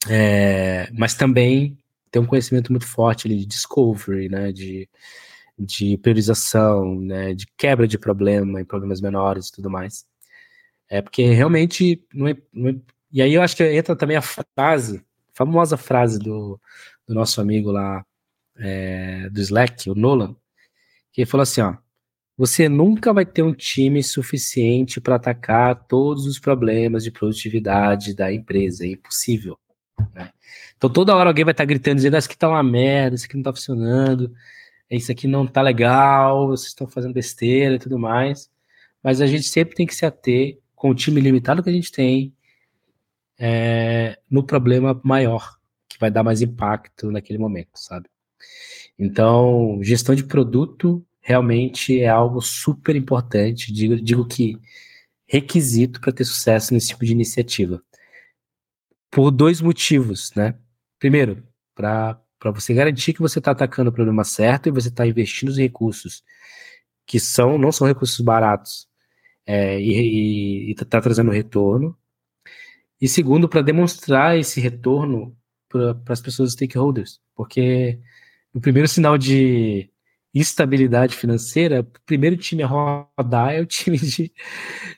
é, 0.08 0.90
mas 0.94 1.14
também 1.14 1.78
ter 2.10 2.18
um 2.18 2.26
conhecimento 2.26 2.72
muito 2.72 2.86
forte 2.88 3.28
ali 3.28 3.36
de 3.38 3.46
discovery, 3.46 4.28
né, 4.28 4.50
de 4.50 4.88
de 5.58 5.96
priorização, 5.98 7.00
né, 7.00 7.34
de 7.34 7.46
quebra 7.56 7.88
de 7.88 7.98
problema 7.98 8.60
em 8.60 8.64
problemas 8.64 9.00
menores 9.00 9.48
e 9.48 9.52
tudo 9.52 9.70
mais. 9.70 10.06
É 10.88 11.00
porque 11.02 11.24
realmente 11.24 12.02
não 12.12 12.28
é, 12.28 12.36
não 12.52 12.70
é, 12.70 12.76
e 13.10 13.22
aí 13.22 13.34
eu 13.34 13.42
acho 13.42 13.56
que 13.56 13.64
entra 13.64 13.96
também 13.96 14.16
a 14.16 14.22
frase, 14.22 14.98
a 14.98 15.36
famosa 15.36 15.76
frase 15.76 16.18
do, 16.18 16.60
do 17.06 17.14
nosso 17.14 17.40
amigo 17.40 17.70
lá 17.70 18.04
é, 18.58 19.28
do 19.30 19.40
Slack, 19.40 19.90
o 19.90 19.94
Nolan, 19.94 20.36
que 21.12 21.26
falou 21.26 21.42
assim, 21.42 21.62
ó, 21.62 21.76
você 22.36 22.68
nunca 22.68 23.12
vai 23.14 23.24
ter 23.24 23.42
um 23.42 23.54
time 23.54 24.02
suficiente 24.02 25.00
para 25.00 25.16
atacar 25.16 25.86
todos 25.86 26.26
os 26.26 26.38
problemas 26.38 27.02
de 27.02 27.10
produtividade 27.10 28.14
da 28.14 28.30
empresa, 28.32 28.84
é 28.84 28.88
impossível. 28.88 29.58
Né? 30.14 30.30
Então 30.76 30.90
toda 30.90 31.16
hora 31.16 31.30
alguém 31.30 31.44
vai 31.44 31.52
estar 31.52 31.62
tá 31.62 31.68
gritando, 31.68 31.96
dizendo, 31.96 32.14
ah, 32.14 32.18
isso 32.18 32.28
aqui 32.28 32.36
tá 32.36 32.48
uma 32.48 32.62
merda, 32.62 33.16
isso 33.16 33.24
aqui 33.24 33.36
não 33.36 33.42
tá 33.42 33.52
funcionando, 33.52 34.34
isso 34.90 35.10
aqui 35.10 35.26
não 35.26 35.46
tá 35.46 35.62
legal, 35.62 36.46
vocês 36.48 36.68
estão 36.68 36.86
fazendo 36.86 37.14
besteira 37.14 37.74
e 37.74 37.78
tudo 37.78 37.98
mais. 37.98 38.50
Mas 39.02 39.20
a 39.20 39.26
gente 39.26 39.44
sempre 39.44 39.74
tem 39.74 39.86
que 39.86 39.94
se 39.94 40.06
ater, 40.06 40.58
com 40.74 40.90
o 40.90 40.94
time 40.94 41.20
limitado 41.20 41.62
que 41.62 41.70
a 41.70 41.72
gente 41.72 41.90
tem, 41.90 42.34
é, 43.38 44.18
no 44.30 44.44
problema 44.44 45.00
maior, 45.02 45.56
que 45.88 45.98
vai 45.98 46.10
dar 46.10 46.22
mais 46.22 46.42
impacto 46.42 47.10
naquele 47.10 47.38
momento, 47.38 47.70
sabe? 47.74 48.08
Então, 48.98 49.78
gestão 49.82 50.14
de 50.14 50.24
produto 50.24 51.04
realmente 51.20 52.00
é 52.00 52.08
algo 52.08 52.40
super 52.40 52.94
importante. 52.94 53.72
Digo, 53.72 53.96
digo 53.96 54.26
que 54.26 54.58
requisito 55.26 56.00
para 56.00 56.12
ter 56.12 56.24
sucesso 56.24 56.72
nesse 56.72 56.88
tipo 56.88 57.04
de 57.04 57.12
iniciativa. 57.12 57.82
Por 59.10 59.30
dois 59.30 59.60
motivos, 59.60 60.32
né? 60.34 60.54
Primeiro, 60.98 61.42
para 61.74 62.20
para 62.52 62.60
você 62.60 62.74
garantir 62.74 63.12
que 63.12 63.20
você 63.20 63.38
está 63.38 63.50
atacando 63.50 63.90
o 63.90 63.92
problema 63.92 64.24
certo 64.24 64.68
e 64.68 64.72
você 64.72 64.88
está 64.88 65.06
investindo 65.06 65.48
os 65.48 65.58
recursos 65.58 66.22
que 67.06 67.20
são 67.20 67.56
não 67.56 67.70
são 67.72 67.86
recursos 67.86 68.20
baratos 68.20 68.88
é, 69.46 69.80
e 69.80 70.72
está 70.72 71.00
trazendo 71.00 71.30
retorno. 71.30 71.96
E 73.00 73.08
segundo, 73.08 73.48
para 73.48 73.62
demonstrar 73.62 74.38
esse 74.38 74.60
retorno 74.60 75.36
para 75.68 75.96
as 76.08 76.20
pessoas 76.20 76.52
stakeholders, 76.52 77.20
porque 77.34 78.00
o 78.54 78.60
primeiro 78.60 78.88
sinal 78.88 79.18
de 79.18 79.90
instabilidade 80.34 81.14
financeira, 81.16 81.80
o 81.80 82.00
primeiro 82.04 82.36
time 82.36 82.62
a 82.62 82.66
rodar 82.66 83.54
é 83.54 83.60
o 83.60 83.66
time 83.66 83.98
de, 83.98 84.32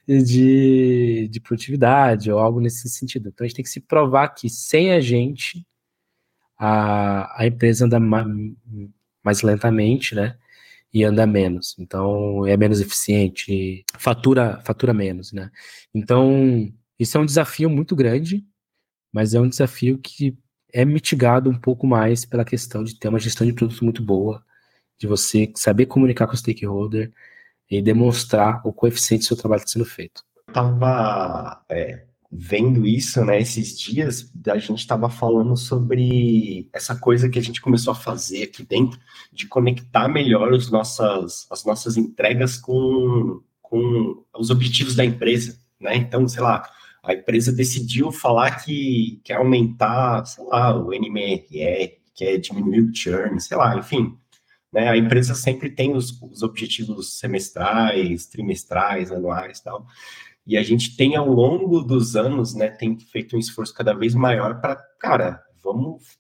de, 0.07 1.29
de 1.29 1.41
produtividade 1.41 2.31
ou 2.31 2.39
algo 2.39 2.61
nesse 2.61 2.89
sentido. 2.89 3.29
Então 3.29 3.45
a 3.45 3.49
gente 3.49 3.57
tem 3.57 3.63
que 3.65 3.71
se 3.71 3.81
provar 3.81 4.29
que 4.29 4.49
sem 4.49 4.93
a 4.93 5.01
gente 5.01 5.67
a, 6.59 7.43
a 7.43 7.47
empresa 7.47 7.87
anda 7.87 8.01
mais, 8.01 8.27
mais 9.23 9.43
lentamente, 9.43 10.15
né? 10.15 10.37
E 10.93 11.05
anda 11.05 11.27
menos. 11.27 11.77
Então 11.79 12.47
é 12.47 12.57
menos 12.57 12.81
eficiente, 12.81 13.85
fatura, 13.99 14.61
fatura 14.65 14.93
menos, 14.93 15.33
né? 15.33 15.51
Então 15.95 16.73
isso 16.99 17.17
é 17.17 17.21
um 17.21 17.27
desafio 17.27 17.71
muito 17.71 17.95
grande, 17.95 18.45
mas 19.13 19.35
é 19.35 19.41
um 19.41 19.49
desafio 19.49 19.99
que 19.99 20.37
é 20.73 20.85
mitigado 20.85 21.49
um 21.49 21.59
pouco 21.59 21.87
mais 21.87 22.25
pela 22.25 22.45
questão 22.45 22.85
de 22.85 22.99
ter 22.99 23.09
uma 23.09 23.19
gestão 23.19 23.47
de 23.47 23.53
produto 23.53 23.85
muito 23.85 24.03
boa, 24.03 24.43
de 24.99 25.07
você 25.07 25.51
saber 25.55 25.87
comunicar 25.87 26.27
com 26.27 26.35
o 26.35 26.37
stakeholder 26.37 27.13
e 27.71 27.81
demonstrar 27.81 28.61
o 28.67 28.73
coeficiente 28.73 29.25
do 29.25 29.29
seu 29.29 29.37
trabalho 29.37 29.61
está 29.61 29.73
sendo 29.73 29.85
feito. 29.85 30.23
Estava 30.49 31.63
é, 31.69 32.05
vendo 32.31 32.87
isso, 32.87 33.25
né, 33.25 33.41
esses 33.41 33.79
dias, 33.79 34.31
a 34.49 34.59
gente 34.59 34.81
estava 34.81 35.09
falando 35.09 35.57
sobre 35.57 36.69
essa 36.73 36.95
coisa 36.95 37.29
que 37.29 37.39
a 37.39 37.43
gente 37.43 37.61
começou 37.61 37.93
a 37.93 37.97
fazer 37.97 38.45
aqui 38.45 38.63
dentro, 38.65 39.01
de 39.33 39.47
conectar 39.47 40.09
melhor 40.09 40.53
os 40.53 40.71
nossas, 40.71 41.47
as 41.51 41.65
nossas 41.65 41.97
entregas 41.97 42.59
com, 42.59 43.41
com 43.63 44.25
os 44.37 44.51
objetivos 44.51 44.95
da 44.95 45.05
empresa, 45.05 45.59
né? 45.81 45.97
Então, 45.97 46.29
sei 46.29 46.43
lá, 46.43 46.69
a 47.03 47.15
empresa 47.15 47.51
decidiu 47.53 48.13
falar 48.13 48.63
que 48.63 49.21
quer 49.25 49.37
aumentar, 49.37 50.27
sei 50.27 50.45
lá, 50.45 50.77
o 50.77 50.93
NMRR, 50.93 51.97
quer 52.15 52.37
diminuir 52.39 52.83
o 52.83 52.95
churn, 52.95 53.41
sei 53.41 53.57
lá, 53.57 53.77
enfim, 53.77 54.19
né? 54.73 54.89
A 54.89 54.97
empresa 54.97 55.35
sempre 55.35 55.71
tem 55.71 55.95
os, 55.97 56.21
os 56.21 56.43
objetivos 56.43 57.19
semestrais, 57.19 58.27
trimestrais, 58.27 59.11
anuais 59.11 59.61
tal. 59.61 59.87
E 60.49 60.57
a 60.57 60.63
gente 60.63 60.97
tem, 60.97 61.15
ao 61.15 61.29
longo 61.29 61.83
dos 61.83 62.17
anos, 62.17 62.55
né, 62.55 62.71
tem 62.71 62.99
feito 62.99 63.37
um 63.37 63.39
esforço 63.39 63.75
cada 63.75 63.93
vez 63.93 64.15
maior 64.15 64.61
para, 64.61 64.77
cara, 64.99 65.43
vamos 65.63 66.19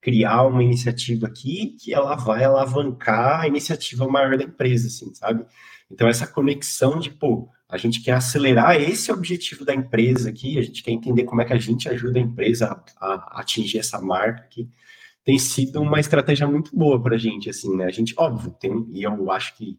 criar 0.00 0.46
uma 0.46 0.64
iniciativa 0.64 1.28
aqui 1.28 1.76
que 1.80 1.94
ela 1.94 2.16
vai 2.16 2.42
alavancar 2.42 3.42
a 3.42 3.46
iniciativa 3.46 4.08
maior 4.08 4.36
da 4.36 4.42
empresa, 4.42 4.88
assim, 4.88 5.14
sabe? 5.14 5.46
Então, 5.90 6.08
essa 6.08 6.26
conexão 6.26 6.98
de, 6.98 7.10
pô, 7.10 7.48
a 7.68 7.76
gente 7.76 8.02
quer 8.02 8.12
acelerar 8.12 8.74
esse 8.74 9.12
objetivo 9.12 9.64
da 9.64 9.74
empresa 9.74 10.28
aqui, 10.28 10.58
a 10.58 10.62
gente 10.62 10.82
quer 10.82 10.90
entender 10.90 11.22
como 11.22 11.40
é 11.40 11.44
que 11.44 11.52
a 11.52 11.58
gente 11.58 11.88
ajuda 11.88 12.18
a 12.18 12.22
empresa 12.22 12.82
a, 13.00 13.06
a 13.06 13.40
atingir 13.40 13.78
essa 13.78 14.00
marca 14.00 14.42
aqui 14.42 14.68
tem 15.28 15.38
sido 15.38 15.82
uma 15.82 16.00
estratégia 16.00 16.46
muito 16.46 16.74
boa 16.74 16.98
para 17.02 17.16
a 17.16 17.18
gente, 17.18 17.50
assim, 17.50 17.76
né? 17.76 17.84
A 17.84 17.90
gente, 17.90 18.14
óbvio, 18.16 18.50
tem, 18.58 18.86
e 18.94 19.02
eu 19.02 19.30
acho 19.30 19.54
que 19.58 19.78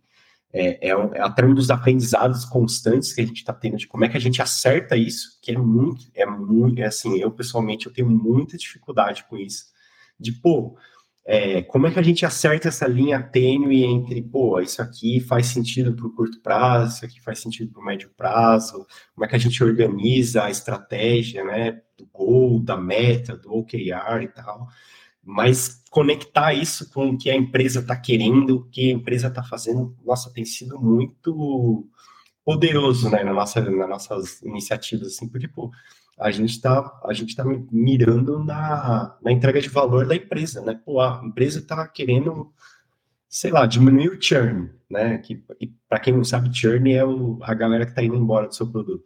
é, 0.52 0.90
é, 0.90 0.92
é 0.92 1.22
até 1.22 1.46
um 1.46 1.54
dos 1.54 1.70
aprendizados 1.70 2.44
constantes 2.46 3.14
que 3.14 3.22
a 3.22 3.26
gente 3.26 3.38
está 3.38 3.54
tendo 3.54 3.78
de 3.78 3.88
como 3.88 4.06
é 4.06 4.10
que 4.10 4.18
a 4.18 4.22
gente 4.22 4.42
acerta 4.42 4.96
isso, 4.96 5.40
que 5.42 5.52
é 5.52 5.58
muito, 5.58 6.06
é 6.16 6.26
muito, 6.26 6.80
é 6.82 6.86
assim, 6.86 7.20
eu 7.20 7.32
pessoalmente 7.32 7.86
eu 7.86 7.94
tenho 7.94 8.10
muita 8.10 8.58
dificuldade 8.58 9.24
com 9.30 9.38
isso, 9.38 9.66
de, 10.20 10.32
pô, 10.32 10.76
é, 11.26 11.62
como 11.62 11.86
é 11.86 11.92
que 11.92 12.00
a 12.00 12.04
gente 12.04 12.26
acerta 12.26 12.70
essa 12.70 12.88
linha 12.88 13.22
tênue 13.22 13.84
entre, 13.84 14.20
pô, 14.20 14.60
isso 14.60 14.82
aqui 14.82 15.20
faz 15.20 15.46
sentido 15.46 15.94
para 15.94 16.08
o 16.08 16.12
curto 16.12 16.42
prazo, 16.42 16.96
isso 16.96 17.06
aqui 17.06 17.22
faz 17.22 17.38
sentido 17.38 17.72
para 17.72 17.82
o 17.82 17.86
médio 17.86 18.10
prazo, 18.18 18.88
como 19.14 19.26
é 19.26 19.28
que 19.28 19.36
a 19.36 19.40
gente 19.40 19.64
organiza 19.64 20.44
a 20.44 20.50
estratégia, 20.50 21.44
né, 21.44 21.82
do 21.96 22.08
goal, 22.08 22.60
da 22.60 22.76
meta, 22.76 23.38
do 23.38 23.54
OKR 23.54 24.24
e 24.24 24.28
tal, 24.30 24.68
mas 25.30 25.84
conectar 25.92 26.54
isso 26.54 26.92
com 26.92 27.12
o 27.12 27.18
que 27.18 27.30
a 27.30 27.36
empresa 27.36 27.82
está 27.82 27.96
querendo, 27.96 28.58
o 28.58 28.64
que 28.64 28.90
a 28.90 28.96
empresa 28.96 29.28
está 29.28 29.44
fazendo, 29.44 29.96
nossa, 30.04 30.34
tem 30.34 30.44
sido 30.44 30.82
muito 30.82 31.88
poderoso, 32.44 33.12
né, 33.12 33.24
na 33.24 33.32
nossa, 33.32 33.62
nas 33.62 33.88
nossas 33.88 34.42
iniciativas, 34.42 35.10
assim, 35.10 35.30
porque, 35.30 35.48
pô, 35.48 35.70
a 36.18 36.32
gente 36.32 36.50
está 36.50 37.00
a 37.06 37.14
gente 37.14 37.36
tá 37.36 37.46
mirando 37.72 38.44
na, 38.44 39.16
na 39.22 39.32
entrega 39.32 39.62
de 39.62 39.70
valor 39.70 40.08
da 40.08 40.16
empresa, 40.16 40.62
né, 40.62 40.80
pô, 40.84 41.00
a 41.00 41.22
empresa 41.24 41.60
está 41.60 41.88
querendo, 41.88 42.52
sei 43.30 43.52
lá, 43.52 43.68
diminuir 43.68 44.10
o 44.10 44.20
churn, 44.20 44.72
né, 44.90 45.20
que, 45.20 45.44
para 45.88 46.00
quem 46.00 46.12
não 46.12 46.24
sabe, 46.24 46.52
churn 46.52 46.92
é 46.92 47.06
o, 47.06 47.38
a 47.44 47.54
galera 47.54 47.86
que 47.86 47.92
está 47.92 48.02
indo 48.02 48.16
embora 48.16 48.48
do 48.48 48.56
seu 48.56 48.66
produto. 48.66 49.06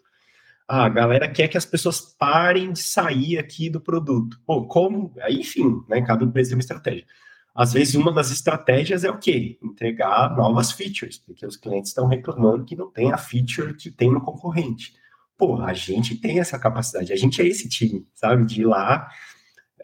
Ah, 0.68 0.86
a 0.86 0.90
galera 0.90 1.30
quer 1.30 1.48
que 1.48 1.58
as 1.58 1.66
pessoas 1.66 2.00
parem 2.02 2.72
de 2.72 2.82
sair 2.82 3.38
aqui 3.38 3.70
do 3.70 3.82
produto. 3.82 4.40
Pô, 4.46 4.66
como? 4.66 5.14
Enfim, 5.30 5.84
né, 5.90 6.02
cada 6.02 6.24
empresa 6.24 6.50
tem 6.50 6.56
uma 6.56 6.62
estratégia. 6.62 7.06
Às 7.54 7.74
vezes, 7.74 7.96
uma 7.96 8.12
das 8.12 8.32
estratégias 8.32 9.04
é 9.04 9.12
o 9.12 9.20
quê? 9.20 9.60
Entregar 9.62 10.36
novas 10.36 10.72
features, 10.72 11.20
porque 11.20 11.46
os 11.46 11.56
clientes 11.56 11.92
estão 11.92 12.08
reclamando 12.08 12.66
que 12.66 12.76
não 12.76 12.90
tem 12.90 13.12
a 13.12 13.18
feature 13.18 13.76
que 13.76 13.92
tem 13.92 14.12
no 14.12 14.22
concorrente. 14.22 14.94
Pô, 15.38 15.62
a 15.62 15.74
gente 15.74 16.16
tem 16.16 16.40
essa 16.40 16.58
capacidade, 16.58 17.14
a 17.14 17.16
gente 17.16 17.42
é 17.42 17.48
esse 17.48 17.70
time, 17.70 18.08
sabe? 18.16 18.46
De 18.46 18.62
ir 18.62 18.66
lá, 18.66 19.08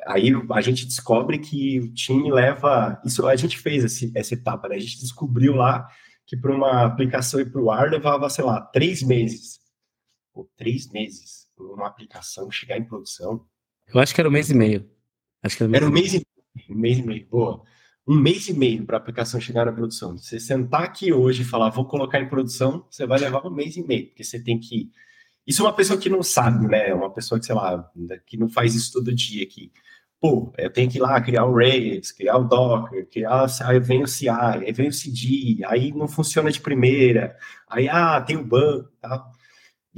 aí 0.08 0.32
a 0.52 0.62
gente 0.62 0.86
descobre 0.86 1.38
que 1.38 1.80
o 1.80 1.94
time 1.94 2.32
leva. 2.32 3.00
Isso 3.06 3.28
a 3.28 3.36
gente 3.36 3.58
fez 3.60 3.84
esse, 3.84 4.12
essa 4.15 4.34
etapa, 4.34 4.68
né? 4.70 4.76
A 4.78 4.80
gente 4.80 5.00
descobriu 5.00 5.56
lá 5.56 5.88
que 6.26 6.38
para 6.38 6.56
uma 6.56 6.86
aplicação 6.86 7.39
ir 7.39 7.52
para 7.52 7.62
o 7.62 7.70
ar 7.70 7.92
levava, 7.92 8.30
sei 8.30 8.46
lá, 8.46 8.62
três 8.62 9.04
meses 9.04 9.60
por 10.34 10.50
três 10.56 10.89
meses 10.92 11.50
uma 11.58 11.88
aplicação 11.88 12.50
chegar 12.50 12.78
em 12.78 12.84
produção. 12.84 13.46
Eu 13.94 14.00
acho 14.00 14.13
que 14.13 14.22
era 14.22 14.30
um 14.30 14.32
mês 14.32 14.50
e 14.50 14.54
meio. 14.54 14.89
Acho 15.44 15.58
que 15.58 15.63
era, 15.63 15.76
era 15.78 15.88
um 15.88 15.92
mês 15.92 16.13
e 16.13 16.18
meio. 16.18 16.70
Um 16.70 16.76
mês 16.76 16.98
e 16.98 17.04
meio, 17.04 17.28
boa. 17.28 17.63
Um 18.08 18.20
mês 18.20 18.48
e 18.48 18.54
meio 18.54 18.86
para 18.86 18.98
a 18.98 19.00
aplicação 19.00 19.39
chegar 19.39 19.65
na 19.65 19.72
produção. 19.72 20.18
Você 20.18 20.39
sentar 20.39 20.84
aqui 20.84 21.13
hoje 21.13 21.44
e 21.44 21.46
falar, 21.46 21.70
vou 21.70 21.86
colocar 21.86 22.20
em 22.20 22.30
produção, 22.30 22.86
você 22.89 23.06
vai 23.06 23.20
levar 23.20 23.46
um 23.46 23.52
mês 23.52 23.78
e 23.78 23.84
meio, 23.84 24.08
porque 24.08 24.24
você 24.24 24.42
tem 24.42 24.60
que. 24.60 24.89
Isso 25.46 25.62
é 25.62 25.65
uma 25.65 25.76
pessoa 25.76 26.00
que 26.00 26.10
não 26.10 26.22
sabe, 26.22 26.68
né? 26.68 26.94
Uma 26.94 27.12
pessoa 27.12 27.39
que, 27.39 27.46
sei 27.46 27.56
lá, 27.56 27.92
que 28.26 28.38
não 28.38 28.50
faz 28.50 28.76
isso 28.76 28.92
todo 28.94 29.13
dia 29.13 29.44
aqui. 29.44 29.72
Pô, 30.20 30.52
eu 30.58 30.70
tenho 30.70 30.92
que 30.92 30.98
ir 30.98 31.02
lá 31.02 31.20
criar 31.22 31.46
o 31.46 31.56
Rails, 31.56 32.12
criar 32.12 32.38
o 32.38 32.44
Docker, 32.44 33.08
criar, 33.10 33.48
aí 33.63 33.80
vem 33.80 34.04
o 34.04 34.08
CI, 34.08 34.28
aí 34.28 34.72
vem 34.74 34.89
o 34.89 34.94
CD, 34.94 35.63
aí 35.65 35.94
não 35.94 36.10
funciona 36.10 36.52
de 36.52 36.60
primeira, 36.60 37.38
aí, 37.70 37.88
ah, 37.88 38.20
tem 38.20 38.36
o 38.36 38.46
banco 38.46 38.89
e 38.98 39.00
tal. 39.00 39.32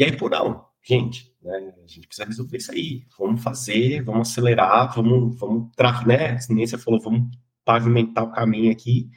E 0.01 0.03
aí, 0.03 0.17
por 0.17 0.31
não, 0.31 0.65
gente, 0.81 1.31
né, 1.43 1.75
a 1.77 1.85
gente 1.85 2.07
precisa 2.07 2.27
resolver 2.27 2.57
isso 2.57 2.71
aí. 2.71 3.05
Vamos 3.19 3.43
fazer, 3.43 4.01
vamos 4.01 4.31
acelerar, 4.31 4.95
vamos, 4.95 5.39
vamos 5.39 5.69
né? 6.07 6.39
Nem 6.49 6.65
você 6.65 6.75
falou, 6.75 6.99
vamos 6.99 7.29
pavimentar 7.63 8.23
o 8.23 8.31
caminho 8.31 8.71
aqui. 8.71 9.11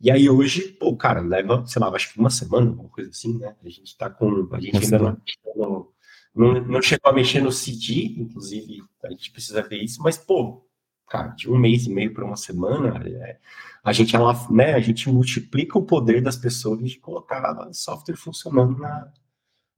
E 0.00 0.10
aí 0.10 0.28
hoje, 0.28 0.62
pô, 0.80 0.96
cara, 0.96 1.20
leva, 1.20 1.64
sei 1.64 1.80
lá, 1.80 1.90
acho 1.90 2.12
que 2.12 2.18
uma 2.18 2.28
semana, 2.28 2.70
alguma 2.70 2.88
coisa 2.88 3.08
assim, 3.08 3.38
né? 3.38 3.54
A 3.64 3.68
gente 3.68 3.96
tá 3.96 4.10
com. 4.10 4.48
A 4.50 4.60
gente 4.60 4.82
ainda 4.82 4.98
não, 5.54 5.88
não, 6.34 6.60
não 6.60 6.82
chegou 6.82 7.08
a 7.08 7.14
mexer 7.14 7.40
no 7.40 7.52
CD, 7.52 8.16
inclusive, 8.18 8.82
a 9.04 9.10
gente 9.10 9.30
precisa 9.30 9.62
ver 9.62 9.80
isso, 9.80 10.02
mas, 10.02 10.18
pô, 10.18 10.66
cara, 11.08 11.28
de 11.28 11.48
um 11.48 11.56
mês 11.56 11.86
e 11.86 11.88
meio 11.88 12.12
para 12.12 12.24
uma 12.24 12.36
semana, 12.36 13.00
é, 13.06 13.38
a 13.84 13.92
gente 13.92 14.16
ela, 14.16 14.34
né, 14.50 14.74
a 14.74 14.80
gente 14.80 15.08
multiplica 15.08 15.78
o 15.78 15.86
poder 15.86 16.20
das 16.20 16.36
pessoas 16.36 16.82
de 16.82 16.98
colocar 16.98 17.68
software 17.72 18.16
funcionando 18.16 18.76
na, 18.76 19.08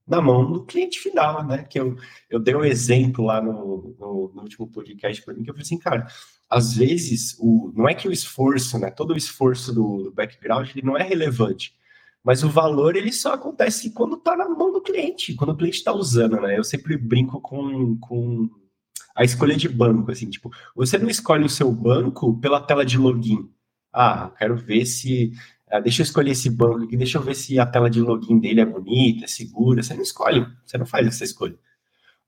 na 0.09 0.19
mão 0.19 0.51
do 0.51 0.65
cliente 0.65 0.99
final, 0.99 1.45
né? 1.45 1.63
Que 1.63 1.79
eu, 1.79 1.95
eu 2.29 2.39
dei 2.39 2.55
um 2.55 2.65
exemplo 2.65 3.25
lá 3.25 3.39
no, 3.39 3.95
no, 3.99 4.31
no 4.33 4.41
último 4.41 4.67
podcast 4.67 5.23
para 5.23 5.35
mim, 5.35 5.43
que 5.43 5.51
eu 5.51 5.53
falei 5.53 5.61
assim, 5.61 5.77
cara, 5.77 6.07
às 6.49 6.73
vezes, 6.73 7.37
o, 7.39 7.71
não 7.75 7.87
é 7.87 7.93
que 7.93 8.07
o 8.07 8.11
esforço, 8.11 8.79
né? 8.79 8.89
Todo 8.89 9.13
o 9.13 9.17
esforço 9.17 9.71
do, 9.71 10.03
do 10.03 10.11
background, 10.11 10.67
ele 10.71 10.85
não 10.85 10.97
é 10.97 11.03
relevante, 11.03 11.75
mas 12.23 12.43
o 12.43 12.49
valor, 12.49 12.95
ele 12.95 13.11
só 13.11 13.33
acontece 13.33 13.91
quando 13.91 14.15
está 14.15 14.35
na 14.35 14.49
mão 14.49 14.73
do 14.73 14.81
cliente, 14.81 15.35
quando 15.35 15.51
o 15.51 15.55
cliente 15.55 15.77
está 15.77 15.93
usando, 15.93 16.41
né? 16.41 16.57
Eu 16.57 16.63
sempre 16.63 16.97
brinco 16.97 17.39
com, 17.39 17.95
com 17.99 18.49
a 19.15 19.23
escolha 19.23 19.55
de 19.55 19.69
banco, 19.69 20.11
assim, 20.11 20.29
tipo, 20.29 20.49
você 20.75 20.97
não 20.97 21.09
escolhe 21.09 21.45
o 21.45 21.49
seu 21.49 21.71
banco 21.71 22.39
pela 22.39 22.59
tela 22.59 22.83
de 22.83 22.97
login. 22.97 23.47
Ah, 23.93 24.31
quero 24.37 24.55
ver 24.55 24.85
se 24.85 25.33
ah, 25.71 25.79
deixa 25.79 26.01
eu 26.01 26.03
escolher 26.03 26.31
esse 26.31 26.49
banco 26.49 26.83
aqui, 26.83 26.97
deixa 26.97 27.17
eu 27.17 27.21
ver 27.21 27.35
se 27.35 27.59
a 27.59 27.65
tela 27.65 27.89
de 27.89 28.01
login 28.01 28.39
dele 28.39 28.61
é 28.61 28.65
bonita, 28.65 29.25
é 29.25 29.27
segura. 29.27 29.83
Você 29.83 29.93
não 29.93 30.01
escolhe, 30.01 30.45
você 30.65 30.77
não 30.77 30.85
faz 30.85 31.07
essa 31.07 31.23
escolha. 31.23 31.57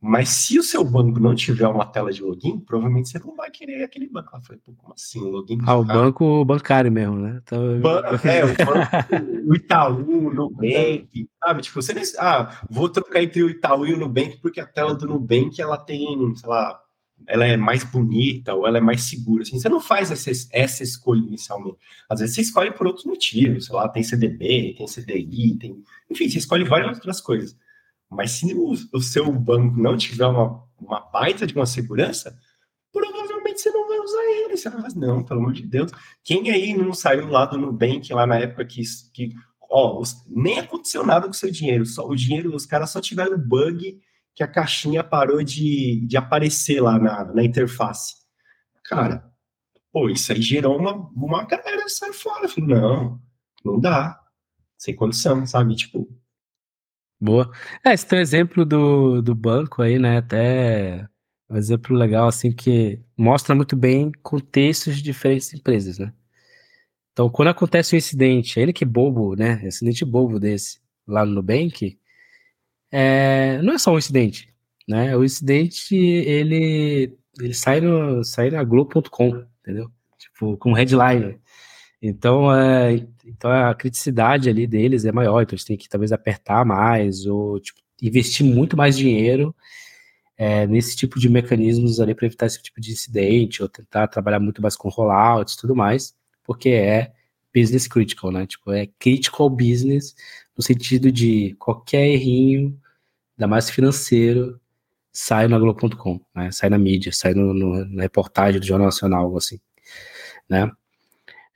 Mas 0.04 0.30
se 0.30 0.58
o 0.58 0.64
seu 0.64 0.84
banco 0.84 1.20
não 1.20 1.36
tiver 1.36 1.68
uma 1.68 1.86
tela 1.86 2.12
de 2.12 2.24
login, 2.24 2.60
provavelmente 2.60 3.10
você 3.10 3.20
não 3.20 3.36
vai 3.36 3.52
querer 3.52 3.84
aquele 3.84 4.10
banco. 4.10 4.36
Eu 4.36 4.42
falei, 4.42 4.62
Pô, 4.66 4.74
como 4.74 4.94
assim? 4.94 5.20
Login 5.20 5.60
ah, 5.66 5.76
o 5.76 5.86
banco 5.86 6.44
bancário 6.44 6.92
mesmo, 6.92 7.18
né? 7.18 7.40
Então... 7.44 7.64
é, 8.24 8.44
o 8.44 8.48
banco, 8.48 9.52
o 9.52 9.56
Itaú, 9.56 10.28
o 10.28 10.34
Nubank, 10.34 11.30
sabe? 11.40 11.62
Tipo, 11.62 11.82
você 11.82 11.94
não... 11.94 12.02
Ah, 12.18 12.62
vou 12.68 12.90
trocar 12.90 13.22
entre 13.22 13.44
o 13.44 13.50
Itaú 13.50 13.86
e 13.86 13.94
o 13.94 13.98
Nubank 13.98 14.40
porque 14.42 14.60
a 14.60 14.66
tela 14.66 14.96
do 14.96 15.06
Nubank, 15.06 15.62
ela 15.62 15.78
tem, 15.78 16.36
sei 16.36 16.50
lá, 16.50 16.82
ela 17.28 17.46
é 17.46 17.56
mais 17.58 17.84
bonita 17.84 18.54
ou 18.54 18.68
ela 18.68 18.78
é 18.78 18.82
mais 18.82 19.04
segura. 19.04 19.44
Assim, 19.44 19.60
você 19.60 19.70
não 19.70 19.80
faz 19.80 20.12
essa, 20.12 20.32
essa 20.52 20.84
escolha 20.84 21.20
inicialmente. 21.20 21.78
Às 22.10 22.20
vezes 22.20 22.36
você 22.36 22.42
escolhe 22.42 22.72
por 22.72 22.88
outros 22.88 23.06
motivos, 23.06 23.66
sei 23.66 23.76
lá, 23.76 23.88
tem 23.90 24.04
CDB, 24.04 24.76
tem 24.78 24.86
CDI, 24.86 25.58
tem. 25.60 25.84
Enfim, 26.10 26.30
você 26.30 26.38
escolhe 26.38 26.64
várias 26.64 26.96
outras 26.98 27.22
coisas. 27.22 27.56
Mas 28.10 28.32
se 28.32 28.54
o, 28.54 28.74
o 28.94 29.02
seu 29.02 29.32
banco 29.32 29.80
não 29.80 29.96
tiver 29.96 30.26
uma, 30.26 30.64
uma 30.80 31.00
baita 31.00 31.48
de 31.48 31.56
uma 31.56 31.66
segurança, 31.66 32.38
provavelmente 32.92 33.62
você 33.62 33.72
não 33.72 33.88
vai 33.88 34.00
usar 34.00 34.22
mano, 34.52 34.58
você 34.58 34.70
vai 34.70 34.92
não, 34.96 35.24
pelo 35.24 35.40
amor 35.40 35.54
de 35.54 35.64
Deus. 35.64 35.92
Quem 36.24 36.50
aí 36.50 36.74
não 36.74 36.94
saiu 36.94 37.28
lá 37.28 37.46
do 37.46 37.58
Nubank, 37.58 38.14
lá 38.14 38.28
na 38.28 38.38
época 38.38 38.66
que, 38.66 38.82
que 39.14 39.34
nem 40.28 40.60
aconteceu 40.60 41.06
nada 41.06 41.26
com 41.26 41.32
o 41.32 41.36
seu 41.36 41.50
dinheiro, 41.50 41.86
só 41.86 42.06
o 42.06 42.16
dinheiro, 42.16 42.54
os 42.54 42.66
caras 42.66 42.90
só 42.90 43.00
tiveram 43.00 43.38
bug 43.38 44.00
que 44.36 44.44
a 44.44 44.48
caixinha 44.48 45.04
parou 45.04 45.44
de, 45.44 46.06
de 46.08 46.18
aparecer 46.18 46.82
lá 46.82 46.98
na, 46.98 47.26
na 47.26 47.44
interface. 47.44 48.16
Cara, 48.86 49.30
pô, 49.92 50.10
isso 50.10 50.32
aí 50.32 50.42
gerou 50.42 50.78
uma, 50.78 50.94
uma 51.16 51.46
galera 51.46 51.88
sai 51.90 52.14
fora. 52.14 52.48
Falei, 52.48 52.70
não, 52.70 53.22
não 53.64 53.80
dá. 53.80 54.20
Sem 54.78 54.96
condição, 54.96 55.46
sabe? 55.46 55.76
Tipo. 55.76 56.10
Boa. 57.20 57.52
É, 57.86 57.94
esse 57.94 58.08
tem 58.08 58.20
um 58.20 58.22
exemplo 58.22 58.66
do, 58.66 59.22
do 59.22 59.36
banco 59.36 59.82
aí, 59.82 60.00
né? 60.00 60.18
Até 60.18 61.08
um 61.50 61.58
exemplo 61.58 61.96
legal, 61.96 62.28
assim, 62.28 62.52
que 62.52 63.00
mostra 63.16 63.54
muito 63.54 63.76
bem 63.76 64.12
contextos 64.24 64.96
de 64.96 65.04
diferentes 65.04 65.54
empresas, 65.54 66.00
né? 66.00 66.14
Então, 67.12 67.30
quando 67.30 67.50
acontece 67.50 67.94
um 67.94 67.98
incidente, 67.98 68.60
ele 68.60 68.72
que 68.72 68.86
bobo, 68.86 69.36
né? 69.36 69.62
Incidente 69.68 70.06
bobo 70.06 70.40
desse 70.40 70.80
lá 71.06 71.26
no 71.26 71.34
Nubank, 71.34 72.00
é, 72.92 73.62
não 73.62 73.74
é 73.74 73.78
só 73.80 73.94
um 73.94 73.98
incidente, 73.98 74.54
né? 74.88 75.16
O 75.16 75.24
incidente, 75.24 75.96
ele, 75.96 77.18
ele 77.40 77.54
sai, 77.54 77.82
no, 77.82 78.24
sai 78.24 78.50
na 78.50 78.64
Globo.com, 78.64 79.46
entendeu? 79.62 79.90
Tipo, 80.18 80.58
com 80.58 80.74
headline. 80.74 81.40
Então, 82.02 82.54
é, 82.54 83.06
então 83.26 83.52
a 83.52 83.76
criticidade 83.76 84.50
ali 84.50 84.66
deles 84.68 85.06
é 85.06 85.12
maior, 85.12 85.42
então 85.42 85.54
eles 85.56 85.64
têm 85.64 85.78
que 85.78 85.88
talvez 85.88 86.12
apertar 86.12 86.66
mais 86.66 87.26
ou 87.26 87.60
tipo, 87.60 87.80
investir 88.02 88.46
muito 88.46 88.76
mais 88.76 88.98
dinheiro 88.98 89.56
é, 90.38 90.66
nesse 90.66 90.96
tipo 90.96 91.20
de 91.20 91.30
mecanismos 91.30 92.00
ali 92.00 92.16
para 92.16 92.26
evitar 92.26 92.48
esse 92.48 92.62
tipo 92.62 92.82
de 92.82 92.92
incidente 92.92 93.62
ou 93.62 93.70
tentar 93.70 94.08
trabalhar 94.08 94.40
muito 94.40 94.62
mais 94.62 94.76
com 94.76 94.90
rollouts 94.90 95.54
e 95.54 95.58
tudo 95.58 95.76
mais, 95.76 96.16
porque 96.44 96.70
é 96.70 97.14
business 97.56 97.88
critical, 97.88 98.32
né? 98.32 98.48
Tipo, 98.48 98.72
é 98.72 98.88
critical 98.98 99.50
business 99.50 100.16
no 100.58 100.64
sentido 100.64 101.12
de 101.12 101.56
qualquer 101.60 102.08
errinho, 102.08 102.80
ainda 103.42 103.48
mais 103.48 103.72
financeiro, 103.72 104.60
sai 105.12 105.48
na 105.48 105.58
Globo.com, 105.58 106.20
né? 106.36 106.52
Sai 106.52 106.70
na 106.70 106.78
mídia, 106.78 107.12
sai 107.12 107.34
no, 107.34 107.54
no, 107.54 107.86
na 107.86 108.04
reportagem 108.04 108.60
do 108.60 108.66
Jornal 108.66 108.86
Nacional, 108.86 109.24
algo 109.24 109.38
assim, 109.38 109.60
né? 110.48 110.72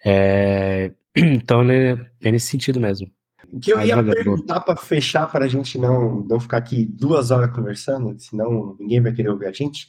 É, 0.04 0.92
então, 1.16 1.64
né, 1.64 1.92
é 2.22 2.32
nesse 2.32 2.48
sentido 2.48 2.80
mesmo. 2.80 3.10
O 3.54 3.60
que 3.60 3.72
eu 3.72 3.80
ia 3.82 4.04
perguntar 4.04 4.62
para 4.62 4.76
fechar, 4.76 5.32
para 5.32 5.46
a 5.46 5.48
gente 5.48 5.78
não, 5.78 6.22
não 6.28 6.40
ficar 6.40 6.58
aqui 6.58 6.86
duas 6.86 7.30
horas 7.30 7.54
conversando, 7.56 8.20
senão 8.20 8.76
ninguém 8.80 9.00
vai 9.00 9.14
querer 9.14 9.30
ouvir 9.30 9.46
a 9.46 9.52
gente, 9.52 9.88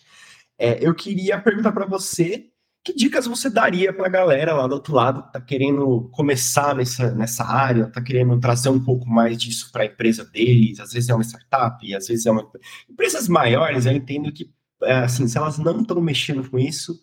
é, 0.59 0.87
eu 0.87 0.95
queria 0.95 1.41
perguntar 1.41 1.73
para 1.73 1.87
você 1.87 2.51
que 2.87 2.95
dicas 2.95 3.27
você 3.27 3.51
daria 3.51 3.93
para 3.93 4.07
a 4.07 4.09
galera 4.09 4.55
lá 4.55 4.65
do 4.69 4.77
outro 4.77 4.95
lado 4.95 5.23
que 5.23 5.27
está 5.27 5.41
querendo 5.41 6.09
começar 6.13 6.73
nessa, 6.73 7.13
nessa 7.13 7.45
área, 7.45 7.83
está 7.83 8.01
querendo 8.01 8.39
trazer 8.39 8.69
um 8.69 8.79
pouco 8.79 9.09
mais 9.09 9.37
disso 9.37 9.73
para 9.73 9.83
a 9.83 9.87
empresa 9.87 10.25
deles? 10.25 10.79
Às 10.79 10.93
vezes 10.93 11.09
é 11.09 11.15
uma 11.15 11.25
startup, 11.25 11.95
às 11.97 12.07
vezes 12.07 12.27
é 12.27 12.31
uma. 12.31 12.49
Empresas 12.89 13.27
maiores, 13.27 13.87
eu 13.87 13.93
entendo 13.93 14.33
que, 14.33 14.53
é, 14.85 14.99
assim, 14.99 15.27
se 15.27 15.37
elas 15.37 15.59
não 15.59 15.81
estão 15.81 16.01
mexendo 16.01 16.49
com 16.49 16.61
isso, 16.61 16.97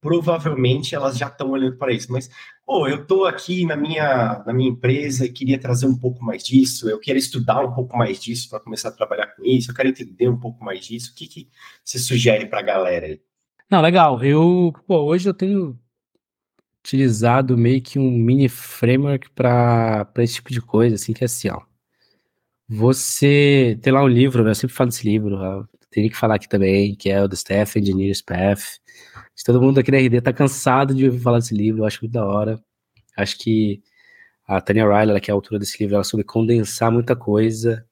provavelmente 0.00 0.94
elas 0.94 1.18
já 1.18 1.26
estão 1.26 1.50
olhando 1.50 1.76
para 1.76 1.92
isso. 1.92 2.10
Mas, 2.10 2.30
pô, 2.64 2.88
eu 2.88 3.02
estou 3.02 3.26
aqui 3.26 3.66
na 3.66 3.76
minha, 3.76 4.42
na 4.46 4.54
minha 4.54 4.70
empresa 4.70 5.26
e 5.26 5.32
queria 5.32 5.60
trazer 5.60 5.84
um 5.84 5.98
pouco 5.98 6.24
mais 6.24 6.42
disso, 6.42 6.88
eu 6.88 6.98
quero 6.98 7.18
estudar 7.18 7.60
um 7.60 7.74
pouco 7.74 7.94
mais 7.94 8.18
disso 8.18 8.48
para 8.48 8.60
começar 8.60 8.88
a 8.88 8.92
trabalhar 8.92 9.26
com 9.36 9.44
isso, 9.44 9.70
eu 9.70 9.74
quero 9.74 9.90
entender 9.90 10.30
um 10.30 10.40
pouco 10.40 10.64
mais 10.64 10.82
disso. 10.86 11.12
O 11.12 11.14
que, 11.14 11.26
que 11.28 11.50
você 11.84 11.98
sugere 11.98 12.46
para 12.46 12.60
a 12.60 12.62
galera 12.62 13.04
aí? 13.04 13.20
Não, 13.70 13.80
legal. 13.80 14.22
Eu, 14.24 14.72
pô, 14.86 15.02
hoje 15.02 15.28
eu 15.28 15.34
tenho 15.34 15.78
utilizado 16.80 17.58
meio 17.58 17.82
que 17.82 17.98
um 17.98 18.10
mini 18.10 18.48
framework 18.48 19.30
para 19.30 20.08
esse 20.18 20.34
tipo 20.34 20.50
de 20.52 20.60
coisa, 20.60 20.94
assim, 20.94 21.12
que 21.12 21.24
é 21.24 21.26
assim, 21.26 21.48
ó. 21.50 21.60
Você 22.68 23.78
tem 23.82 23.92
lá 23.92 24.02
um 24.02 24.08
livro, 24.08 24.44
né? 24.44 24.50
Eu 24.50 24.54
sempre 24.54 24.74
falo 24.74 24.90
desse 24.90 25.08
livro, 25.08 25.68
teria 25.90 26.10
que 26.10 26.16
falar 26.16 26.36
aqui 26.36 26.48
também, 26.48 26.94
que 26.94 27.10
é 27.10 27.22
o 27.22 27.28
The 27.28 27.34
Staff 27.34 27.78
Engineer's 27.78 28.22
Path. 28.22 28.80
Todo 29.44 29.60
mundo 29.62 29.78
aqui 29.80 29.90
na 29.90 29.98
RD 29.98 30.20
tá 30.20 30.32
cansado 30.32 30.94
de 30.94 31.04
ouvir 31.06 31.20
falar 31.20 31.38
desse 31.38 31.54
livro, 31.54 31.82
eu 31.82 31.86
acho 31.86 32.00
muito 32.02 32.12
da 32.12 32.24
hora. 32.24 32.60
Acho 33.16 33.38
que 33.38 33.82
a 34.46 34.60
Tanya 34.60 34.86
Riley, 34.86 35.20
que 35.20 35.30
é 35.30 35.32
a 35.32 35.34
autora 35.34 35.58
desse 35.58 35.78
livro, 35.80 35.96
ela 35.96 36.04
soube 36.04 36.24
condensar 36.24 36.90
muita 36.92 37.16
coisa. 37.16 37.86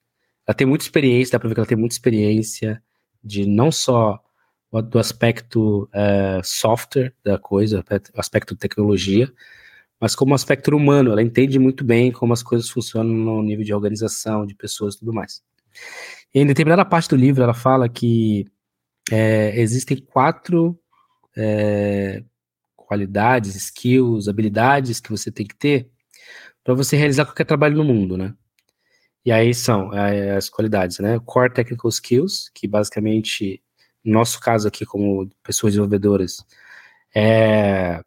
Ela 0.47 0.55
tem 0.55 0.67
muita 0.67 0.85
experiência, 0.85 1.33
dá 1.33 1.39
pra 1.39 1.49
ver 1.49 1.55
que 1.55 1.59
ela 1.61 1.67
tem 1.67 1.77
muita 1.77 1.95
experiência 1.95 2.81
de 3.23 3.45
não 3.45 3.71
só 3.71 4.21
do 4.81 4.99
aspecto 4.99 5.89
é, 5.93 6.41
software 6.43 7.13
da 7.23 7.37
coisa, 7.37 7.83
aspecto 8.15 8.55
tecnologia, 8.55 9.31
mas 9.99 10.15
como 10.15 10.35
aspecto 10.35 10.75
humano. 10.75 11.11
Ela 11.11 11.21
entende 11.21 11.57
muito 11.59 11.83
bem 11.83 12.11
como 12.11 12.33
as 12.33 12.43
coisas 12.43 12.69
funcionam 12.69 13.13
no 13.13 13.41
nível 13.41 13.63
de 13.65 13.73
organização, 13.73 14.45
de 14.45 14.55
pessoas 14.55 14.95
e 14.95 14.99
tudo 14.99 15.13
mais. 15.13 15.41
E 16.33 16.39
em 16.39 16.45
determinada 16.45 16.85
parte 16.85 17.09
do 17.09 17.15
livro, 17.15 17.43
ela 17.43 17.53
fala 17.53 17.87
que 17.87 18.45
é, 19.11 19.59
existem 19.59 19.97
quatro 19.97 20.79
é, 21.35 22.23
qualidades, 22.75 23.55
skills, 23.55 24.27
habilidades 24.27 24.99
que 24.99 25.09
você 25.09 25.31
tem 25.31 25.45
que 25.45 25.55
ter 25.55 25.89
para 26.63 26.73
você 26.73 26.95
realizar 26.95 27.25
qualquer 27.25 27.45
trabalho 27.45 27.77
no 27.77 27.83
mundo, 27.83 28.17
né? 28.17 28.33
E 29.23 29.31
aí 29.31 29.53
são 29.53 29.91
as 30.37 30.49
qualidades, 30.49 30.99
né? 30.99 31.19
Core 31.25 31.51
Technical 31.51 31.89
Skills, 31.89 32.51
que 32.53 32.67
basicamente 32.67 33.61
no 34.05 34.13
nosso 34.13 34.39
caso 34.39 34.67
aqui, 34.67 34.85
como 34.85 35.29
pessoas 35.43 35.73
desenvolvedoras, 35.73 36.45
é 37.13 38.01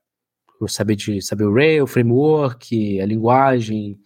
saber, 0.68 0.96
de, 0.96 1.22
saber 1.22 1.44
o 1.44 1.54
Rail, 1.54 1.84
o 1.84 1.86
framework, 1.86 3.00
a 3.00 3.06
linguagem, 3.06 4.00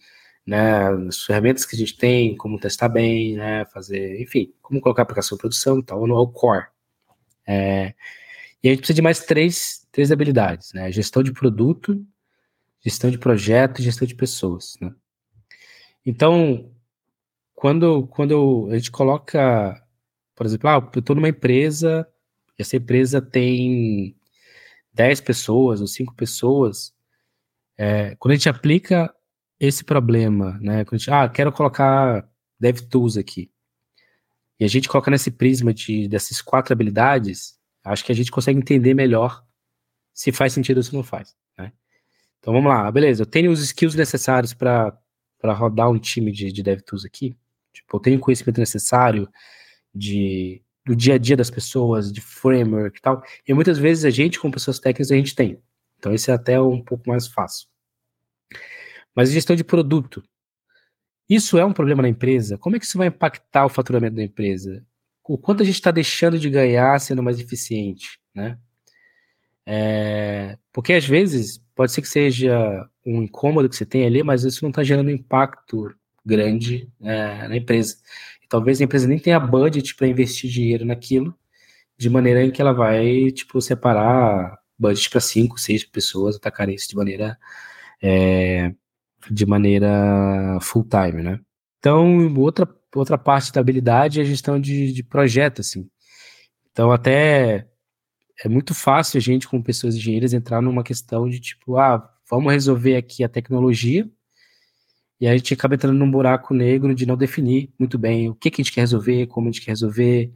né, 0.45 0.89
as 1.07 1.23
ferramentas 1.23 1.65
que 1.65 1.75
a 1.75 1.79
gente 1.79 1.97
tem, 1.97 2.35
como 2.35 2.59
testar 2.59 2.89
bem, 2.89 3.35
né, 3.35 3.65
fazer, 3.65 4.21
enfim, 4.21 4.53
como 4.61 4.81
colocar 4.81 5.01
a 5.01 5.03
aplicação 5.03 5.35
em 5.35 5.39
produção 5.39 5.79
e 5.79 5.83
tal, 5.83 6.05
no 6.05 6.27
core. 6.31 6.67
É, 7.47 7.93
e 8.61 8.67
a 8.67 8.71
gente 8.71 8.79
precisa 8.79 8.95
de 8.95 9.01
mais 9.01 9.21
três, 9.25 9.87
três 9.91 10.11
habilidades, 10.11 10.73
né, 10.73 10.91
gestão 10.91 11.23
de 11.23 11.31
produto, 11.31 12.05
gestão 12.81 13.09
de 13.09 13.17
projeto 13.17 13.79
e 13.79 13.83
gestão 13.83 14.07
de 14.07 14.15
pessoas, 14.15 14.75
né. 14.81 14.93
Então, 16.05 16.69
quando, 17.55 18.05
quando 18.07 18.67
a 18.71 18.75
gente 18.75 18.91
coloca 18.91 19.81
por 20.35 20.45
exemplo, 20.45 20.69
ah, 20.69 20.89
eu 20.93 20.99
estou 20.99 21.15
numa 21.15 21.29
empresa, 21.29 22.07
e 22.57 22.61
essa 22.61 22.75
empresa 22.75 23.21
tem 23.21 24.15
10 24.93 25.21
pessoas 25.21 25.81
ou 25.81 25.87
5 25.87 26.13
pessoas, 26.15 26.93
é, 27.77 28.15
quando 28.15 28.33
a 28.33 28.35
gente 28.35 28.49
aplica 28.49 29.13
esse 29.59 29.83
problema, 29.83 30.59
né, 30.61 30.85
quando 30.85 30.95
a 30.95 30.97
gente, 30.97 31.11
ah, 31.11 31.29
quero 31.29 31.51
colocar 31.51 32.27
DevTools 32.59 33.17
aqui, 33.17 33.51
e 34.59 34.65
a 34.65 34.67
gente 34.67 34.87
coloca 34.87 35.11
nesse 35.11 35.31
prisma 35.31 35.73
de, 35.73 36.07
dessas 36.07 36.41
quatro 36.41 36.73
habilidades, 36.73 37.57
acho 37.83 38.05
que 38.05 38.11
a 38.11 38.15
gente 38.15 38.31
consegue 38.31 38.59
entender 38.59 38.93
melhor 38.93 39.43
se 40.13 40.31
faz 40.31 40.53
sentido 40.53 40.77
ou 40.77 40.83
se 40.83 40.93
não 40.93 41.03
faz, 41.03 41.35
né? 41.57 41.71
Então 42.39 42.53
vamos 42.53 42.69
lá, 42.69 42.89
beleza, 42.91 43.23
eu 43.23 43.25
tenho 43.25 43.51
os 43.51 43.61
skills 43.61 43.95
necessários 43.95 44.53
para 44.53 44.97
rodar 45.43 45.89
um 45.89 45.97
time 45.97 46.31
de, 46.31 46.51
de 46.51 46.63
DevTools 46.63 47.05
aqui, 47.05 47.35
tipo, 47.73 47.97
eu 47.97 47.99
tenho 47.99 48.17
o 48.17 48.21
conhecimento 48.21 48.59
necessário, 48.59 49.27
de, 49.93 50.61
do 50.85 50.95
dia 50.95 51.15
a 51.15 51.17
dia 51.17 51.37
das 51.37 51.49
pessoas, 51.49 52.11
de 52.11 52.21
framework 52.21 52.97
e 52.97 53.01
tal. 53.01 53.23
E 53.47 53.53
muitas 53.53 53.77
vezes 53.77 54.05
a 54.05 54.09
gente, 54.09 54.39
com 54.39 54.51
pessoas 54.51 54.79
técnicas, 54.79 55.11
a 55.11 55.15
gente 55.15 55.35
tem. 55.35 55.61
Então, 55.97 56.13
esse 56.13 56.29
é 56.31 56.33
até 56.33 56.59
um 56.59 56.81
pouco 56.81 57.09
mais 57.09 57.27
fácil. 57.27 57.67
Mas 59.15 59.31
gestão 59.31 59.55
de 59.55 59.63
produto. 59.63 60.23
Isso 61.29 61.57
é 61.57 61.65
um 61.65 61.73
problema 61.73 62.01
na 62.01 62.09
empresa? 62.09 62.57
Como 62.57 62.75
é 62.75 62.79
que 62.79 62.85
isso 62.85 62.97
vai 62.97 63.07
impactar 63.07 63.65
o 63.65 63.69
faturamento 63.69 64.15
da 64.15 64.23
empresa? 64.23 64.85
O 65.23 65.37
quanto 65.37 65.63
a 65.63 65.65
gente 65.65 65.75
está 65.75 65.91
deixando 65.91 66.37
de 66.37 66.49
ganhar 66.49 66.99
sendo 66.99 67.23
mais 67.23 67.39
eficiente, 67.39 68.19
né? 68.35 68.57
É, 69.65 70.57
porque 70.73 70.91
às 70.91 71.05
vezes 71.05 71.63
pode 71.73 71.93
ser 71.93 72.01
que 72.01 72.07
seja 72.07 72.85
um 73.05 73.23
incômodo 73.23 73.69
que 73.69 73.75
você 73.75 73.85
tem 73.85 74.05
ali, 74.05 74.21
mas 74.21 74.43
isso 74.43 74.63
não 74.63 74.69
está 74.69 74.83
gerando 74.83 75.09
impacto 75.09 75.95
grande 76.25 76.89
é, 77.01 77.47
na 77.47 77.57
empresa. 77.57 77.97
Talvez 78.49 78.79
a 78.79 78.83
empresa 78.83 79.07
nem 79.07 79.19
tenha 79.19 79.39
budget 79.39 79.95
para 79.95 80.07
investir 80.07 80.49
dinheiro 80.49 80.85
naquilo, 80.85 81.35
de 81.97 82.09
maneira 82.09 82.43
em 82.43 82.51
que 82.51 82.61
ela 82.61 82.73
vai, 82.73 83.31
tipo, 83.31 83.59
separar 83.61 84.59
budget 84.77 85.09
para 85.09 85.19
cinco, 85.21 85.59
seis 85.59 85.83
pessoas 85.83 86.35
atacarem 86.35 86.75
isso 86.75 86.89
de 86.89 86.95
maneira 86.95 87.37
é, 88.01 88.73
de 89.31 89.45
maneira 89.45 90.59
full 90.61 90.85
time, 90.85 91.23
né? 91.23 91.39
Então, 91.79 92.33
outra, 92.37 92.67
outra 92.95 93.17
parte 93.17 93.51
da 93.51 93.61
habilidade 93.61 94.19
é 94.19 94.23
a 94.23 94.25
gestão 94.25 94.59
de, 94.59 94.91
de 94.91 95.03
projeto, 95.03 95.61
assim. 95.61 95.89
Então, 96.71 96.91
até 96.91 97.67
é 98.43 98.49
muito 98.49 98.73
fácil 98.73 99.17
a 99.17 99.21
gente, 99.21 99.47
com 99.47 99.61
pessoas 99.61 99.95
engenheiras, 99.95 100.33
entrar 100.33 100.61
numa 100.61 100.83
questão 100.83 101.29
de 101.29 101.39
tipo, 101.39 101.77
ah, 101.77 102.09
vamos 102.29 102.51
resolver 102.51 102.95
aqui 102.95 103.23
a 103.23 103.29
tecnologia, 103.29 104.09
e 105.23 105.27
a 105.27 105.37
gente 105.37 105.53
acaba 105.53 105.75
entrando 105.75 105.97
num 105.97 106.11
buraco 106.11 106.53
negro 106.53 106.93
de 106.93 107.05
não 107.05 107.15
definir 107.15 107.71
muito 107.79 107.97
bem 107.97 108.29
o 108.29 108.35
que, 108.35 108.51
que 108.51 108.59
a 108.59 108.63
gente 108.63 108.73
quer 108.73 108.81
resolver, 108.81 109.25
como 109.27 109.47
a 109.47 109.51
gente 109.53 109.63
quer 109.63 109.71
resolver, 109.71 110.33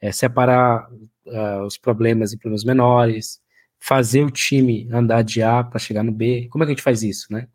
é, 0.00 0.10
separar 0.10 0.88
uh, 1.26 1.66
os 1.66 1.76
problemas 1.76 2.32
em 2.32 2.38
problemas 2.38 2.64
menores, 2.64 3.42
fazer 3.78 4.24
o 4.24 4.30
time 4.30 4.88
andar 4.90 5.20
de 5.20 5.42
A 5.42 5.62
para 5.62 5.78
chegar 5.78 6.02
no 6.02 6.10
B. 6.10 6.48
Como 6.50 6.64
é 6.64 6.66
que 6.66 6.72
a 6.72 6.74
gente 6.74 6.82
faz 6.82 7.02
isso, 7.02 7.30
né? 7.30 7.46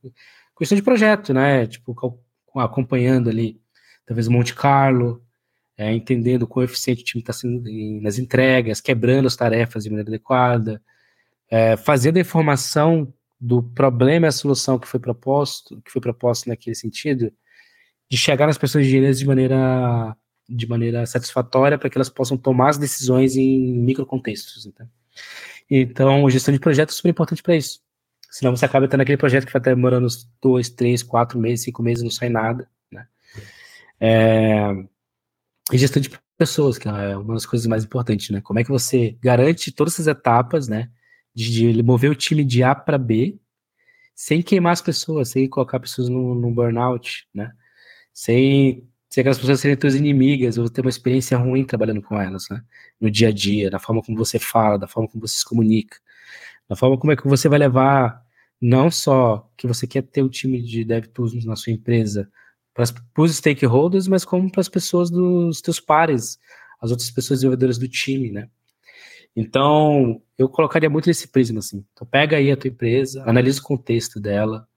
Questão 0.56 0.76
de 0.76 0.84
projeto, 0.84 1.34
né? 1.34 1.66
Tipo, 1.66 1.96
acompanhando 2.58 3.28
ali, 3.28 3.60
talvez 4.06 4.28
Monte 4.28 4.54
Carlo, 4.54 5.20
é, 5.76 5.92
entendendo 5.92 6.44
o 6.44 6.48
coeficiente 6.48 7.02
o 7.02 7.06
time 7.06 7.24
está 7.24 7.34
sendo 7.34 7.64
nas 8.04 8.20
entregas, 8.20 8.80
quebrando 8.82 9.26
as 9.26 9.36
tarefas 9.36 9.84
de 9.84 9.90
maneira 9.90 10.12
adequada, 10.12 10.80
é, 11.50 11.76
fazendo 11.76 12.18
a 12.18 12.22
informação 12.22 13.12
do 13.40 13.62
problema 13.62 14.26
e 14.26 14.30
a 14.30 14.32
solução 14.32 14.80
que 14.80 14.88
foi 14.88 15.00
proposto, 15.00 15.82
que 15.84 15.92
foi 15.92 16.02
proposto 16.02 16.48
naquele 16.48 16.76
sentido, 16.76 17.32
de 18.10 18.18
chegar 18.18 18.48
nas 18.48 18.58
pessoas 18.58 18.86
de 18.86 19.26
maneira 19.26 20.16
de 20.50 20.66
maneira 20.66 21.06
satisfatória 21.06 21.78
para 21.78 21.90
que 21.90 21.98
elas 21.98 22.10
possam 22.10 22.38
tomar 22.38 22.70
as 22.70 22.78
decisões 22.78 23.36
em 23.36 23.74
microcontextos. 23.74 24.66
Então, 24.66 24.88
então 25.70 26.30
gestão 26.30 26.54
de 26.54 26.60
projetos 26.60 26.96
é 26.96 26.98
super 26.98 27.10
importante 27.10 27.44
para 27.44 27.56
isso. 27.56 27.82
Senão 28.30 28.56
você 28.56 28.66
acaba 28.66 28.88
tendo 28.88 29.02
aquele 29.02 29.18
projeto 29.18 29.46
que 29.46 29.52
vai 29.52 29.60
estar 29.60 29.74
demorando 29.74 30.08
dois, 30.42 30.70
três, 30.70 31.04
quatro 31.04 31.40
meses, 31.40 31.66
cinco 31.66 31.84
meses, 31.84 32.04
não 32.04 32.12
sai 32.12 32.30
nada. 32.30 32.70
Né? 32.92 33.08
É, 34.00 34.72
e 35.72 35.78
gestão 35.78 36.02
de 36.02 36.10
pessoas, 36.38 36.78
que 36.78 36.88
é 36.88 37.18
uma 37.18 37.34
das 37.34 37.46
coisas 37.46 37.68
mais 37.68 37.84
importantes, 37.84 38.30
né? 38.30 38.42
Como 38.42 38.60
é 38.60 38.64
que 38.64 38.70
você 38.70 39.18
garante 39.22 39.72
todas 39.72 39.94
essas 39.94 40.08
etapas, 40.08 40.68
né? 40.68 40.90
De, 41.38 41.72
de 41.72 41.84
mover 41.84 42.10
o 42.10 42.16
time 42.16 42.44
de 42.44 42.64
A 42.64 42.74
para 42.74 42.98
B, 42.98 43.38
sem 44.16 44.42
queimar 44.42 44.74
as 44.74 44.82
pessoas, 44.82 45.30
sem 45.30 45.48
colocar 45.48 45.80
pessoas 45.80 46.10
no, 46.10 46.34
no 46.34 46.52
burnout, 46.52 47.28
né? 47.34 47.52
Sem, 48.14 48.90
sem 49.10 49.22
aquelas 49.22 49.38
pessoas 49.38 49.60
serem 49.60 49.78
tuas 49.78 49.96
inimigas, 49.96 50.58
ou 50.58 50.70
ter 50.70 50.82
uma 50.82 50.90
experiência 50.90 51.38
ruim 51.38 51.64
trabalhando 51.64 52.02
com 52.02 52.20
elas, 52.20 52.48
né? 52.50 52.62
No 53.00 53.12
dia 53.12 53.28
a 53.30 53.32
dia, 53.32 53.70
na 53.70 53.80
forma 53.80 54.02
como 54.02 54.18
você 54.18 54.40
fala, 54.40 54.80
da 54.80 54.88
forma 54.88 55.08
como 55.10 55.28
você 55.28 55.38
se 55.38 55.46
comunica, 55.46 55.98
da 56.68 56.76
forma 56.76 56.98
como 56.98 57.14
é 57.14 57.16
que 57.16 57.28
você 57.28 57.48
vai 57.48 57.60
levar 57.60 58.26
não 58.62 58.90
só 58.90 59.48
que 59.56 59.68
você 59.68 59.86
quer 59.86 60.02
ter 60.04 60.24
o 60.24 60.30
time 60.30 60.62
de 60.62 60.84
DevTools 60.84 61.46
na 61.46 61.56
sua 61.56 61.74
empresa, 61.74 62.30
para 62.74 62.86
os 63.24 63.36
stakeholders, 63.36 64.08
mas 64.08 64.26
como 64.26 64.52
para 64.52 64.62
as 64.62 64.70
pessoas 64.70 65.10
dos 65.12 65.62
teus 65.62 65.80
pares, 65.80 66.40
as 66.82 66.92
outras 66.92 67.12
pessoas 67.12 67.40
desenvolvedoras 67.40 67.78
do 67.78 67.88
time, 67.88 68.32
né? 68.32 68.50
Então, 69.40 70.20
eu 70.38 70.50
colocaria 70.50 70.90
muito 70.90 71.06
nesse 71.08 71.28
prisma, 71.28 71.60
assim. 71.60 71.86
Então, 71.94 72.08
pega 72.08 72.38
aí 72.38 72.52
a 72.52 72.58
tua 72.58 72.70
empresa, 72.70 73.24
analisa 73.24 73.62
o 73.62 73.64
contexto 73.64 74.20
dela, 74.20 74.68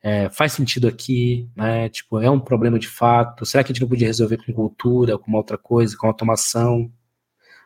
é, 0.00 0.30
faz 0.30 0.52
sentido 0.52 0.86
aqui, 0.86 1.48
né? 1.56 1.88
Tipo, 1.88 2.20
é 2.20 2.30
um 2.30 2.38
problema 2.38 2.78
de 2.78 2.88
fato? 2.88 3.44
Será 3.44 3.64
que 3.64 3.72
a 3.72 3.74
gente 3.74 3.82
não 3.82 3.88
podia 3.88 4.06
resolver 4.06 4.38
com 4.38 4.52
cultura, 4.52 5.18
com 5.18 5.26
uma 5.28 5.38
outra 5.38 5.58
coisa, 5.58 5.96
com 5.96 6.06
automação, 6.06 6.92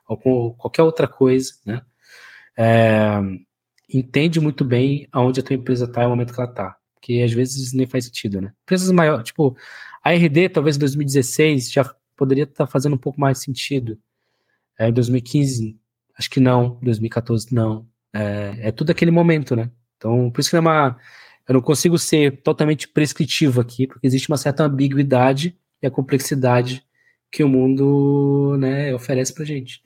ou 0.09 0.17
com 0.17 0.55
qualquer 0.55 0.83
outra 0.83 1.07
coisa, 1.07 1.53
né? 1.67 1.83
É, 2.57 3.21
entende 3.93 4.41
muito 4.41 4.65
bem 4.65 5.07
aonde 5.13 5.41
a 5.41 5.43
tua 5.43 5.57
empresa 5.57 5.85
está 5.85 6.03
e 6.03 6.07
o 6.07 6.11
momento 6.11 6.33
que 6.33 6.41
ela 6.41 6.51
está 6.51 6.79
que 7.01 7.23
às 7.23 7.33
vezes 7.33 7.73
nem 7.73 7.87
faz 7.87 8.05
sentido, 8.05 8.41
né? 8.41 8.53
Empresas 8.65 8.91
maiores, 8.91 9.25
tipo, 9.25 9.57
a 10.03 10.13
RD 10.13 10.51
talvez 10.51 10.77
em 10.77 10.81
2016 10.81 11.71
já 11.71 11.95
poderia 12.17 12.45
estar 12.45 12.67
tá 12.67 12.71
fazendo 12.71 12.95
um 12.95 12.99
pouco 12.99 13.21
mais 13.21 13.39
sentido. 13.39 13.99
É, 14.79 14.89
em 14.89 14.93
2015, 14.93 15.78
acho 16.19 16.31
que 16.31 16.41
não, 16.41 16.79
2014 16.83 17.55
não. 17.55 17.87
É, 18.13 18.69
é 18.69 18.73
tudo 18.73 18.91
aquele 18.91 19.11
momento, 19.11 19.55
né? 19.55 19.71
Então, 19.97 20.31
por 20.31 20.41
isso 20.41 20.51
que 20.51 20.57
é 20.57 20.61
uma, 20.61 20.97
eu 21.47 21.55
não 21.55 21.61
consigo 21.61 21.99
ser 21.99 22.43
totalmente 22.43 22.89
prescritivo 22.89 23.61
aqui, 23.61 23.87
porque 23.87 24.07
existe 24.07 24.29
uma 24.29 24.37
certa 24.37 24.65
ambiguidade 24.65 25.57
e 25.83 25.87
a 25.87 25.91
complexidade 25.91 26.85
que 27.31 27.45
o 27.45 27.49
mundo 27.49 28.57
né, 28.59 28.95
oferece 28.95 29.35
pra 29.35 29.45
gente. 29.45 29.83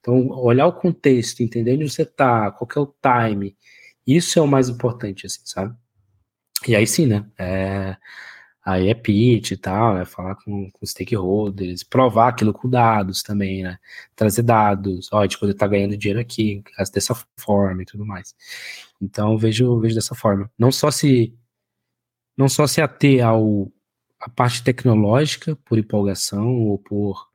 Então, 0.00 0.28
olhar 0.30 0.66
o 0.66 0.72
contexto, 0.72 1.42
entender 1.42 1.74
onde 1.74 1.90
você 1.90 2.02
está, 2.02 2.50
qual 2.50 2.68
é 2.76 2.80
o 2.80 2.94
time, 3.30 3.56
isso 4.06 4.38
é 4.38 4.42
o 4.42 4.46
mais 4.46 4.68
importante, 4.68 5.26
assim, 5.26 5.40
sabe? 5.44 5.74
E 6.66 6.76
aí 6.76 6.86
sim, 6.86 7.06
né? 7.06 7.26
É, 7.38 7.96
aí 8.64 8.88
é 8.88 8.94
pitch 8.94 9.52
e 9.52 9.56
tal, 9.56 9.94
né? 9.94 10.04
Falar 10.04 10.36
com, 10.36 10.70
com 10.70 10.86
stakeholders, 10.86 11.82
provar 11.84 12.28
aquilo 12.28 12.52
com 12.52 12.68
dados 12.68 13.22
também, 13.22 13.62
né? 13.62 13.78
Trazer 14.16 14.42
dados, 14.42 15.08
ó, 15.12 15.20
a 15.20 15.22
gente 15.24 15.38
poder 15.38 15.54
tá 15.54 15.66
ganhando 15.66 15.96
dinheiro 15.96 16.20
aqui, 16.20 16.62
dessa 16.92 17.14
forma 17.38 17.82
e 17.82 17.84
tudo 17.86 18.06
mais. 18.06 18.34
Então 19.00 19.36
vejo, 19.38 19.78
vejo 19.80 19.94
dessa 19.94 20.14
forma. 20.14 20.50
Não 20.58 20.72
só 20.72 20.90
se 20.90 21.34
não 22.36 22.48
só 22.48 22.66
se 22.66 22.80
ater 22.80 23.24
ao 23.24 23.70
a 24.20 24.28
parte 24.30 24.64
tecnológica 24.64 25.56
por 25.56 25.78
empolgação 25.78 26.48
ou 26.62 26.78
por 26.78 27.28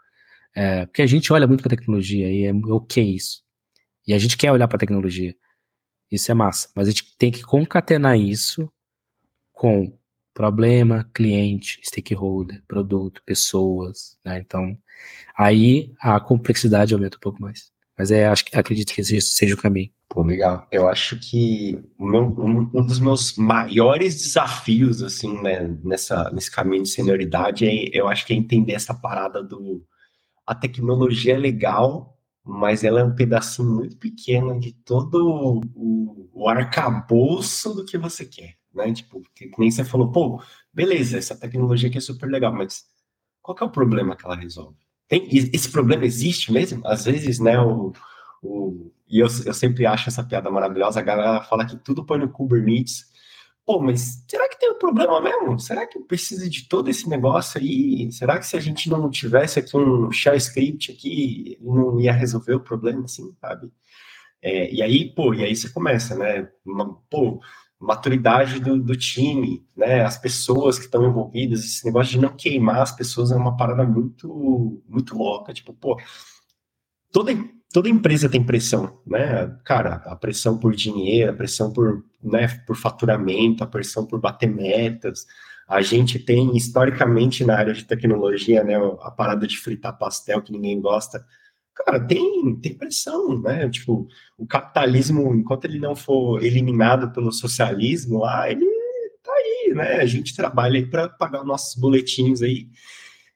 é, 0.55 0.85
porque 0.87 1.01
a 1.03 1.07
gente 1.07 1.31
olha 1.31 1.47
muito 1.47 1.61
para 1.61 1.69
tecnologia 1.75 2.29
e 2.31 2.45
é 2.45 2.53
ok 2.53 3.03
isso. 3.03 3.43
E 4.07 4.13
a 4.13 4.17
gente 4.17 4.37
quer 4.37 4.51
olhar 4.51 4.67
para 4.67 4.79
tecnologia. 4.79 5.35
Isso 6.11 6.31
é 6.31 6.33
massa. 6.33 6.69
Mas 6.75 6.87
a 6.87 6.91
gente 6.91 7.15
tem 7.17 7.31
que 7.31 7.43
concatenar 7.43 8.17
isso 8.19 8.71
com 9.53 9.98
problema, 10.39 11.05
cliente, 11.13 11.81
stakeholder, 11.83 12.63
produto, 12.65 13.21
pessoas, 13.25 14.17
né? 14.23 14.39
Então, 14.39 14.77
aí 15.37 15.91
a 15.99 16.17
complexidade 16.17 16.93
aumenta 16.93 17.17
um 17.17 17.19
pouco 17.19 17.41
mais. 17.41 17.73
Mas 17.97 18.09
é, 18.09 18.25
acho, 18.25 18.45
acredito 18.53 18.93
que 18.93 19.01
esse 19.01 19.19
seja 19.19 19.53
o 19.53 19.57
caminho. 19.57 19.91
Pô, 20.07 20.23
legal. 20.23 20.65
Eu 20.71 20.87
acho 20.87 21.19
que 21.19 21.77
meu, 21.99 22.21
um, 22.39 22.71
um, 22.73 22.85
dos 22.85 23.01
meus 23.01 23.35
maiores 23.35 24.15
desafios, 24.15 25.03
assim, 25.03 25.41
né, 25.41 25.77
nessa, 25.83 26.31
nesse 26.31 26.49
caminho 26.49 26.83
de 26.83 26.89
senioridade, 26.89 27.67
é, 27.67 27.89
eu 27.91 28.07
acho 28.07 28.25
que 28.25 28.31
é 28.31 28.37
entender 28.37 28.71
essa 28.71 28.93
parada 28.93 29.43
do... 29.43 29.85
A 30.47 30.55
tecnologia 30.55 31.33
é 31.33 31.37
legal, 31.37 32.17
mas 32.45 32.85
ela 32.85 33.01
é 33.01 33.03
um 33.03 33.13
pedacinho 33.13 33.75
muito 33.75 33.97
pequeno 33.97 34.57
de 34.57 34.71
todo 34.71 35.61
o, 35.75 36.29
o 36.31 36.47
arcabouço 36.47 37.73
do 37.73 37.83
que 37.83 37.97
você 37.97 38.23
quer 38.23 38.58
né? 38.73 38.91
Tipo, 38.93 39.21
que 39.35 39.51
nem 39.57 39.71
você 39.71 39.83
falou, 39.83 40.11
pô, 40.11 40.41
beleza, 40.73 41.17
essa 41.17 41.35
tecnologia 41.35 41.89
aqui 41.89 41.97
é 41.97 42.01
super 42.01 42.29
legal, 42.29 42.53
mas 42.53 42.85
qual 43.41 43.57
é 43.59 43.63
o 43.63 43.69
problema 43.69 44.15
que 44.15 44.25
ela 44.25 44.35
resolve? 44.35 44.77
Tem, 45.07 45.27
esse 45.31 45.71
problema 45.71 46.05
existe 46.05 46.51
mesmo? 46.51 46.85
Às 46.85 47.05
vezes, 47.05 47.39
né, 47.39 47.59
o, 47.59 47.91
o, 48.43 48.91
e 49.07 49.19
eu, 49.19 49.27
eu 49.45 49.53
sempre 49.53 49.85
acho 49.85 50.09
essa 50.09 50.23
piada 50.23 50.51
maravilhosa, 50.51 50.99
a 50.99 51.03
galera 51.03 51.41
fala 51.43 51.65
que 51.65 51.75
tudo 51.77 52.05
põe 52.05 52.19
no 52.19 52.29
Kubernetes, 52.29 53.05
pô, 53.65 53.79
mas 53.79 54.23
será 54.27 54.47
que 54.49 54.59
tem 54.59 54.71
um 54.71 54.77
problema 54.77 55.19
mesmo? 55.21 55.59
Será 55.59 55.87
que 55.87 55.99
precisa 55.99 56.49
de 56.49 56.67
todo 56.67 56.89
esse 56.89 57.09
negócio 57.09 57.59
aí? 57.59 58.11
Será 58.11 58.37
que 58.37 58.45
se 58.45 58.55
a 58.55 58.59
gente 58.59 58.89
não 58.89 59.09
tivesse 59.09 59.59
aqui 59.59 59.75
um 59.75 60.11
shell 60.11 60.35
script 60.35 60.91
aqui, 60.91 61.57
não 61.61 61.99
ia 61.99 62.13
resolver 62.13 62.53
o 62.55 62.59
problema, 62.59 63.05
assim, 63.05 63.31
sabe? 63.41 63.71
É, 64.41 64.73
e 64.73 64.81
aí, 64.81 65.13
pô, 65.13 65.33
e 65.33 65.43
aí 65.43 65.55
você 65.55 65.69
começa, 65.69 66.15
né? 66.15 66.49
Pô, 67.09 67.39
maturidade 67.79 68.59
do, 68.59 68.77
do, 68.77 68.95
time, 68.95 69.65
né? 69.75 70.03
As 70.03 70.17
pessoas 70.17 70.77
que 70.77 70.85
estão 70.85 71.05
envolvidas, 71.05 71.63
esse 71.63 71.85
negócio 71.85 72.11
de 72.11 72.19
não 72.19 72.35
queimar 72.35 72.81
as 72.81 72.91
pessoas 72.91 73.31
é 73.31 73.35
uma 73.35 73.55
parada 73.55 73.85
muito, 73.85 74.83
muito 74.87 75.17
louca. 75.17 75.53
Tipo, 75.53 75.73
pô, 75.73 75.97
toda, 77.09 77.31
toda 77.71 77.87
empresa 77.87 78.27
tem 78.27 78.43
pressão, 78.43 78.99
né? 79.07 79.47
Cara, 79.63 79.95
a 80.05 80.15
pressão 80.15 80.57
por 80.57 80.75
dinheiro, 80.75 81.31
a 81.31 81.35
pressão 81.35 81.71
por, 81.71 82.03
né, 82.21 82.47
por 82.67 82.75
faturamento, 82.75 83.63
a 83.63 83.67
pressão 83.67 84.05
por 84.05 84.19
bater 84.19 84.49
metas. 84.49 85.25
A 85.65 85.81
gente 85.81 86.19
tem, 86.19 86.57
historicamente, 86.57 87.45
na 87.45 87.55
área 87.55 87.73
de 87.73 87.85
tecnologia, 87.85 88.63
né, 88.63 88.75
a 89.01 89.11
parada 89.11 89.47
de 89.47 89.57
fritar 89.57 89.97
pastel 89.97 90.41
que 90.41 90.51
ninguém 90.51 90.81
gosta, 90.81 91.25
cara, 91.85 91.99
tem, 91.99 92.55
tem 92.55 92.73
pressão, 92.73 93.41
né? 93.41 93.69
Tipo, 93.69 94.07
o 94.37 94.45
capitalismo, 94.45 95.33
enquanto 95.35 95.65
ele 95.65 95.79
não 95.79 95.95
for 95.95 96.43
eliminado 96.43 97.11
pelo 97.11 97.31
socialismo 97.31 98.19
lá, 98.19 98.49
ele 98.49 98.65
tá 99.23 99.31
aí, 99.31 99.73
né? 99.75 99.95
A 99.95 100.05
gente 100.05 100.35
trabalha 100.35 100.85
para 100.87 101.09
pagar 101.09 101.41
os 101.41 101.47
nossos 101.47 101.79
boletins 101.79 102.41
aí. 102.41 102.67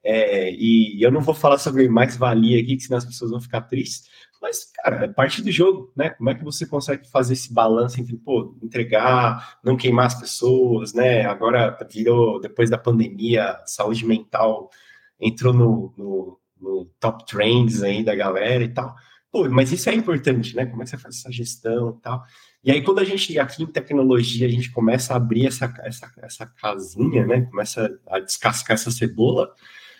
É, 0.04 0.52
e 0.52 1.02
eu 1.02 1.12
não 1.12 1.22
vou 1.22 1.34
falar 1.34 1.58
sobre 1.58 1.88
mais-valia 1.88 2.62
aqui, 2.62 2.76
que 2.76 2.84
senão 2.84 2.98
as 2.98 3.06
pessoas 3.06 3.32
vão 3.32 3.40
ficar 3.40 3.62
tristes, 3.62 4.10
mas, 4.42 4.66
cara, 4.76 5.06
é 5.06 5.08
parte 5.08 5.42
do 5.42 5.50
jogo, 5.50 5.94
né? 5.96 6.10
Como 6.10 6.30
é 6.30 6.36
que 6.36 6.44
você 6.44 6.66
consegue 6.66 7.10
fazer 7.10 7.32
esse 7.32 7.54
balanço 7.54 8.02
entre, 8.02 8.18
pô, 8.18 8.58
entregar, 8.62 9.58
não 9.64 9.78
queimar 9.78 10.08
as 10.08 10.20
pessoas, 10.20 10.94
né? 10.94 11.26
Agora 11.26 11.78
virou, 11.90 12.42
depois 12.42 12.70
da 12.70 12.78
pandemia, 12.78 13.58
saúde 13.66 14.06
mental 14.06 14.70
entrou 15.18 15.54
no, 15.54 15.94
no 15.98 16.40
no 16.64 16.86
top 17.00 17.26
trends 17.26 17.84
aí 17.84 18.04
da 18.04 18.16
galera 18.16 18.64
e 18.64 18.70
tal. 18.70 18.96
Pô, 19.32 19.50
mas 19.50 19.72
isso 19.72 19.90
é 19.90 19.96
importante, 19.96 20.56
né? 20.56 20.66
Como 20.66 20.82
é 20.82 20.86
que 20.86 20.92
você 20.92 20.98
faz 20.98 21.18
essa 21.18 21.32
gestão 21.32 21.96
e 21.98 22.02
tal? 22.02 22.24
E 22.64 22.72
aí, 22.72 22.82
quando 22.82 23.00
a 23.00 23.04
gente, 23.04 23.38
aqui 23.38 23.64
em 23.64 23.68
tecnologia, 23.68 24.48
a 24.48 24.50
gente 24.50 24.72
começa 24.72 25.14
a 25.14 25.18
abrir 25.18 25.48
essa, 25.48 25.74
essa, 25.84 26.12
essa 26.22 26.46
casinha, 26.46 27.26
né? 27.26 27.42
Começa 27.42 28.00
a 28.08 28.20
descascar 28.20 28.76
essa 28.76 28.92
cebola, 28.92 29.52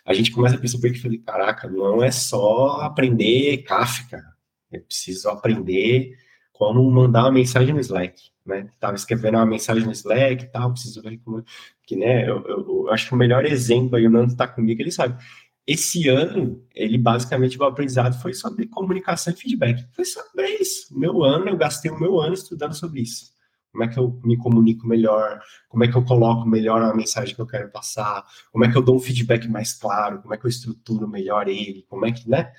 a 0.06 0.14
gente 0.14 0.32
começa 0.32 0.56
a 0.56 0.60
perceber 0.60 0.92
que, 0.92 1.02
falei, 1.02 1.18
caraca, 1.18 1.68
não 1.68 2.04
é 2.04 2.12
só 2.12 2.82
aprender 2.82 3.58
Kafka, 3.64 4.24
eu 4.72 4.82
preciso 4.82 5.30
aprender 5.30 6.18
como 6.52 6.90
mandar 6.90 7.24
uma 7.24 7.32
mensagem 7.32 7.74
no 7.74 7.80
Slack, 7.80 8.22
né? 8.46 8.70
Tava 8.80 8.96
escrevendo 8.96 9.36
uma 9.36 9.46
mensagem 9.46 9.84
no 9.84 9.92
Slack 9.92 10.44
e 10.44 10.48
tal, 10.48 10.72
preciso 10.72 11.02
ver 11.02 11.18
como... 11.18 11.44
Que, 11.86 11.96
né, 11.98 12.30
eu, 12.30 12.42
eu, 12.48 12.66
eu 12.68 12.90
acho 12.92 13.08
que 13.08 13.14
o 13.14 13.18
melhor 13.18 13.46
exemplo 13.46 13.98
aí, 13.98 14.08
o 14.08 14.10
Nando 14.10 14.38
tá 14.38 14.48
comigo, 14.48 14.82
ele 14.82 14.92
sabe 14.92 15.18
esse 15.66 16.10
ano, 16.10 16.62
ele 16.76 16.98
basicamente, 16.98 17.58
o 17.58 17.64
aprendizado 17.64 18.20
foi 18.22 18.34
sobre 18.34 18.68
comunicação 18.68 19.34
e 19.34 19.38
feedback. 19.38 19.86
Foi 19.94 20.04
sobre 20.04 20.48
isso. 20.60 20.98
Meu 20.98 21.24
ano, 21.24 21.48
eu 21.48 21.58
gastei 21.58 21.90
o 21.90 22.00
meu 22.00 22.20
ano 22.20 22.34
estudando 22.34 22.74
sobre 22.74 23.02
isso. 23.02 23.32
Como 23.72 23.84
é 23.84 23.88
que 23.88 23.98
eu 23.98 24.20
me 24.24 24.38
comunico 24.38 24.86
melhor? 24.86 25.40
Como 25.68 25.84
é 25.84 25.88
que 25.88 25.96
eu 25.96 26.04
coloco 26.04 26.48
melhor 26.48 26.82
a 26.82 26.94
mensagem 26.94 27.34
que 27.34 27.42
eu 27.42 27.48
quero 27.48 27.72
passar? 27.72 28.24
Como 28.52 28.64
é 28.66 28.72
que 28.72 28.78
eu 28.78 28.82
dou 28.82 28.98
um 28.98 29.00
feedback 29.00 29.48
mais 29.48 29.74
claro? 29.74 30.22
Como 30.22 30.34
é 30.34 30.38
que 30.38 30.46
eu 30.46 30.50
estruturo 30.50 31.08
melhor 31.08 31.48
ele? 31.48 31.86
Como 31.90 32.06
é 32.06 32.12
que, 32.12 32.30
né? 32.30 32.52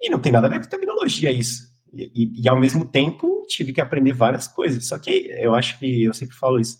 E 0.00 0.08
não 0.08 0.18
tem 0.18 0.32
nada 0.32 0.46
a 0.46 0.50
ver 0.50 0.60
com 0.60 0.68
tecnologia 0.68 1.30
isso. 1.30 1.74
E, 1.92 2.10
e, 2.14 2.42
e 2.42 2.48
ao 2.48 2.58
mesmo 2.58 2.84
tempo, 2.86 3.44
tive 3.48 3.72
que 3.72 3.80
aprender 3.80 4.12
várias 4.12 4.46
coisas. 4.46 4.86
Só 4.86 4.98
que 4.98 5.28
eu 5.36 5.54
acho 5.54 5.78
que, 5.78 6.04
eu 6.04 6.14
sempre 6.14 6.36
falo 6.36 6.60
isso, 6.60 6.78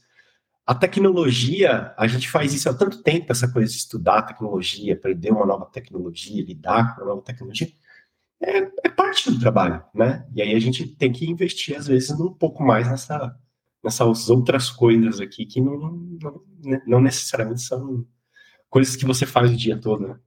a 0.67 0.75
tecnologia, 0.75 1.95
a 1.97 2.09
gente 2.09 2.29
faz 2.29 2.53
isso 2.53 2.69
há 2.69 2.75
tanto 2.75 3.01
tempo, 3.01 3.31
essa 3.31 3.47
coisa 3.47 3.71
de 3.71 3.77
estudar 3.79 4.23
tecnologia, 4.23 4.95
aprender 4.95 5.31
uma 5.31 5.47
nova 5.47 5.67
tecnologia, 5.67 6.45
lidar 6.45 6.97
com 6.97 7.03
uma 7.03 7.11
nova 7.11 7.23
tecnologia, 7.23 7.69
é, 8.43 8.59
é, 8.59 8.89
parte 8.89 9.31
do 9.31 9.39
trabalho, 9.39 9.81
né? 9.95 10.27
E 10.35 10.43
aí 10.43 10.55
a 10.55 10.59
gente 10.59 10.85
tem 10.97 11.12
que 11.12 11.31
investir, 11.31 11.77
às 11.77 11.87
vezes, 11.87 12.11
um 12.11 12.33
pouco 12.33 12.64
mais 12.64 12.91
nessa, 12.91 13.39
nessas 13.83 14.29
outras 14.29 14.69
coisas 14.69 15.21
aqui, 15.21 15.47
que 15.47 15.61
não, 15.61 15.79
não, 15.79 16.43
não 16.85 17.01
necessariamente 17.01 17.62
são 17.62 18.05
coisas 18.69 18.97
que 18.97 19.07
você 19.07 19.25
faz 19.25 19.53
o 19.53 19.57
dia 19.57 19.81
todo, 19.81 20.09
né? 20.09 20.19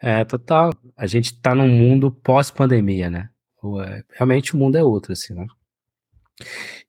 É, 0.00 0.24
total. 0.24 0.72
A 0.96 1.06
gente 1.06 1.40
tá 1.40 1.54
num 1.54 1.68
mundo 1.68 2.10
pós-pandemia, 2.10 3.08
né? 3.08 3.30
É, 3.86 4.04
realmente 4.10 4.54
o 4.54 4.58
mundo 4.58 4.76
é 4.76 4.82
outro, 4.82 5.12
assim, 5.12 5.32
né? 5.32 5.46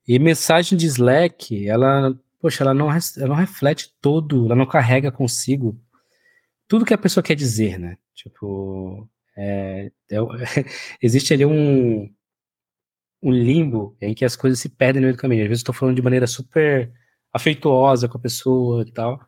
E 0.08 0.18
mensagem 0.18 0.78
de 0.78 0.88
Slack, 0.88 1.68
ela 1.68 2.18
poxa, 2.42 2.64
ela 2.64 2.74
não, 2.74 2.89
ela 2.89 3.28
não 3.28 3.36
reflete 3.36 3.94
todo, 4.02 4.46
ela 4.48 4.56
não 4.56 4.66
carrega 4.66 5.12
consigo 5.12 5.80
tudo 6.68 6.86
que 6.86 6.94
a 6.94 6.98
pessoa 6.98 7.24
quer 7.24 7.36
dizer, 7.36 7.78
né? 7.78 7.98
Tipo, 8.16 9.08
é, 9.38 9.92
é, 10.10 10.18
existe 11.02 11.34
ali 11.34 11.46
um, 11.46 12.10
um 13.22 13.32
limbo 13.32 13.96
em 14.02 14.14
que 14.14 14.26
as 14.26 14.36
coisas 14.36 14.60
se 14.60 14.70
perdem 14.70 15.02
no 15.02 15.08
meio 15.08 15.16
do 15.18 15.20
caminho. 15.20 15.44
Às 15.44 15.50
vezes 15.50 15.60
estou 15.62 15.76
falando 15.76 15.98
de 15.98 16.02
maneira 16.02 16.26
super 16.28 16.92
afeituosa 17.34 18.08
com 18.08 18.18
a 18.18 18.22
pessoa 18.22 18.84
e 18.88 18.92
tal, 18.92 19.20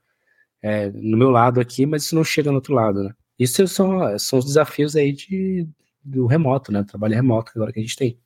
é, 0.61 0.89
no 0.91 1.17
meu 1.17 1.29
lado 1.29 1.59
aqui, 1.59 1.85
mas 1.85 2.03
isso 2.05 2.15
não 2.15 2.23
chega 2.23 2.49
no 2.49 2.55
outro 2.55 2.73
lado, 2.73 3.03
né? 3.03 3.13
Isso 3.37 3.67
são, 3.67 4.17
são 4.17 4.39
os 4.39 4.45
desafios 4.45 4.95
aí 4.95 5.11
de, 5.11 5.67
do 6.03 6.25
remoto, 6.25 6.71
né? 6.71 6.83
trabalho 6.83 7.15
remoto 7.15 7.51
agora 7.55 7.73
que 7.73 7.79
a 7.79 7.83
gente 7.83 7.97
tem. 7.97 8.17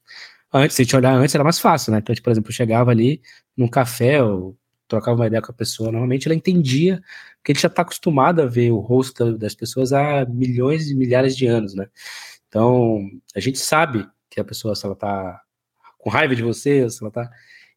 Antes, 0.54 0.76
se 0.76 0.82
a 0.84 0.86
gente 0.86 0.96
olhar 0.96 1.14
antes, 1.14 1.34
era 1.34 1.44
mais 1.44 1.60
fácil, 1.60 1.92
né? 1.92 2.00
Então, 2.00 2.14
tipo, 2.14 2.26
por 2.26 2.32
exemplo, 2.32 2.50
eu 2.50 2.56
chegava 2.56 2.92
ali 2.92 3.22
num 3.56 3.68
café 3.68 4.24
ou 4.24 4.56
trocava 4.88 5.20
uma 5.20 5.28
ideia 5.28 5.42
com 5.42 5.52
a 5.52 5.56
pessoa, 5.56 5.92
normalmente 5.92 6.28
ela 6.28 6.36
entendia, 6.36 7.02
porque 7.38 7.52
ele 7.52 7.60
já 7.60 7.68
está 7.68 7.82
acostumado 7.82 8.42
a 8.42 8.46
ver 8.46 8.72
o 8.72 8.80
rosto 8.80 9.38
das 9.38 9.56
pessoas 9.56 9.94
há 9.94 10.26
milhões 10.26 10.90
e 10.90 10.96
milhares 10.96 11.36
de 11.36 11.46
anos, 11.48 11.74
né? 11.76 11.88
Então, 12.48 13.00
a 13.36 13.40
gente 13.40 13.60
sabe 13.60 14.08
que 14.30 14.40
a 14.40 14.44
pessoa, 14.44 14.76
se 14.76 14.86
ela 14.86 14.94
está 14.94 15.42
com 15.98 16.10
raiva 16.10 16.36
de 16.36 16.44
você, 16.44 16.90
se 16.90 17.04
ela 17.04 17.12
tá. 17.12 17.30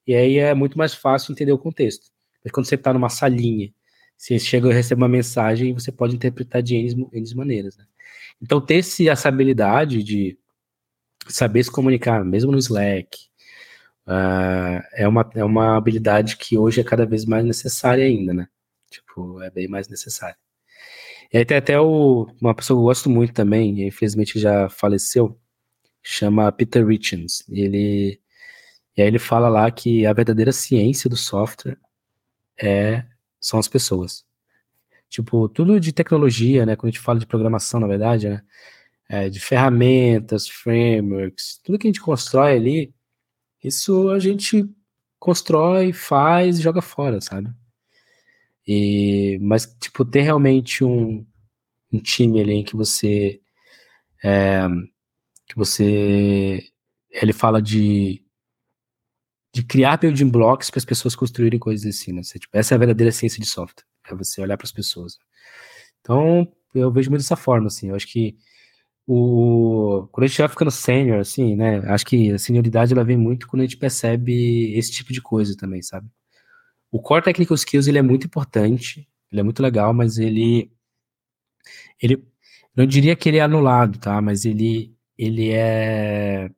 E 0.07 0.15
aí 0.15 0.39
é 0.39 0.55
muito 0.55 0.79
mais 0.79 0.95
fácil 0.95 1.33
entender 1.33 1.53
o 1.53 1.59
contexto. 1.59 2.11
Mas 2.45 2.53
quando 2.53 2.67
você 2.67 2.77
está 2.77 2.93
numa 2.93 3.09
salinha, 3.09 3.73
você 4.17 4.39
chega 4.39 4.69
e 4.69 4.73
recebe 4.73 5.03
uma 5.03 5.09
mensagem, 5.09 5.75
você 5.75 5.91
pode 5.91 6.15
interpretar 6.15 6.63
de 6.63 6.77
N, 6.77 7.09
N 7.13 7.35
maneiras, 7.35 7.77
né? 7.77 7.85
Então, 8.41 8.61
ter 8.61 8.85
essa 9.09 9.29
habilidade 9.29 10.03
de 10.03 10.39
saber 11.29 11.63
se 11.63 11.71
comunicar, 11.71 12.25
mesmo 12.25 12.53
no 12.53 12.59
Slack, 12.59 13.30
uh, 14.07 14.83
é, 14.93 15.07
uma, 15.09 15.31
é 15.35 15.45
uma 15.45 15.77
habilidade 15.77 16.37
que 16.37 16.59
hoje 16.59 16.81
é 16.81 16.85
cada 16.85 17.07
vez 17.07 17.25
mais 17.25 17.45
necessária 17.45 18.05
ainda, 18.05 18.35
né? 18.35 18.49
Tipo, 18.91 19.43
é 19.43 19.51
bem 19.51 19.69
mais 19.69 19.89
necessária. 19.89 20.37
E 21.33 21.39
aí 21.39 21.45
tem 21.45 21.57
até 21.57 21.81
o, 21.81 22.27
uma 22.41 22.55
pessoa 22.55 22.77
que 22.77 22.81
eu 22.81 22.85
gosto 22.85 23.11
muito 23.11 23.33
também, 23.33 23.81
e 23.81 23.87
infelizmente 23.87 24.39
já 24.39 24.69
faleceu, 24.69 25.39
chama 26.03 26.51
Peter 26.53 26.87
Richens. 26.87 27.45
Ele 27.49 28.21
e 28.97 29.03
aí 29.03 29.09
ele 29.09 29.19
fala 29.19 29.49
lá 29.49 29.71
que 29.71 30.07
a 30.07 30.13
verdadeira 30.13 30.53
ciência 30.53 31.09
do 31.09 31.17
software 31.17 31.79
é 32.61 33.05
são 33.41 33.59
as 33.59 33.69
pessoas. 33.69 34.25
Tipo, 35.09 35.49
tudo 35.49 35.81
de 35.81 35.93
tecnologia, 35.93 36.67
né? 36.67 36.77
Quando 36.77 36.91
a 36.91 36.93
gente 36.93 37.01
fala 37.03 37.19
de 37.19 37.27
programação, 37.27 37.81
na 37.81 37.87
verdade, 37.87 38.29
né? 38.29 38.43
É, 39.09 39.29
de 39.29 39.41
ferramentas, 39.41 40.49
frameworks, 40.49 41.61
tudo 41.65 41.79
que 41.79 41.87
a 41.89 41.91
gente 41.91 42.01
constrói 42.01 42.55
ali 42.57 42.95
isso 43.63 44.09
a 44.11 44.19
gente 44.19 44.69
constrói, 45.19 45.93
faz 45.93 46.59
e 46.59 46.63
joga 46.63 46.81
fora, 46.81 47.21
sabe? 47.21 47.51
E, 48.67 49.39
mas, 49.43 49.67
tipo, 49.81 50.05
ter 50.05 50.23
realmente 50.23 50.85
um, 50.85 51.27
um 51.93 51.99
time 51.99 52.41
ali 52.41 52.53
em 52.55 52.65
que 52.65 52.77
você. 52.77 53.41
É, 54.25 54.63
que 55.47 55.57
você. 55.57 56.65
Ele 57.11 57.33
fala 57.33 57.61
de. 57.61 58.25
de 59.55 59.63
criar 59.65 59.99
building 59.99 60.29
blocks 60.29 60.71
para 60.71 60.79
as 60.79 60.85
pessoas 60.85 61.15
construírem 61.15 61.59
coisas. 61.59 61.97
Assim, 61.97 62.21
tipo, 62.21 62.57
essa 62.57 62.75
é 62.75 62.77
a 62.77 62.79
verdadeira 62.79 63.13
ciência 63.13 63.41
de 63.41 63.49
software. 63.49 63.85
É 64.09 64.15
você 64.15 64.41
olhar 64.41 64.57
para 64.57 64.67
as 64.67 64.73
pessoas. 64.73 65.19
Então, 66.01 66.51
eu 66.75 66.91
vejo 66.91 67.11
muito 67.11 67.23
dessa 67.23 67.37
forma, 67.37 67.67
assim. 67.67 67.89
Eu 67.89 67.97
acho 67.97 68.07
que 68.07 68.37
o, 69.13 70.07
quando 70.13 70.25
a 70.25 70.29
gente 70.29 70.39
vai 70.39 70.49
ficando 70.49 70.71
sênior, 70.71 71.19
assim, 71.19 71.57
né? 71.57 71.79
Acho 71.93 72.07
que 72.07 72.31
a 72.31 72.39
senioridade 72.39 72.93
ela 72.93 73.03
vem 73.03 73.17
muito 73.17 73.49
quando 73.49 73.63
a 73.63 73.65
gente 73.65 73.77
percebe 73.77 74.73
esse 74.79 74.93
tipo 74.93 75.13
de 75.13 75.21
coisa 75.21 75.57
também, 75.57 75.83
sabe? 75.83 76.09
O 76.93 77.03
Core 77.03 77.25
Technical 77.25 77.57
Skills 77.57 77.89
ele 77.89 77.99
é 77.99 78.03
muito 78.03 78.27
importante, 78.29 79.09
ele 79.33 79.41
é 79.41 79.43
muito 79.43 79.61
legal, 79.61 79.93
mas 79.93 80.17
ele. 80.17 80.71
Ele. 82.01 82.25
Não 82.77 82.87
diria 82.87 83.17
que 83.17 83.29
ele 83.29 83.39
é 83.39 83.41
anulado, 83.41 83.99
tá? 83.99 84.21
Mas 84.23 84.45
ele, 84.45 84.95
ele 85.19 85.51
é 85.51 86.49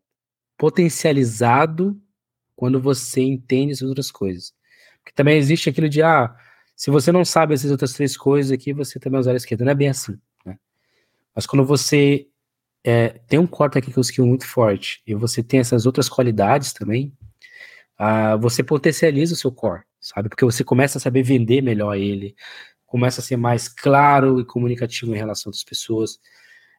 potencializado 0.59 1.99
quando 2.55 2.79
você 2.79 3.23
entende 3.23 3.73
essas 3.73 3.89
outras 3.89 4.11
coisas. 4.11 4.53
Porque 4.99 5.15
também 5.15 5.39
existe 5.39 5.71
aquilo 5.71 5.89
de, 5.89 6.03
ah, 6.03 6.37
se 6.77 6.91
você 6.91 7.11
não 7.11 7.25
sabe 7.25 7.55
essas 7.55 7.71
outras 7.71 7.95
três 7.95 8.15
coisas 8.15 8.53
aqui, 8.53 8.75
você 8.75 9.01
também 9.01 9.21
usa 9.21 9.33
a 9.33 9.37
esquerda. 9.37 9.65
Não 9.65 9.73
é 9.73 9.75
bem 9.75 9.89
assim, 9.89 10.19
né? 10.45 10.59
Mas 11.35 11.47
quando 11.47 11.65
você 11.65 12.29
é, 12.85 13.21
tem 13.29 13.39
um 13.39 13.47
core 13.47 13.71
technical 13.71 14.01
skill 14.01 14.27
muito 14.27 14.47
forte 14.47 15.03
e 15.07 15.15
você 15.15 15.43
tem 15.43 15.61
essas 15.61 15.87
outras 15.87 16.09
qualidades 16.09 16.73
também, 16.73 17.13
uh, 18.01 18.39
você 18.39 18.63
potencializa 18.63 19.35
o 19.35 19.37
seu 19.37 19.53
core, 19.53 19.83
sabe? 20.01 20.29
Porque 20.29 20.45
você 20.45 20.65
começa 20.65 20.99
a 20.99 21.01
saber 21.01 21.23
vender 21.23 21.63
melhor 21.63 21.97
ele, 21.97 22.35
começa 22.87 23.21
a 23.21 23.25
ser 23.25 23.37
mais 23.37 23.69
claro 23.69 24.41
e 24.41 24.45
comunicativo 24.45 25.15
em 25.15 25.19
relação 25.19 25.51
às 25.51 25.65
pessoas. 25.65 26.19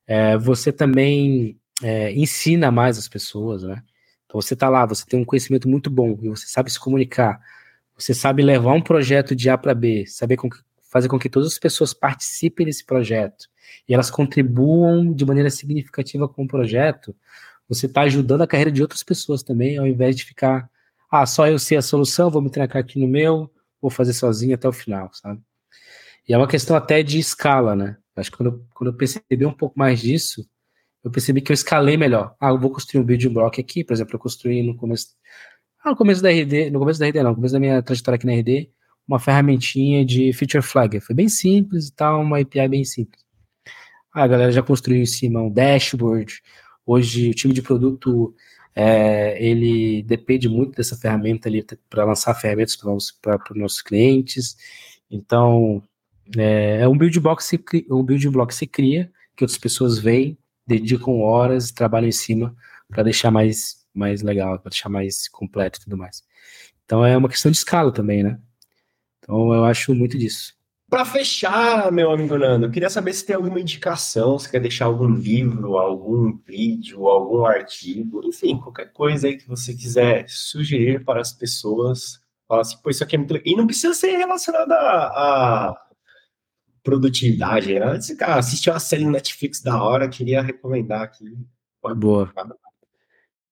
É, 0.06 0.38
você 0.38 0.72
também 0.72 1.58
é, 1.82 2.12
ensina 2.12 2.70
mais 2.70 2.98
as 2.98 3.08
pessoas, 3.08 3.64
né? 3.64 3.82
Então 4.26 4.42
você 4.42 4.54
está 4.54 4.70
lá, 4.70 4.86
você 4.86 5.06
tem 5.06 5.20
um 5.20 5.26
conhecimento 5.26 5.68
muito 5.70 5.90
bom 5.90 6.18
e 6.22 6.30
você 6.30 6.48
sabe 6.48 6.72
se 6.72 6.80
comunicar, 6.80 7.40
você 7.98 8.14
sabe 8.14 8.44
levar 8.44 8.74
um 8.74 8.82
projeto 8.82 9.36
de 9.36 9.50
A 9.50 9.58
para 9.58 9.74
B, 9.74 10.06
saber 10.08 10.38
que, 10.38 10.48
fazer 10.94 11.08
com 11.08 11.18
que 11.18 11.28
todas 11.28 11.52
as 11.52 11.58
pessoas 11.58 11.92
participem 11.92 12.68
desse 12.68 12.86
projeto 12.86 13.48
e 13.90 13.96
elas 13.96 14.12
contribuam 14.12 15.12
de 15.12 15.26
maneira 15.26 15.50
significativa 15.50 16.30
com 16.30 16.44
o 16.44 16.48
projeto, 16.48 17.16
você 17.68 17.88
está 17.88 18.02
ajudando 18.02 18.44
a 18.44 18.48
carreira 18.48 18.72
de 18.72 18.80
outras 18.80 19.02
pessoas 19.02 19.42
também, 19.42 19.80
ao 19.80 19.88
invés 19.88 20.16
de 20.16 20.24
ficar, 20.24 20.70
ah, 21.12 21.26
só 21.26 21.48
eu 21.48 21.58
sei 21.58 21.80
a 21.80 21.82
solução, 21.82 22.30
vou 22.30 22.44
me 22.44 22.52
trancar 22.52 22.80
aqui 22.80 23.00
no 23.00 23.08
meu, 23.08 23.52
vou 23.82 23.90
fazer 23.90 24.14
sozinho 24.14 24.54
até 24.54 24.68
o 24.68 24.72
final, 24.72 25.10
sabe? 25.14 25.42
E 26.30 26.34
é 26.34 26.38
uma 26.38 26.48
questão 26.48 26.76
até 26.76 27.02
de 27.02 27.18
escala, 27.18 27.76
né? 27.76 27.98
Acho 28.16 28.30
que 28.30 28.38
quando, 28.38 28.64
quando 28.76 28.92
eu 28.92 28.94
percebi 28.96 29.46
um 29.48 29.52
pouco 29.52 29.78
mais 29.78 30.00
disso, 30.00 30.48
eu 31.04 31.10
percebi 31.10 31.42
que 31.42 31.52
eu 31.52 31.56
escalei 31.56 31.98
melhor. 31.98 32.36
Ah, 32.40 32.50
eu 32.50 32.60
vou 32.60 32.70
construir 32.70 33.02
um 33.02 33.04
building 33.04 33.30
block 33.30 33.60
aqui, 33.60 33.84
por 33.84 33.94
exemplo, 33.94 34.14
eu 34.14 34.20
construí 34.20 34.62
no 34.62 34.78
começo, 34.78 35.08
ah, 35.84 35.90
no 35.90 35.96
começo 35.96 36.22
da 36.22 36.30
RD, 36.30 36.70
no 36.70 36.78
começo 36.78 37.00
da 37.00 37.08
RD 37.08 37.24
não, 37.24 37.32
no 37.32 37.36
começo 37.36 37.54
da 37.54 37.60
minha 37.60 37.82
trajetória 37.82 38.16
aqui 38.18 38.28
na 38.28 38.34
RD, 38.34 38.70
uma 39.08 39.20
ferramentinha 39.20 40.06
de 40.06 40.32
feature 40.34 40.64
flag. 40.64 41.00
Foi 41.00 41.16
bem 41.16 41.30
simples 41.30 41.88
e 41.88 41.94
tal, 41.94 42.22
uma 42.22 42.40
API 42.40 42.68
bem 42.68 42.84
simples. 42.84 43.24
A 44.14 44.28
galera 44.28 44.52
já 44.52 44.62
construiu 44.62 45.02
em 45.02 45.06
cima 45.06 45.42
um 45.42 45.50
dashboard. 45.50 46.42
Hoje 46.86 47.30
o 47.30 47.34
time 47.34 47.54
de 47.54 47.62
produto 47.62 48.34
é, 48.76 49.44
ele 49.44 50.04
depende 50.04 50.48
muito 50.50 50.76
dessa 50.76 50.96
ferramenta 50.96 51.50
ali 51.50 51.66
para 51.90 52.06
lançar 52.06 52.34
ferramentas 52.36 52.76
para 52.76 53.38
os 53.52 53.58
nossos 53.58 53.82
clientes. 53.82 54.56
Então 55.10 55.82
é, 56.38 56.82
é, 56.82 56.88
um 56.88 56.98
build 56.98 57.20
block 57.20 57.44
um 57.90 58.04
build 58.04 58.30
block 58.30 58.54
se 58.54 58.68
cria 58.68 59.12
que 59.36 59.44
outras 59.44 59.58
pessoas 59.58 59.98
veem, 59.98 60.38
dedicam 60.66 61.20
horas, 61.22 61.72
trabalham 61.72 62.08
em 62.08 62.12
cima 62.12 62.56
para 62.88 63.04
deixar 63.04 63.32
mais 63.32 63.84
mais 63.94 64.24
legal, 64.24 64.58
para 64.60 64.72
deixar 64.72 64.90
mais 64.90 65.28
completo 65.28 65.80
e 65.80 65.84
tudo 65.84 65.98
mais. 65.98 66.24
Então 66.86 67.06
é 67.06 67.16
uma 67.16 67.30
questão 67.30 67.52
de 67.52 67.58
escala 67.58 67.92
também, 67.92 68.24
né? 68.24 68.40
Então 69.24 69.54
eu 69.54 69.64
acho 69.64 69.96
muito 69.96 70.18
disso. 70.18 70.54
Para 70.90 71.06
fechar, 71.06 71.92
meu 71.92 72.12
amigo 72.12 72.38
Nando, 72.38 72.68
eu 72.68 72.72
queria 72.72 72.90
saber 72.90 73.14
se 73.14 73.26
tem 73.26 73.36
alguma 73.36 73.60
indicação, 73.60 74.38
se 74.38 74.48
quer 74.48 74.60
deixar 74.60 74.86
algum 74.86 75.10
livro, 75.10 75.78
algum 75.78 76.38
vídeo, 76.46 77.08
algum 77.08 77.46
artigo, 77.46 78.22
enfim, 78.24 78.60
qualquer 78.60 78.94
coisa 78.94 79.28
aí 79.28 79.36
que 79.36 79.48
você 79.48 79.74
quiser 79.74 80.26
sugerir 80.28 81.04
para 81.04 81.20
as 81.20 81.34
pessoas. 81.34 82.22
Falar 82.48 82.62
assim, 82.62 82.78
pô, 82.84 82.92
isso 82.92 83.04
aqui 83.04 83.16
é 83.16 83.18
muito 83.18 83.34
legal. 83.34 83.48
E 83.52 83.56
não 83.56 83.66
precisa 83.66 83.94
ser 83.96 84.18
relacionado 84.18 84.72
a, 84.72 85.08
a 85.68 85.88
produtividade. 86.84 87.74
Né? 87.74 87.98
Esse 87.98 88.16
cara 88.16 88.36
assistiu 88.36 88.74
uma 88.74 88.80
série 88.80 89.04
no 89.04 89.12
Netflix 89.12 89.64
da 89.64 89.82
hora, 89.82 90.08
queria 90.08 90.44
recomendar 90.44 91.02
aqui. 91.02 91.26
Boa. 91.96 92.32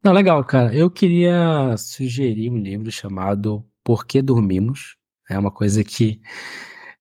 Não, 0.04 0.14
legal, 0.14 0.44
cara. 0.44 0.76
Eu 0.76 0.92
queria 0.92 1.76
sugerir 1.76 2.52
um 2.52 2.58
livro 2.58 2.92
chamado 2.92 3.66
Por 3.84 4.06
que 4.06 4.22
Dormimos. 4.22 5.01
É 5.32 5.40
uma 5.40 5.52
coisa 5.52 5.84
que 5.84 6.22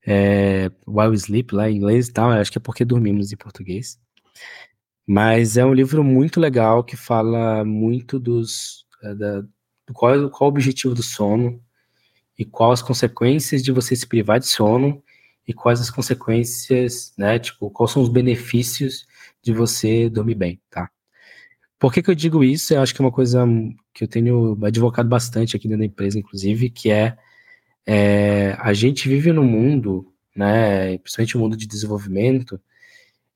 é, 0.07 0.70
While 0.87 1.14
Sleep 1.14 1.55
lá 1.55 1.70
em 1.70 1.76
inglês 1.76 2.09
e 2.09 2.12
tal, 2.12 2.31
acho 2.31 2.51
que 2.51 2.59
é 2.59 2.61
Por 2.61 2.74
que 2.74 2.85
Dormimos 2.85 3.33
em 3.33 3.37
português. 3.37 3.99
Mas 5.07 5.57
é 5.57 5.64
um 5.64 5.74
livro 5.74 6.05
muito 6.05 6.39
legal 6.41 6.85
que 6.85 6.97
fala 6.97 7.64
muito 7.64 8.18
dos 8.18 8.87
é, 9.03 9.14
da, 9.14 9.41
do 9.41 9.93
qual, 9.93 10.31
qual 10.31 10.49
o 10.49 10.53
objetivo 10.53 10.95
do 10.95 11.03
sono 11.03 11.61
e 12.39 12.45
quais 12.45 12.81
as 12.81 12.87
consequências 12.87 13.62
de 13.62 13.72
você 13.72 13.97
se 13.97 14.07
privar 14.07 14.39
de 14.39 14.47
sono 14.47 15.03
e 15.47 15.53
quais 15.53 15.81
as 15.81 15.91
consequências, 15.91 17.12
né? 17.18 17.39
Tipo, 17.39 17.70
quais 17.70 17.91
são 17.91 18.03
os 18.03 18.09
benefícios 18.09 19.07
de 19.43 19.53
você 19.53 20.09
dormir 20.09 20.37
bem, 20.37 20.61
tá? 20.70 20.89
Por 21.78 21.93
que, 21.93 22.03
que 22.03 22.11
eu 22.11 22.14
digo 22.14 22.45
isso? 22.45 22.74
Eu 22.74 22.83
acho 22.83 22.95
que 22.95 23.01
é 23.01 23.05
uma 23.05 23.11
coisa 23.11 23.45
que 23.93 24.05
eu 24.05 24.09
tenho 24.09 24.57
advocado 24.64 25.09
bastante 25.09 25.57
aqui 25.57 25.66
dentro 25.66 25.81
da 25.81 25.87
empresa, 25.87 26.18
inclusive, 26.18 26.70
que 26.70 26.91
é, 26.91 27.16
é 27.87 28.57
a 28.59 28.72
gente 28.72 29.09
vive 29.09 29.33
num 29.33 29.45
mundo, 29.45 30.12
né, 30.35 30.99
principalmente 30.99 31.37
um 31.37 31.41
mundo 31.41 31.57
de 31.57 31.66
desenvolvimento, 31.66 32.61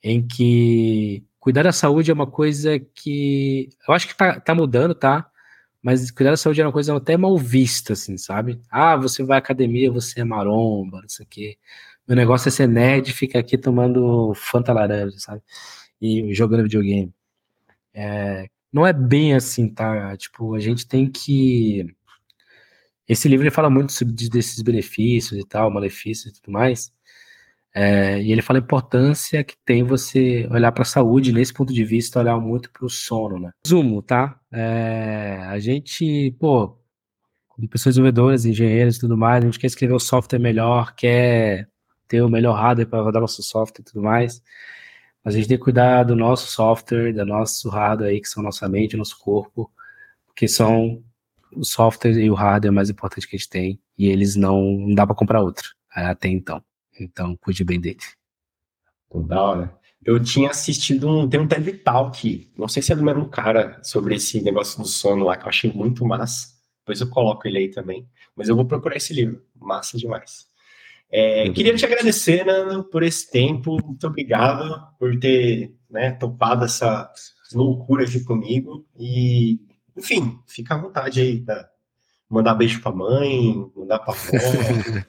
em 0.03 0.26
que 0.26 1.24
cuidar 1.40 1.62
da 1.64 1.72
saúde 1.72 2.11
é 2.11 2.14
uma 2.14 2.26
coisa 2.26 2.78
que 2.78 3.68
eu 3.88 3.95
acho 3.95 4.09
que 4.09 4.16
tá, 4.16 4.40
tá 4.40 4.55
mudando, 4.55 4.95
tá? 4.95 5.28
Mas 5.82 6.11
cuidar 6.11 6.30
da 6.30 6.36
saúde 6.38 6.61
é 6.61 6.64
uma 6.64 6.72
coisa 6.72 6.97
até 6.97 7.16
mal 7.16 7.36
vista, 7.36 7.92
assim, 7.92 8.16
sabe? 8.16 8.61
Ah, 8.70 8.97
você 8.97 9.22
vai 9.22 9.36
à 9.36 9.38
academia, 9.38 9.92
você 9.92 10.20
é 10.20 10.24
maromba, 10.24 11.03
não 11.03 11.09
sei 11.09 11.26
o 11.26 11.28
quê. 11.28 11.59
Meu 12.09 12.16
negócio 12.16 12.49
é 12.49 12.51
ser 12.51 12.68
nerd 12.68 13.12
ficar 13.12 13.40
aqui 13.40 13.59
tomando 13.59 14.32
Fanta 14.34 14.72
laranja, 14.72 15.18
sabe? 15.18 15.42
E 16.01 16.34
jogando 16.34 16.64
videogame. 16.64 17.12
É, 17.95 18.49
não 18.72 18.86
é 18.86 18.92
bem 18.92 19.34
assim, 19.34 19.68
tá? 19.68 20.16
Tipo, 20.16 20.55
a 20.55 20.61
gente 20.61 20.86
tem 20.86 21.11
que. 21.11 21.86
Esse 23.09 23.28
livro 23.28 23.44
ele 23.44 23.50
fala 23.50 23.68
muito 23.68 23.92
sobre 23.92 24.14
desses 24.28 24.61
benefícios 24.62 25.38
e 25.38 25.46
tal, 25.46 25.70
malefícios 25.70 26.32
e 26.32 26.40
tudo 26.40 26.52
mais. 26.52 26.92
É, 27.76 28.22
e 28.22 28.30
ele 28.30 28.40
fala 28.40 28.61
a 28.61 28.62
importância 28.62 29.42
que 29.42 29.57
tem 29.64 29.82
você 29.82 30.46
olhar 30.50 30.70
para 30.70 30.82
a 30.82 30.86
saúde, 30.86 31.32
nesse 31.32 31.52
ponto 31.52 31.72
de 31.74 31.84
vista, 31.84 32.20
olhar 32.20 32.38
muito 32.38 32.70
para 32.70 32.86
o 32.86 32.88
sono, 32.88 33.38
né? 33.38 33.50
Resumo, 33.66 34.00
tá? 34.00 34.38
É, 34.52 35.38
a 35.48 35.59
gente, 35.59 36.30
pô, 36.38 36.78
como 37.48 37.68
pessoas 37.68 37.96
desenvolvedoras, 37.96 38.44
engenheiros 38.44 38.96
e 38.96 39.00
tudo 39.00 39.16
mais, 39.16 39.42
a 39.42 39.46
gente 39.46 39.59
quer 39.59 39.66
escrever 39.66 39.94
o 39.94 39.98
software 39.98 40.38
melhor, 40.38 40.94
quer 40.94 41.68
ter 42.07 42.22
o 42.22 42.28
melhor 42.28 42.55
hardware 42.55 42.88
para 42.88 43.02
rodar 43.02 43.20
nosso 43.20 43.42
software 43.42 43.82
e 43.82 43.84
tudo 43.84 44.02
mais. 44.02 44.40
Mas 45.24 45.34
a 45.34 45.38
gente 45.38 45.48
tem 45.48 45.59
que 45.59 45.64
cuidar 45.64 46.05
do 46.05 46.14
nosso 46.14 46.50
software, 46.50 47.12
do 47.12 47.26
nosso 47.26 47.68
hardware 47.70 48.11
aí, 48.11 48.20
que 48.20 48.28
são 48.28 48.42
nossa 48.42 48.68
mente, 48.68 48.96
nosso 48.96 49.18
corpo, 49.18 49.70
que 50.36 50.46
são 50.46 51.02
o 51.57 51.64
software 51.64 52.18
e 52.18 52.30
o 52.30 52.34
hardware 52.34 52.72
mais 52.72 52.90
importante 52.90 53.28
que 53.28 53.36
a 53.36 53.38
gente 53.38 53.48
tem, 53.48 53.80
e 53.96 54.09
eles 54.09 54.36
não, 54.36 54.62
não 54.62 54.94
dá 54.94 55.07
para 55.07 55.16
comprar 55.16 55.42
outro, 55.42 55.74
até 55.90 56.28
então. 56.28 56.62
Então, 56.98 57.36
cuide 57.36 57.64
bem 57.64 57.80
dele. 57.80 57.98
Total, 59.11 59.57
né? 59.57 59.70
Eu 60.05 60.22
tinha 60.22 60.50
assistido 60.50 61.09
um, 61.09 61.28
tem 61.28 61.40
um 61.40 61.48
TED 61.48 61.72
Talk, 61.78 62.52
não 62.59 62.68
sei 62.68 62.82
se 62.82 62.92
é 62.92 62.96
do 62.96 63.02
mesmo 63.02 63.28
cara, 63.28 63.78
sobre 63.82 64.16
esse 64.16 64.42
negócio 64.42 64.82
do 64.82 64.86
sono 64.86 65.24
lá, 65.24 65.36
que 65.36 65.44
eu 65.44 65.48
achei 65.48 65.72
muito 65.72 66.05
massa. 66.05 66.48
Depois 66.80 67.00
eu 67.00 67.09
coloco 67.09 67.48
ele 67.48 67.59
aí 67.59 67.70
também. 67.70 68.07
Mas 68.36 68.48
eu 68.48 68.57
vou 68.57 68.66
procurar 68.66 68.96
esse 68.96 69.14
livro, 69.14 69.42
massa 69.59 69.96
demais. 69.96 70.46
É, 71.11 71.48
queria 71.50 71.74
te 71.74 71.86
agradecer, 71.86 72.44
Nando, 72.44 72.84
por 72.84 73.02
esse 73.02 73.30
tempo. 73.30 73.78
Muito 73.82 74.07
obrigado 74.07 74.86
por 74.98 75.18
ter 75.18 75.74
né, 75.88 76.11
topado 76.11 76.64
essa 76.64 77.11
loucura 77.55 78.05
aqui 78.05 78.22
comigo. 78.24 78.86
E, 78.98 79.61
enfim, 79.97 80.38
fica 80.47 80.74
à 80.74 80.78
vontade 80.78 81.20
aí 81.20 81.40
para 81.40 81.68
mandar 82.28 82.55
beijo 82.55 82.80
pra 82.80 82.92
mãe, 82.92 83.55
mandar 83.76 83.99
pra 84.01 84.12
avó. 84.12 84.22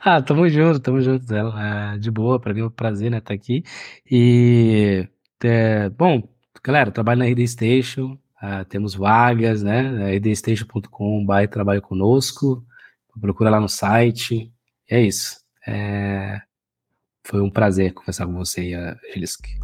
ah, 0.00 0.22
tamo 0.22 0.48
junto, 0.48 0.80
tamo 0.80 1.00
junto. 1.00 1.32
É, 1.34 1.98
de 1.98 2.10
boa, 2.10 2.40
para 2.40 2.54
mim 2.54 2.60
é 2.60 2.64
um 2.64 2.70
prazer, 2.70 3.10
né, 3.10 3.18
estar 3.18 3.28
tá 3.28 3.34
aqui. 3.34 3.62
E, 4.10 5.08
é, 5.44 5.88
bom, 5.90 6.22
galera, 6.62 6.90
trabalho 6.90 7.18
na 7.18 7.26
RD 7.26 7.46
Station, 7.46 8.18
uh, 8.42 8.64
temos 8.68 8.94
vagas, 8.94 9.62
né, 9.62 10.16
rdstation.com.br, 10.16 11.48
trabalho 11.50 11.82
conosco, 11.82 12.64
procura 13.20 13.50
lá 13.50 13.60
no 13.60 13.68
site, 13.68 14.52
é 14.88 15.00
isso. 15.00 15.40
É... 15.66 16.40
Foi 17.24 17.40
um 17.40 17.50
prazer 17.50 17.92
conversar 17.92 18.26
com 18.26 18.34
você, 18.34 18.74
Angeliski. 18.74 19.58